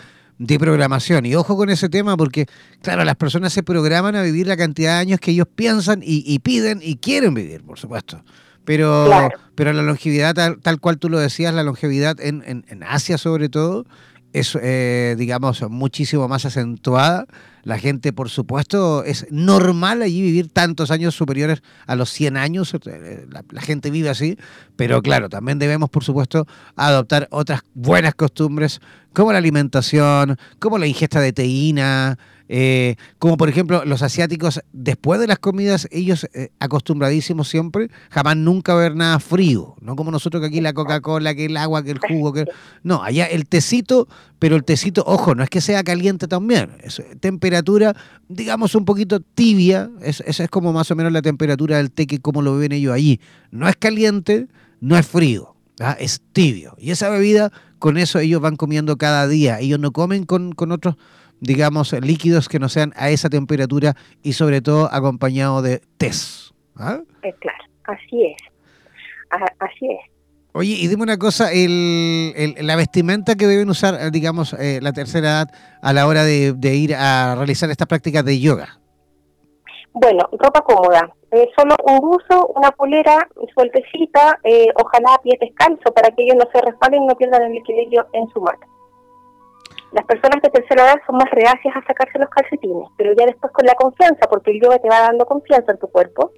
programación. 0.59 1.25
Y 1.25 1.35
ojo 1.35 1.55
con 1.57 1.69
ese 1.69 1.89
tema 1.89 2.15
porque, 2.17 2.45
claro, 2.81 3.03
las 3.03 3.15
personas 3.15 3.53
se 3.53 3.63
programan 3.63 4.15
a 4.15 4.21
vivir 4.21 4.45
la 4.47 4.57
cantidad 4.57 4.95
de 4.95 4.99
años 4.99 5.19
que 5.19 5.31
ellos 5.31 5.47
piensan 5.55 6.01
y, 6.03 6.37
piden 6.39 6.79
y 6.83 6.97
quieren 6.97 7.33
vivir, 7.33 7.63
por 7.63 7.79
supuesto. 7.79 8.21
Pero, 8.65 9.29
pero 9.55 9.73
la 9.73 9.81
longevidad, 9.81 10.35
tal, 10.35 10.61
tal, 10.61 10.79
cual 10.79 10.97
tú 10.97 11.09
lo 11.09 11.19
decías, 11.19 11.53
la 11.53 11.63
longevidad 11.63 12.19
en, 12.21 12.43
en, 12.45 12.63
en 12.69 12.83
Asia 12.83 13.17
sobre 13.17 13.49
todo, 13.49 13.85
es, 14.33 14.57
eh, 14.61 15.15
digamos, 15.17 15.61
muchísimo 15.69 16.27
más 16.27 16.45
acentuada. 16.45 17.25
La 17.63 17.77
gente, 17.77 18.11
por 18.11 18.29
supuesto, 18.29 19.05
es 19.05 19.25
normal 19.29 20.01
allí 20.01 20.21
vivir 20.21 20.49
tantos 20.49 20.91
años 20.91 21.15
superiores 21.15 21.61
a 21.85 21.95
los 21.95 22.09
100 22.09 22.35
años. 22.35 22.73
Eh, 22.73 23.25
la, 23.29 23.61
gente 23.61 23.89
vive 23.89 24.09
así, 24.09 24.37
pero 24.75 25.01
claro, 25.01 25.29
también 25.29 25.59
debemos, 25.59 25.89
por 25.89 26.03
supuesto, 26.03 26.45
adoptar 26.75 27.27
otras 27.31 27.61
buenas 27.73 28.15
costumbres 28.15 28.81
como 29.13 29.31
la 29.31 29.37
alimentación, 29.37 30.37
como 30.59 30.77
la 30.77 30.87
ingesta 30.87 31.21
de 31.21 31.31
teína, 31.31 32.17
eh, 32.55 32.97
como 33.17 33.35
por 33.35 33.49
ejemplo 33.49 33.83
los 33.83 34.03
asiáticos, 34.03 34.61
después 34.73 35.19
de 35.19 35.25
las 35.25 35.39
comidas, 35.39 35.87
ellos 35.89 36.27
eh, 36.35 36.49
acostumbradísimos 36.59 37.49
siempre, 37.49 37.89
jamás 38.11 38.37
nunca 38.37 38.75
ver 38.75 38.95
nada 38.95 39.17
frío, 39.17 39.73
no 39.81 39.95
como 39.95 40.11
nosotros 40.11 40.39
que 40.39 40.49
aquí 40.49 40.61
la 40.61 40.73
Coca-Cola, 40.73 41.33
que 41.33 41.45
el 41.45 41.57
agua, 41.57 41.83
que 41.83 41.89
el 41.89 41.97
jugo, 41.97 42.31
que... 42.31 42.45
No, 42.83 43.01
allá 43.01 43.25
el 43.25 43.47
tecito, 43.47 44.07
pero 44.37 44.55
el 44.55 44.63
tecito, 44.63 45.03
ojo, 45.07 45.33
no 45.33 45.41
es 45.41 45.49
que 45.49 45.61
sea 45.61 45.83
caliente 45.83 46.27
también, 46.27 46.77
es 46.83 47.01
temperatura, 47.21 47.95
digamos, 48.29 48.75
un 48.75 48.85
poquito 48.85 49.19
tibia, 49.19 49.89
esa 50.03 50.43
es 50.43 50.49
como 50.51 50.73
más 50.73 50.91
o 50.91 50.95
menos 50.95 51.11
la 51.11 51.23
temperatura 51.23 51.77
del 51.77 51.89
té 51.89 52.05
que 52.05 52.19
como 52.19 52.43
lo 52.43 52.55
ven 52.55 52.71
ellos 52.71 52.93
allí. 52.93 53.19
No 53.49 53.67
es 53.67 53.75
caliente, 53.77 54.47
no 54.79 54.95
es 54.95 55.07
frío, 55.07 55.55
¿ah? 55.79 55.97
es 55.99 56.21
tibio. 56.33 56.75
Y 56.77 56.91
esa 56.91 57.09
bebida, 57.09 57.51
con 57.79 57.97
eso 57.97 58.19
ellos 58.19 58.41
van 58.41 58.57
comiendo 58.57 58.95
cada 58.97 59.27
día, 59.27 59.59
ellos 59.59 59.79
no 59.79 59.91
comen 59.91 60.25
con, 60.25 60.51
con 60.51 60.71
otros 60.71 60.97
digamos, 61.43 61.93
líquidos 61.93 62.47
que 62.47 62.59
no 62.59 62.69
sean 62.69 62.93
a 62.95 63.09
esa 63.09 63.29
temperatura 63.29 63.95
y 64.23 64.33
sobre 64.33 64.61
todo 64.61 64.89
acompañado 64.91 65.61
de 65.61 65.81
test. 65.97 66.51
¿ah? 66.77 66.99
Eh, 67.21 67.33
claro, 67.39 67.63
así 67.83 68.25
es. 68.25 68.37
Así 69.59 69.87
es. 69.91 69.99
Oye, 70.53 70.75
y 70.79 70.87
dime 70.87 71.01
una 71.01 71.17
cosa, 71.17 71.51
el, 71.51 72.55
la 72.61 72.75
vestimenta 72.75 73.35
que 73.35 73.47
deben 73.47 73.69
usar, 73.69 74.11
digamos, 74.11 74.53
eh, 74.53 74.79
la 74.81 74.93
tercera 74.93 75.27
edad 75.27 75.47
a 75.81 75.93
la 75.93 76.05
hora 76.05 76.23
de, 76.23 76.75
ir 76.75 76.93
a 76.93 77.33
realizar 77.35 77.71
estas 77.71 77.87
prácticas 77.87 78.23
de 78.23 78.39
yoga. 78.39 78.79
Bueno, 79.93 80.29
ropa 80.31 80.61
cómoda, 80.61 81.09
eh, 81.31 81.49
solo 81.57 81.75
un 81.85 81.99
buzo, 81.99 82.47
una 82.55 82.69
polera 82.71 83.27
sueltecita, 83.55 84.39
ojalá 84.75 85.19
pie 85.23 85.37
descalzo 85.41 85.91
para 85.93 86.11
que 86.11 86.23
ellos 86.23 86.37
no 86.37 86.47
se 86.51 86.61
respalden 86.61 87.03
y 87.03 87.07
no 87.07 87.15
pierdan 87.15 87.43
el 87.43 87.57
equilibrio 87.57 88.07
en 88.13 88.27
su 88.29 88.39
mano. 88.39 88.59
Las 89.93 90.05
personas 90.05 90.41
de 90.41 90.49
tercera 90.49 90.85
edad 90.85 91.01
son 91.05 91.17
más 91.17 91.29
reacias 91.29 91.75
a 91.75 91.85
sacarse 91.85 92.17
los 92.17 92.29
calcetines, 92.29 92.89
pero 92.97 93.13
ya 93.13 93.27
después 93.27 93.53
con 93.53 93.63
la 93.65 93.75
confianza, 93.75 94.27
porque 94.27 94.49
el 94.49 94.61
yoga 94.61 94.79
te 94.79 94.89
va 94.89 95.01
dando 95.01 95.23
confianza 95.23 95.71
en 95.71 95.77
tu 95.77 95.87
cuerpo, 95.87 96.31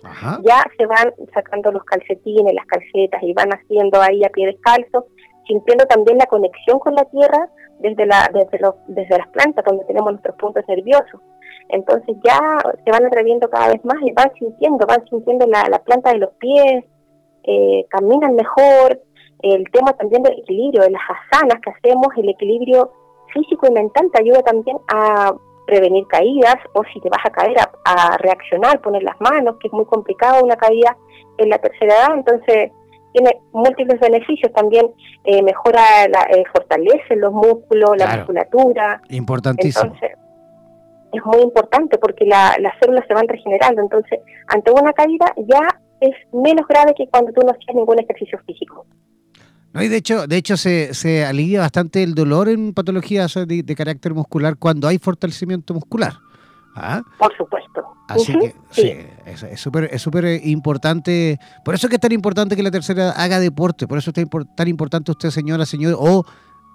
ya 0.44 0.66
se 0.78 0.86
van 0.86 1.14
sacando 1.34 1.72
los 1.72 1.84
calcetines, 1.86 2.54
las 2.54 2.66
calcetas 2.66 3.24
y 3.24 3.32
van 3.32 3.50
haciendo 3.52 4.02
ahí 4.02 4.26
a 4.26 4.30
pie 4.30 4.48
descalzo, 4.48 5.08
sintiendo 5.48 5.86
también 5.86 6.18
la 6.18 6.26
conexión 6.26 6.80
con 6.80 6.96
la 6.96 7.06
tierra 7.06 7.50
desde, 7.80 8.06
la, 8.06 8.30
desde, 8.34 8.60
desde 8.88 9.18
las 9.18 9.28
plantas, 9.30 9.64
donde 9.64 9.86
tenemos 9.86 10.12
nuestros 10.12 10.36
puntos 10.36 10.64
nerviosos. 10.68 11.22
Entonces 11.70 12.18
ya 12.26 12.40
se 12.84 12.92
van 12.92 13.06
atreviendo 13.06 13.50
cada 13.50 13.70
vez 13.70 13.84
más 13.86 13.98
y 14.02 14.12
van 14.12 14.34
sintiendo, 14.38 14.86
van 14.86 15.08
sintiendo 15.08 15.48
la, 15.48 15.64
la 15.70 15.80
planta 15.80 16.12
de 16.12 16.20
los 16.20 16.32
pies, 16.40 16.84
eh, 17.44 17.86
caminan 17.90 18.36
mejor. 18.36 19.02
El 19.42 19.64
tema 19.72 19.94
también 19.94 20.24
del 20.24 20.40
equilibrio, 20.40 20.84
de 20.84 20.92
las 20.92 21.02
asanas 21.10 21.62
que 21.62 21.72
hacemos, 21.72 22.08
el 22.18 22.30
equilibrio 22.30 22.92
físico 23.34 23.68
y 23.70 23.74
mental 23.74 24.10
te 24.12 24.22
ayuda 24.22 24.42
también 24.42 24.78
a 24.88 25.34
prevenir 25.66 26.06
caídas 26.08 26.58
o 26.74 26.84
si 26.94 27.00
te 27.02 27.10
vas 27.10 27.26
a 27.26 27.30
caer 27.32 27.58
a, 27.60 28.18
reaccionar, 28.18 28.82
poner 28.82 29.04
las 29.04 29.20
manos, 29.20 29.58
que 29.60 29.68
es 29.68 29.74
muy 29.74 29.86
complicado 29.86 30.44
una 30.44 30.56
caída 30.56 30.96
en 31.38 31.50
la 31.50 31.58
tercera 31.58 31.96
edad, 31.96 32.14
entonces 32.14 32.72
tiene 33.14 33.40
múltiples 33.52 34.00
beneficios 34.00 34.52
también, 34.54 34.92
eh, 35.24 35.42
mejora, 35.42 36.08
la, 36.10 36.24
eh, 36.24 36.44
fortalece 36.54 37.16
los 37.16 37.34
músculos, 37.34 37.98
la 37.98 38.18
musculatura. 38.18 39.02
Importantísimo. 39.10 39.86
Entonces, 39.86 40.18
es 41.14 41.26
muy 41.26 41.42
importante 41.42 41.98
porque 41.98 42.26
las 42.26 42.58
células 42.80 43.06
se 43.08 43.14
van 43.14 43.28
regenerando, 43.28 43.82
entonces 43.82 44.20
ante 44.48 44.72
una 44.72 44.92
caída 44.94 45.34
ya 45.38 45.68
es 46.02 46.14
menos 46.34 46.68
grave 46.68 46.94
que 46.96 47.08
cuando 47.08 47.32
tú 47.32 47.42
no 47.46 47.52
hacías 47.52 47.76
ningún 47.76 48.00
ejercicio 48.00 48.38
físico. 48.46 48.86
No, 49.76 49.84
y 49.84 49.90
de 49.90 49.98
hecho, 49.98 50.26
de 50.26 50.38
hecho 50.38 50.56
se, 50.56 50.94
se 50.94 51.26
alivia 51.26 51.60
bastante 51.60 52.02
el 52.02 52.16
dolor 52.16 52.48
en 52.48 52.74
patologías 52.74 53.34
de, 53.46 53.76
carácter 53.76 54.14
muscular 54.14 54.56
cuando 54.56 54.88
hay 54.88 54.98
fortalecimiento 54.98 55.74
muscular. 55.74 56.14
¿Ah? 56.78 57.02
Por 57.20 57.36
supuesto. 57.36 57.84
Así 58.08 58.38
que 58.40 58.56
sí, 58.70 58.94
es 59.26 59.60
súper 59.60 59.90
es 59.92 60.02
súper 60.02 60.46
importante. 60.46 61.38
Por 61.66 61.76
eso 61.76 61.88
es 61.88 61.90
que 61.90 61.96
es 61.96 62.02
tan 62.02 62.14
importante 62.14 62.56
que 62.56 62.64
la 62.64 62.72
tercera 62.72 63.12
haga 63.12 63.40
deporte. 63.40 63.86
Por 63.86 63.98
eso 63.98 64.12
es 64.16 64.28
tan 64.56 64.68
importante 64.70 65.12
usted, 65.12 65.30
señora, 65.30 65.66
señor, 65.66 65.98
o 66.00 66.24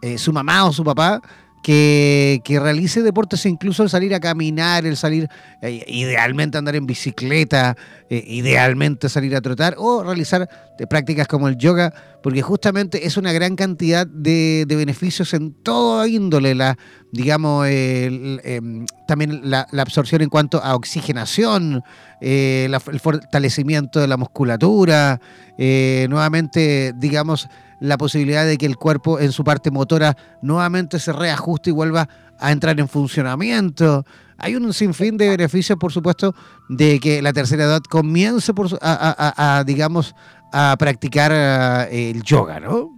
eh, 0.02 0.18
su 0.18 0.32
mamá 0.32 0.66
o 0.66 0.72
su 0.72 0.84
papá, 0.84 1.22
que, 1.62 2.58
realice 2.60 3.02
deportes, 3.02 3.44
incluso 3.46 3.82
el 3.82 3.90
salir 3.90 4.14
a 4.14 4.20
caminar, 4.20 4.86
el 4.86 4.96
salir, 4.96 5.28
eh, 5.60 5.84
idealmente 5.86 6.58
andar 6.58 6.76
en 6.76 6.86
bicicleta, 6.86 7.76
eh, 8.08 8.22
idealmente 8.26 9.08
salir 9.08 9.36
a 9.36 9.40
trotar 9.40 9.74
o 9.78 10.02
realizar 10.02 10.48
prácticas 10.88 11.28
como 11.28 11.48
el 11.48 11.58
yoga, 11.58 11.92
porque 12.22 12.40
justamente 12.40 13.06
es 13.06 13.18
una 13.18 13.32
gran 13.32 13.54
cantidad 13.56 14.06
de, 14.06 14.64
beneficios 14.66 15.34
en 15.34 15.52
toda 15.52 16.08
índole, 16.08 16.54
la, 16.54 16.78
digamos, 17.12 17.66
em, 17.68 18.86
también 19.06 19.42
la, 19.44 19.66
absorción 19.78 20.22
en 20.22 20.30
cuanto 20.30 20.62
a 20.64 20.74
oxigenación, 20.74 21.82
eh, 22.22 22.70
el 22.70 23.00
fortalecimiento 23.00 24.00
de 24.00 24.08
la 24.08 24.16
musculatura, 24.16 25.20
nuevamente, 25.58 26.94
digamos, 26.96 27.46
la 27.80 27.96
posibilidad 27.96 28.46
de 28.46 28.58
que 28.58 28.66
el 28.66 28.76
cuerpo 28.76 29.18
en 29.18 29.32
su 29.32 29.42
parte 29.42 29.70
motora 29.70 30.16
nuevamente 30.42 30.98
se 30.98 31.12
reajuste 31.12 31.70
y 31.70 31.72
vuelva 31.72 32.08
a 32.38 32.52
entrar 32.52 32.78
en 32.78 32.88
funcionamiento. 32.88 34.04
Hay 34.38 34.54
un 34.54 34.72
sinfín 34.72 35.16
de 35.16 35.28
beneficios, 35.28 35.78
por 35.78 35.92
supuesto, 35.92 36.34
de 36.68 36.98
que 37.00 37.20
la 37.20 37.32
tercera 37.32 37.64
edad 37.64 37.80
comience 37.90 38.54
por, 38.54 38.66
a, 38.80 39.64
digamos, 39.66 40.14
a 40.52 40.76
practicar 40.78 41.30
eh, 41.32 42.10
el 42.10 42.22
yoga, 42.22 42.60
¿no? 42.60 42.90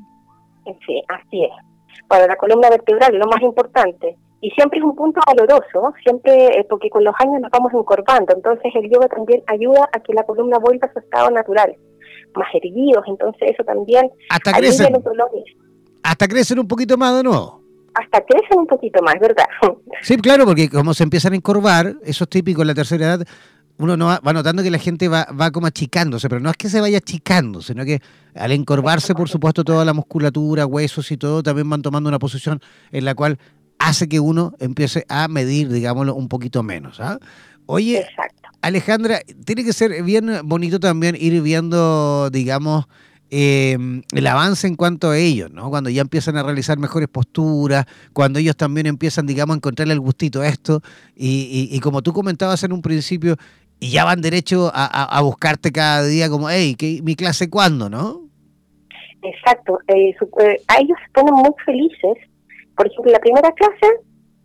Sí, 0.86 1.02
así 1.08 1.44
es. 1.44 1.50
Para 2.06 2.26
la 2.26 2.36
columna 2.36 2.68
vertebral, 2.70 3.16
lo 3.16 3.26
más 3.26 3.42
importante. 3.42 4.16
Y 4.40 4.50
siempre 4.50 4.78
es 4.78 4.84
un 4.84 4.94
punto 4.94 5.20
doloroso, 5.26 5.94
siempre, 6.02 6.58
eh, 6.58 6.66
porque 6.68 6.90
con 6.90 7.04
los 7.04 7.14
años 7.18 7.40
nos 7.40 7.50
vamos 7.50 7.72
encorvando. 7.72 8.34
Entonces, 8.34 8.72
el 8.74 8.90
yoga 8.90 9.08
también 9.08 9.42
ayuda 9.46 9.88
a 9.92 10.00
que 10.00 10.12
la 10.12 10.24
columna 10.24 10.58
vuelva 10.58 10.88
a 10.88 10.92
su 10.92 10.98
estado 10.98 11.30
natural 11.30 11.76
más 12.36 12.48
erguidos, 12.54 13.04
entonces 13.06 13.50
eso 13.52 13.64
también 13.64 14.10
hasta 14.28 14.52
crecen, 14.52 14.92
los 14.92 15.04
dolores. 15.04 15.44
Hasta 16.02 16.28
crecen 16.28 16.58
un 16.58 16.68
poquito 16.68 16.96
más 16.96 17.16
de 17.16 17.22
nuevo. 17.22 17.62
Hasta 17.94 18.24
crecen 18.24 18.58
un 18.58 18.66
poquito 18.66 19.02
más, 19.02 19.14
¿verdad? 19.20 19.46
Sí, 20.02 20.16
claro, 20.16 20.44
porque 20.46 20.68
como 20.68 20.94
se 20.94 21.04
empiezan 21.04 21.32
a 21.32 21.36
encorvar, 21.36 21.94
eso 22.02 22.24
es 22.24 22.30
típico 22.30 22.62
en 22.62 22.68
la 22.68 22.74
tercera 22.74 23.06
edad, 23.06 23.26
uno 23.78 23.96
no 23.96 24.06
va, 24.06 24.32
notando 24.32 24.62
que 24.62 24.70
la 24.70 24.78
gente 24.78 25.08
va, 25.08 25.26
va 25.38 25.50
como 25.50 25.66
achicándose, 25.66 26.28
pero 26.28 26.40
no 26.40 26.50
es 26.50 26.56
que 26.56 26.68
se 26.68 26.80
vaya 26.80 26.98
achicando, 26.98 27.62
sino 27.62 27.84
que 27.84 28.00
al 28.34 28.52
encorvarse, 28.52 29.14
por 29.14 29.28
supuesto, 29.28 29.64
toda 29.64 29.84
la 29.84 29.92
musculatura, 29.92 30.66
huesos 30.66 31.10
y 31.10 31.16
todo, 31.16 31.42
también 31.42 31.68
van 31.68 31.82
tomando 31.82 32.08
una 32.08 32.18
posición 32.18 32.60
en 32.90 33.04
la 33.04 33.14
cual 33.14 33.38
hace 33.78 34.08
que 34.08 34.20
uno 34.20 34.54
empiece 34.60 35.04
a 35.08 35.28
medir, 35.28 35.68
digámoslo, 35.68 36.14
un 36.14 36.28
poquito 36.28 36.62
menos. 36.62 37.00
¿ah? 37.00 37.18
Oye, 37.66 38.00
Exacto. 38.00 38.41
Alejandra, 38.62 39.18
tiene 39.44 39.64
que 39.64 39.72
ser 39.72 40.02
bien 40.04 40.30
bonito 40.44 40.78
también 40.78 41.16
ir 41.18 41.42
viendo, 41.42 42.30
digamos, 42.30 42.86
em, 43.28 44.02
el 44.14 44.26
avance 44.26 44.68
en 44.68 44.76
cuanto 44.76 45.10
a 45.10 45.18
ellos, 45.18 45.50
¿no? 45.50 45.68
Cuando 45.68 45.90
ya 45.90 46.00
empiezan 46.00 46.36
a 46.36 46.44
realizar 46.44 46.78
mejores 46.78 47.08
posturas, 47.08 47.86
cuando 48.12 48.38
ellos 48.38 48.56
también 48.56 48.86
empiezan, 48.86 49.26
digamos, 49.26 49.54
a 49.54 49.56
encontrarle 49.56 49.94
el 49.94 50.00
gustito 50.00 50.40
a 50.40 50.46
esto, 50.46 50.80
y, 51.16 51.78
como 51.80 52.02
tú 52.02 52.12
comentabas 52.12 52.62
en 52.62 52.72
un 52.72 52.82
principio, 52.82 53.36
y 53.80 53.90
ya 53.90 54.04
van 54.04 54.20
derecho 54.20 54.70
a, 54.72 55.20
buscarte 55.22 55.72
cada 55.72 56.04
día 56.04 56.28
como, 56.28 56.48
hey, 56.48 56.76
¿mi 57.02 57.16
clase 57.16 57.50
cuándo, 57.50 57.90
no? 57.90 58.22
Exacto, 59.22 59.78
eh, 59.88 60.10
eh, 60.10 60.62
a 60.68 60.78
ellos 60.78 60.96
se 61.04 61.12
ponen 61.12 61.34
muy 61.34 61.50
felices. 61.64 62.28
Por 62.76 62.86
ejemplo, 62.86 63.12
la 63.12 63.18
primera 63.18 63.50
clase 63.52 63.86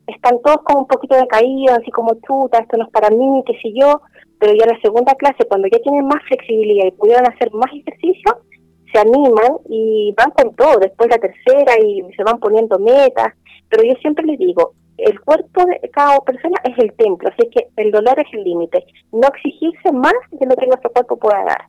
están 0.07 0.41
todos 0.41 0.57
con 0.63 0.77
un 0.79 0.87
poquito 0.87 1.15
de 1.15 1.27
caída, 1.27 1.75
así 1.75 1.91
como 1.91 2.15
chuta, 2.25 2.59
esto 2.59 2.77
no 2.77 2.85
es 2.85 2.91
para 2.91 3.09
mí, 3.09 3.43
qué 3.45 3.53
sé 3.61 3.73
yo, 3.75 4.01
pero 4.39 4.53
ya 4.53 4.65
la 4.65 4.79
segunda 4.81 5.13
clase, 5.15 5.45
cuando 5.47 5.67
ya 5.67 5.79
tienen 5.79 6.07
más 6.07 6.23
flexibilidad 6.27 6.85
y 6.87 6.91
pudieron 6.91 7.27
hacer 7.27 7.51
más 7.53 7.71
ejercicio, 7.73 8.39
se 8.91 8.99
animan 8.99 9.57
y 9.69 10.13
van 10.17 10.31
con 10.31 10.55
todo, 10.55 10.79
después 10.79 11.09
la 11.09 11.17
tercera 11.17 11.73
y 11.83 12.01
se 12.15 12.23
van 12.23 12.39
poniendo 12.39 12.79
metas, 12.79 13.33
pero 13.69 13.83
yo 13.83 13.93
siempre 14.01 14.25
les 14.25 14.39
digo, 14.39 14.73
el 14.97 15.19
cuerpo 15.21 15.65
de 15.65 15.89
cada 15.91 16.19
persona 16.21 16.55
es 16.63 16.77
el 16.79 16.93
templo, 16.93 17.29
así 17.29 17.49
que 17.49 17.67
el 17.75 17.91
dolor 17.91 18.17
es 18.19 18.33
el 18.33 18.43
límite, 18.43 18.85
no 19.11 19.27
exigirse 19.27 19.91
más 19.91 20.13
de 20.31 20.45
lo 20.45 20.55
que 20.55 20.67
nuestro 20.67 20.91
cuerpo 20.91 21.17
pueda 21.17 21.43
dar, 21.43 21.65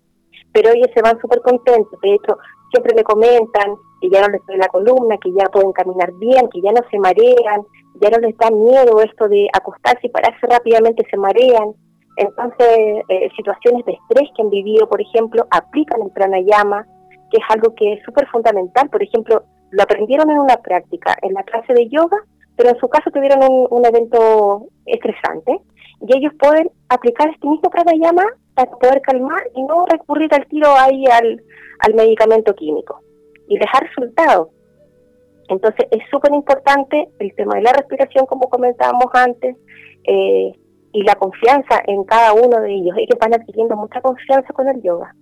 pero 0.53 0.71
ellos 0.71 0.89
se 0.95 1.03
van 1.03 1.21
súper 1.21 1.41
contentos, 1.41 2.01
de 2.01 2.15
hecho 2.15 2.39
siempre 2.71 2.95
me 2.95 3.03
comentan 3.03 3.77
que 4.01 4.11
ya 4.11 4.21
no 4.23 4.29
les 4.29 4.45
duele 4.47 4.63
la 4.63 4.69
columna, 4.69 5.19
que 5.19 5.33
ya 5.33 5.47
pueden 5.47 5.73
caminar 5.73 6.13
bien, 6.15 6.49
que 6.49 6.61
ya 6.61 6.73
no 6.73 6.81
se 6.91 6.99
marean, 6.99 7.63
ya 8.01 8.11
no 8.11 8.19
les 8.19 8.37
da 8.37 8.51
miedo 8.51 9.01
esto 9.03 9.29
de 9.29 9.49
acostarse 9.53 10.07
y 10.07 10.11
pararse 10.11 10.47
rápidamente, 10.47 11.07
se 11.11 11.17
marean. 11.17 11.75
Entonces, 12.17 13.05
eh, 13.09 13.29
situaciones 13.37 13.85
de 13.87 13.93
estrés 13.93 14.29
que 14.35 14.43
han 14.43 14.51
vivido, 14.51 14.89
por 14.89 15.01
ejemplo, 15.01 15.47
aplican 15.51 16.03
el 16.03 16.11
pranayama, 16.11 16.87
que 17.31 17.39
es 17.39 17.45
algo 17.49 17.75
que 17.75 17.95
es 17.95 18.03
súper 18.05 18.27
fundamental. 18.29 18.89
Por 18.91 19.03
ejemplo, 19.03 19.43
lo 19.71 19.83
aprendieron 19.83 20.31
en 20.31 20.39
una 20.39 20.57
práctica, 20.57 21.17
en 21.23 21.35
la 21.35 21.43
clase 21.43 21.73
de 21.75 21.89
yoga, 21.89 22.19
pero 22.57 22.71
en 22.71 22.79
su 22.79 22.89
caso 22.89 23.11
tuvieron 23.11 23.39
un, 23.71 23.87
evento 23.87 24.67
estresante 24.87 25.61
y 26.01 26.17
ellos 26.17 26.33
pueden 26.39 26.71
aplicar 26.89 27.29
este 27.29 27.47
mismo 27.47 27.71
pranayama 27.71 28.25
poder 28.67 29.01
calmar 29.03 29.43
y 29.55 29.63
no 29.63 29.87
recurrir 29.87 30.33
al 30.35 30.47
tiro 30.47 30.69
ahí 30.77 31.05
al, 31.07 31.43
al 31.81 31.95
medicamento 31.95 32.55
químico 32.55 33.01
y 33.49 33.59
dejar 33.59 33.85
resultados. 33.85 34.49
Entonces 35.49 35.87
es 35.91 36.03
súper 36.11 36.33
importante 36.33 37.09
el 37.19 37.35
tema 37.35 37.57
de 37.57 37.63
la 37.63 37.73
respiración, 37.73 38.27
como 38.27 38.49
comentábamos 38.51 39.07
antes, 39.15 39.57
eh, 40.05 40.53
y 40.93 41.03
la 41.03 41.15
confianza 41.15 41.83
en 41.87 42.05
cada 42.05 42.33
uno 42.33 42.61
de 42.61 42.75
ellos. 42.75 42.97
Ellos 42.99 43.19
van 43.21 43.35
adquiriendo 43.35 43.77
mucha 43.77 44.01
confianza 44.01 44.53
con 44.53 44.69
el 44.69 44.83
yoga. 44.83 45.15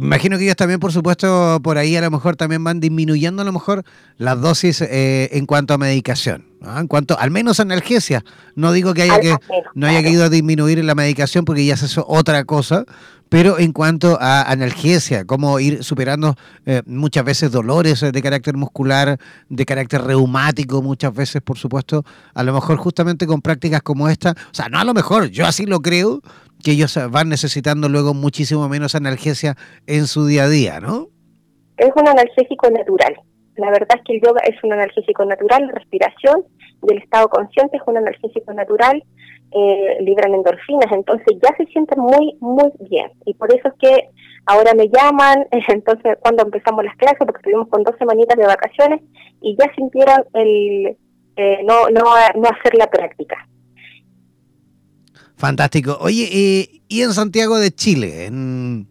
Imagino 0.00 0.38
que 0.38 0.44
ellos 0.44 0.56
también, 0.56 0.80
por 0.80 0.92
supuesto, 0.92 1.60
por 1.62 1.78
ahí 1.78 1.96
a 1.96 2.00
lo 2.00 2.10
mejor 2.10 2.36
también 2.36 2.62
van 2.62 2.80
disminuyendo 2.80 3.42
a 3.42 3.44
lo 3.44 3.52
mejor 3.52 3.84
las 4.16 4.40
dosis 4.40 4.80
eh, 4.80 5.28
en 5.32 5.46
cuanto 5.46 5.74
a 5.74 5.78
medicación, 5.78 6.46
en 6.76 6.86
cuanto, 6.86 7.18
al 7.18 7.30
menos 7.30 7.60
analgesia. 7.60 8.24
No 8.54 8.72
digo 8.72 8.94
que 8.94 9.02
haya 9.02 9.20
que 9.20 9.36
no 9.74 9.86
haya 9.86 10.02
que 10.02 10.10
ir 10.10 10.22
a 10.22 10.28
disminuir 10.28 10.84
la 10.84 10.94
medicación 10.94 11.44
porque 11.44 11.64
ya 11.64 11.74
es 11.74 11.82
eso 11.82 12.04
otra 12.08 12.44
cosa, 12.44 12.84
pero 13.28 13.58
en 13.58 13.72
cuanto 13.72 14.18
a 14.20 14.42
analgesia, 14.42 15.24
cómo 15.24 15.60
ir 15.60 15.84
superando 15.84 16.34
eh, 16.66 16.82
muchas 16.86 17.24
veces 17.24 17.50
dolores 17.50 18.00
de 18.00 18.22
carácter 18.22 18.56
muscular, 18.56 19.18
de 19.48 19.66
carácter 19.66 20.02
reumático, 20.02 20.82
muchas 20.82 21.14
veces, 21.14 21.42
por 21.42 21.58
supuesto, 21.58 22.04
a 22.34 22.42
lo 22.42 22.54
mejor 22.54 22.78
justamente 22.78 23.26
con 23.26 23.42
prácticas 23.42 23.82
como 23.82 24.08
esta, 24.08 24.30
o 24.30 24.54
sea, 24.54 24.68
no 24.68 24.78
a 24.78 24.84
lo 24.84 24.94
mejor, 24.94 25.26
yo 25.26 25.46
así 25.46 25.66
lo 25.66 25.80
creo, 25.80 26.22
que 26.62 26.72
ellos 26.72 26.98
van 27.10 27.28
necesitando 27.28 27.88
luego 27.88 28.14
muchísimo 28.14 28.68
menos 28.68 28.94
analgesia 28.94 29.54
en 29.86 30.06
su 30.06 30.26
día 30.26 30.44
a 30.44 30.48
día, 30.48 30.80
¿no? 30.80 31.08
Es 31.76 31.90
un 31.94 32.08
analgésico 32.08 32.70
natural. 32.70 33.14
La 33.56 33.70
verdad 33.70 33.96
es 33.96 34.02
que 34.04 34.16
el 34.16 34.22
yoga 34.22 34.40
es 34.44 34.62
un 34.62 34.72
analgésico 34.72 35.24
natural, 35.24 35.68
respiración, 35.74 36.44
del 36.82 36.98
estado 36.98 37.28
consciente, 37.28 37.76
es 37.76 37.82
un 37.86 37.96
analgésico 37.96 38.52
natural, 38.52 39.02
eh, 39.50 39.96
libran 40.00 40.34
endorfinas, 40.34 40.92
entonces 40.92 41.38
ya 41.42 41.56
se 41.56 41.66
sienten 41.66 41.98
muy, 41.98 42.36
muy 42.40 42.70
bien. 42.88 43.10
Y 43.24 43.34
por 43.34 43.52
eso 43.52 43.68
es 43.68 43.74
que 43.80 44.08
ahora 44.46 44.74
me 44.74 44.88
llaman, 44.88 45.46
entonces 45.68 46.18
cuando 46.20 46.44
empezamos 46.44 46.84
las 46.84 46.96
clases, 46.96 47.18
porque 47.18 47.38
estuvimos 47.38 47.68
con 47.68 47.82
dos 47.82 47.96
semanitas 47.98 48.36
de 48.36 48.46
vacaciones, 48.46 49.00
y 49.40 49.56
ya 49.58 49.72
sintieron 49.74 50.24
el 50.34 50.96
eh, 51.36 51.62
no, 51.64 51.88
no, 51.90 52.02
no 52.34 52.48
hacer 52.48 52.74
la 52.76 52.88
práctica. 52.88 53.46
Fantástico. 55.38 55.96
Oye, 56.00 56.28
eh, 56.30 56.82
y 56.88 57.02
en 57.02 57.12
Santiago 57.12 57.58
de 57.58 57.70
Chile, 57.70 58.26
en, 58.26 58.86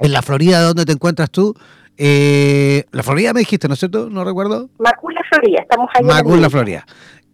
en 0.00 0.12
la 0.12 0.22
Florida, 0.22 0.60
¿dónde 0.60 0.84
te 0.84 0.92
encuentras 0.92 1.30
tú? 1.30 1.54
Eh, 1.96 2.84
la 2.92 3.02
Florida 3.02 3.32
me 3.32 3.40
dijiste, 3.40 3.66
¿no 3.66 3.74
es 3.74 3.80
cierto? 3.80 4.10
¿No 4.10 4.22
recuerdo? 4.24 4.68
Macul, 4.78 5.14
la 5.14 5.22
Florida, 5.30 5.62
estamos 5.62 5.88
ahí. 5.94 6.04
Macul, 6.04 6.40
la 6.40 6.50
Florida. 6.50 6.86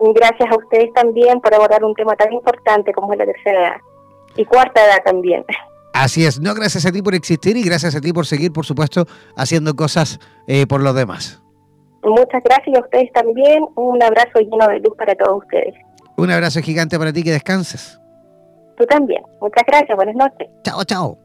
Gracias 0.00 0.50
a 0.50 0.56
ustedes 0.56 0.92
también 0.92 1.40
por 1.40 1.54
abordar 1.54 1.84
un 1.84 1.94
tema 1.94 2.16
tan 2.16 2.32
importante 2.32 2.92
como 2.92 3.12
es 3.12 3.20
la 3.20 3.26
tercera 3.26 3.68
edad 3.68 3.76
y 4.36 4.44
cuarta 4.44 4.84
edad 4.84 4.98
también. 5.04 5.44
Así 5.92 6.26
es, 6.26 6.40
no 6.40 6.54
gracias 6.54 6.86
a 6.86 6.90
ti 6.90 7.02
por 7.02 7.14
existir 7.14 7.56
y 7.56 7.62
gracias 7.62 7.94
a 7.94 8.00
ti 8.00 8.12
por 8.12 8.26
seguir, 8.26 8.52
por 8.52 8.66
supuesto, 8.66 9.06
haciendo 9.36 9.76
cosas 9.76 10.18
eh, 10.48 10.66
por 10.66 10.82
los 10.82 10.96
demás. 10.96 11.43
Muchas 12.04 12.42
gracias 12.42 12.76
a 12.76 12.80
ustedes 12.80 13.12
también. 13.12 13.64
Un 13.76 14.02
abrazo 14.02 14.38
lleno 14.40 14.66
de 14.68 14.80
luz 14.80 14.94
para 14.96 15.14
todos 15.14 15.42
ustedes. 15.42 15.74
Un 16.16 16.30
abrazo 16.30 16.60
gigante 16.60 16.98
para 16.98 17.12
ti, 17.12 17.22
que 17.22 17.32
descanses. 17.32 18.00
Tú 18.76 18.84
también. 18.86 19.22
Muchas 19.40 19.64
gracias. 19.66 19.96
Buenas 19.96 20.14
noches. 20.14 20.48
Chao, 20.62 20.84
chao. 20.84 21.18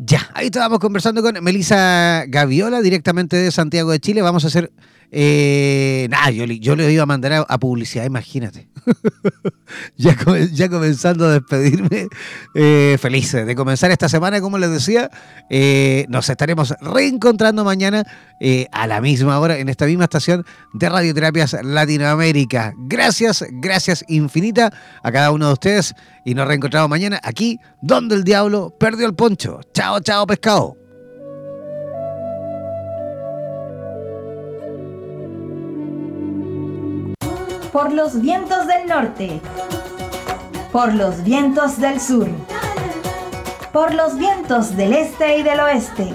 Ya, 0.00 0.20
ahí 0.34 0.46
estábamos 0.46 0.78
conversando 0.78 1.22
con 1.22 1.42
Melissa 1.42 2.24
Gaviola, 2.28 2.80
directamente 2.82 3.36
de 3.36 3.50
Santiago 3.50 3.90
de 3.90 3.98
Chile. 3.98 4.22
Vamos 4.22 4.44
a 4.44 4.46
hacer. 4.46 4.70
Eh, 5.10 6.06
nada, 6.08 6.30
yo, 6.30 6.44
yo 6.44 6.76
le 6.76 6.92
iba 6.92 7.02
a 7.02 7.06
mandar 7.06 7.32
a, 7.32 7.38
a 7.40 7.58
publicidad, 7.58 8.04
imagínate. 8.04 8.68
ya, 9.96 10.16
ya, 10.52 10.68
comenzando 10.68 11.26
a 11.26 11.32
despedirme, 11.32 12.06
eh, 12.54 12.96
feliz 13.00 13.32
de 13.32 13.54
comenzar 13.56 13.90
esta 13.90 14.08
semana, 14.08 14.40
como 14.40 14.58
les 14.58 14.70
decía. 14.70 15.10
Eh, 15.50 16.06
nos 16.08 16.28
estaremos 16.28 16.74
reencontrando 16.80 17.64
mañana 17.64 18.04
eh, 18.40 18.66
a 18.72 18.86
la 18.86 19.00
misma 19.00 19.38
hora 19.38 19.58
en 19.58 19.68
esta 19.68 19.86
misma 19.86 20.04
estación 20.04 20.44
de 20.72 20.88
Radioterapias 20.88 21.56
Latinoamérica. 21.62 22.74
Gracias, 22.76 23.44
gracias 23.50 24.04
infinita 24.08 24.72
a 25.02 25.12
cada 25.12 25.30
uno 25.30 25.48
de 25.48 25.52
ustedes 25.54 25.94
y 26.24 26.34
nos 26.34 26.46
reencontramos 26.46 26.88
mañana 26.88 27.20
aquí 27.22 27.58
donde 27.82 28.14
el 28.14 28.24
diablo 28.24 28.74
perdió 28.78 29.06
el 29.06 29.14
poncho. 29.14 29.60
Chao, 29.72 30.00
chao, 30.00 30.26
pescado. 30.26 30.76
por 37.72 37.92
los 37.92 38.20
vientos 38.20 38.66
del 38.66 38.88
norte, 38.88 39.40
por 40.72 40.94
los 40.94 41.22
vientos 41.22 41.78
del 41.78 42.00
sur, 42.00 42.28
por 43.72 43.94
los 43.94 44.16
vientos 44.18 44.76
del 44.76 44.94
este 44.94 45.38
y 45.38 45.42
del 45.42 45.60
oeste. 45.60 46.14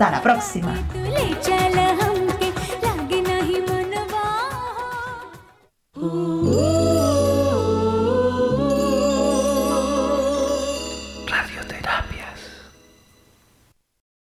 Hasta 0.00 0.16
la 0.16 0.22
próxima. 0.22 0.74
Ooh. 5.96 6.39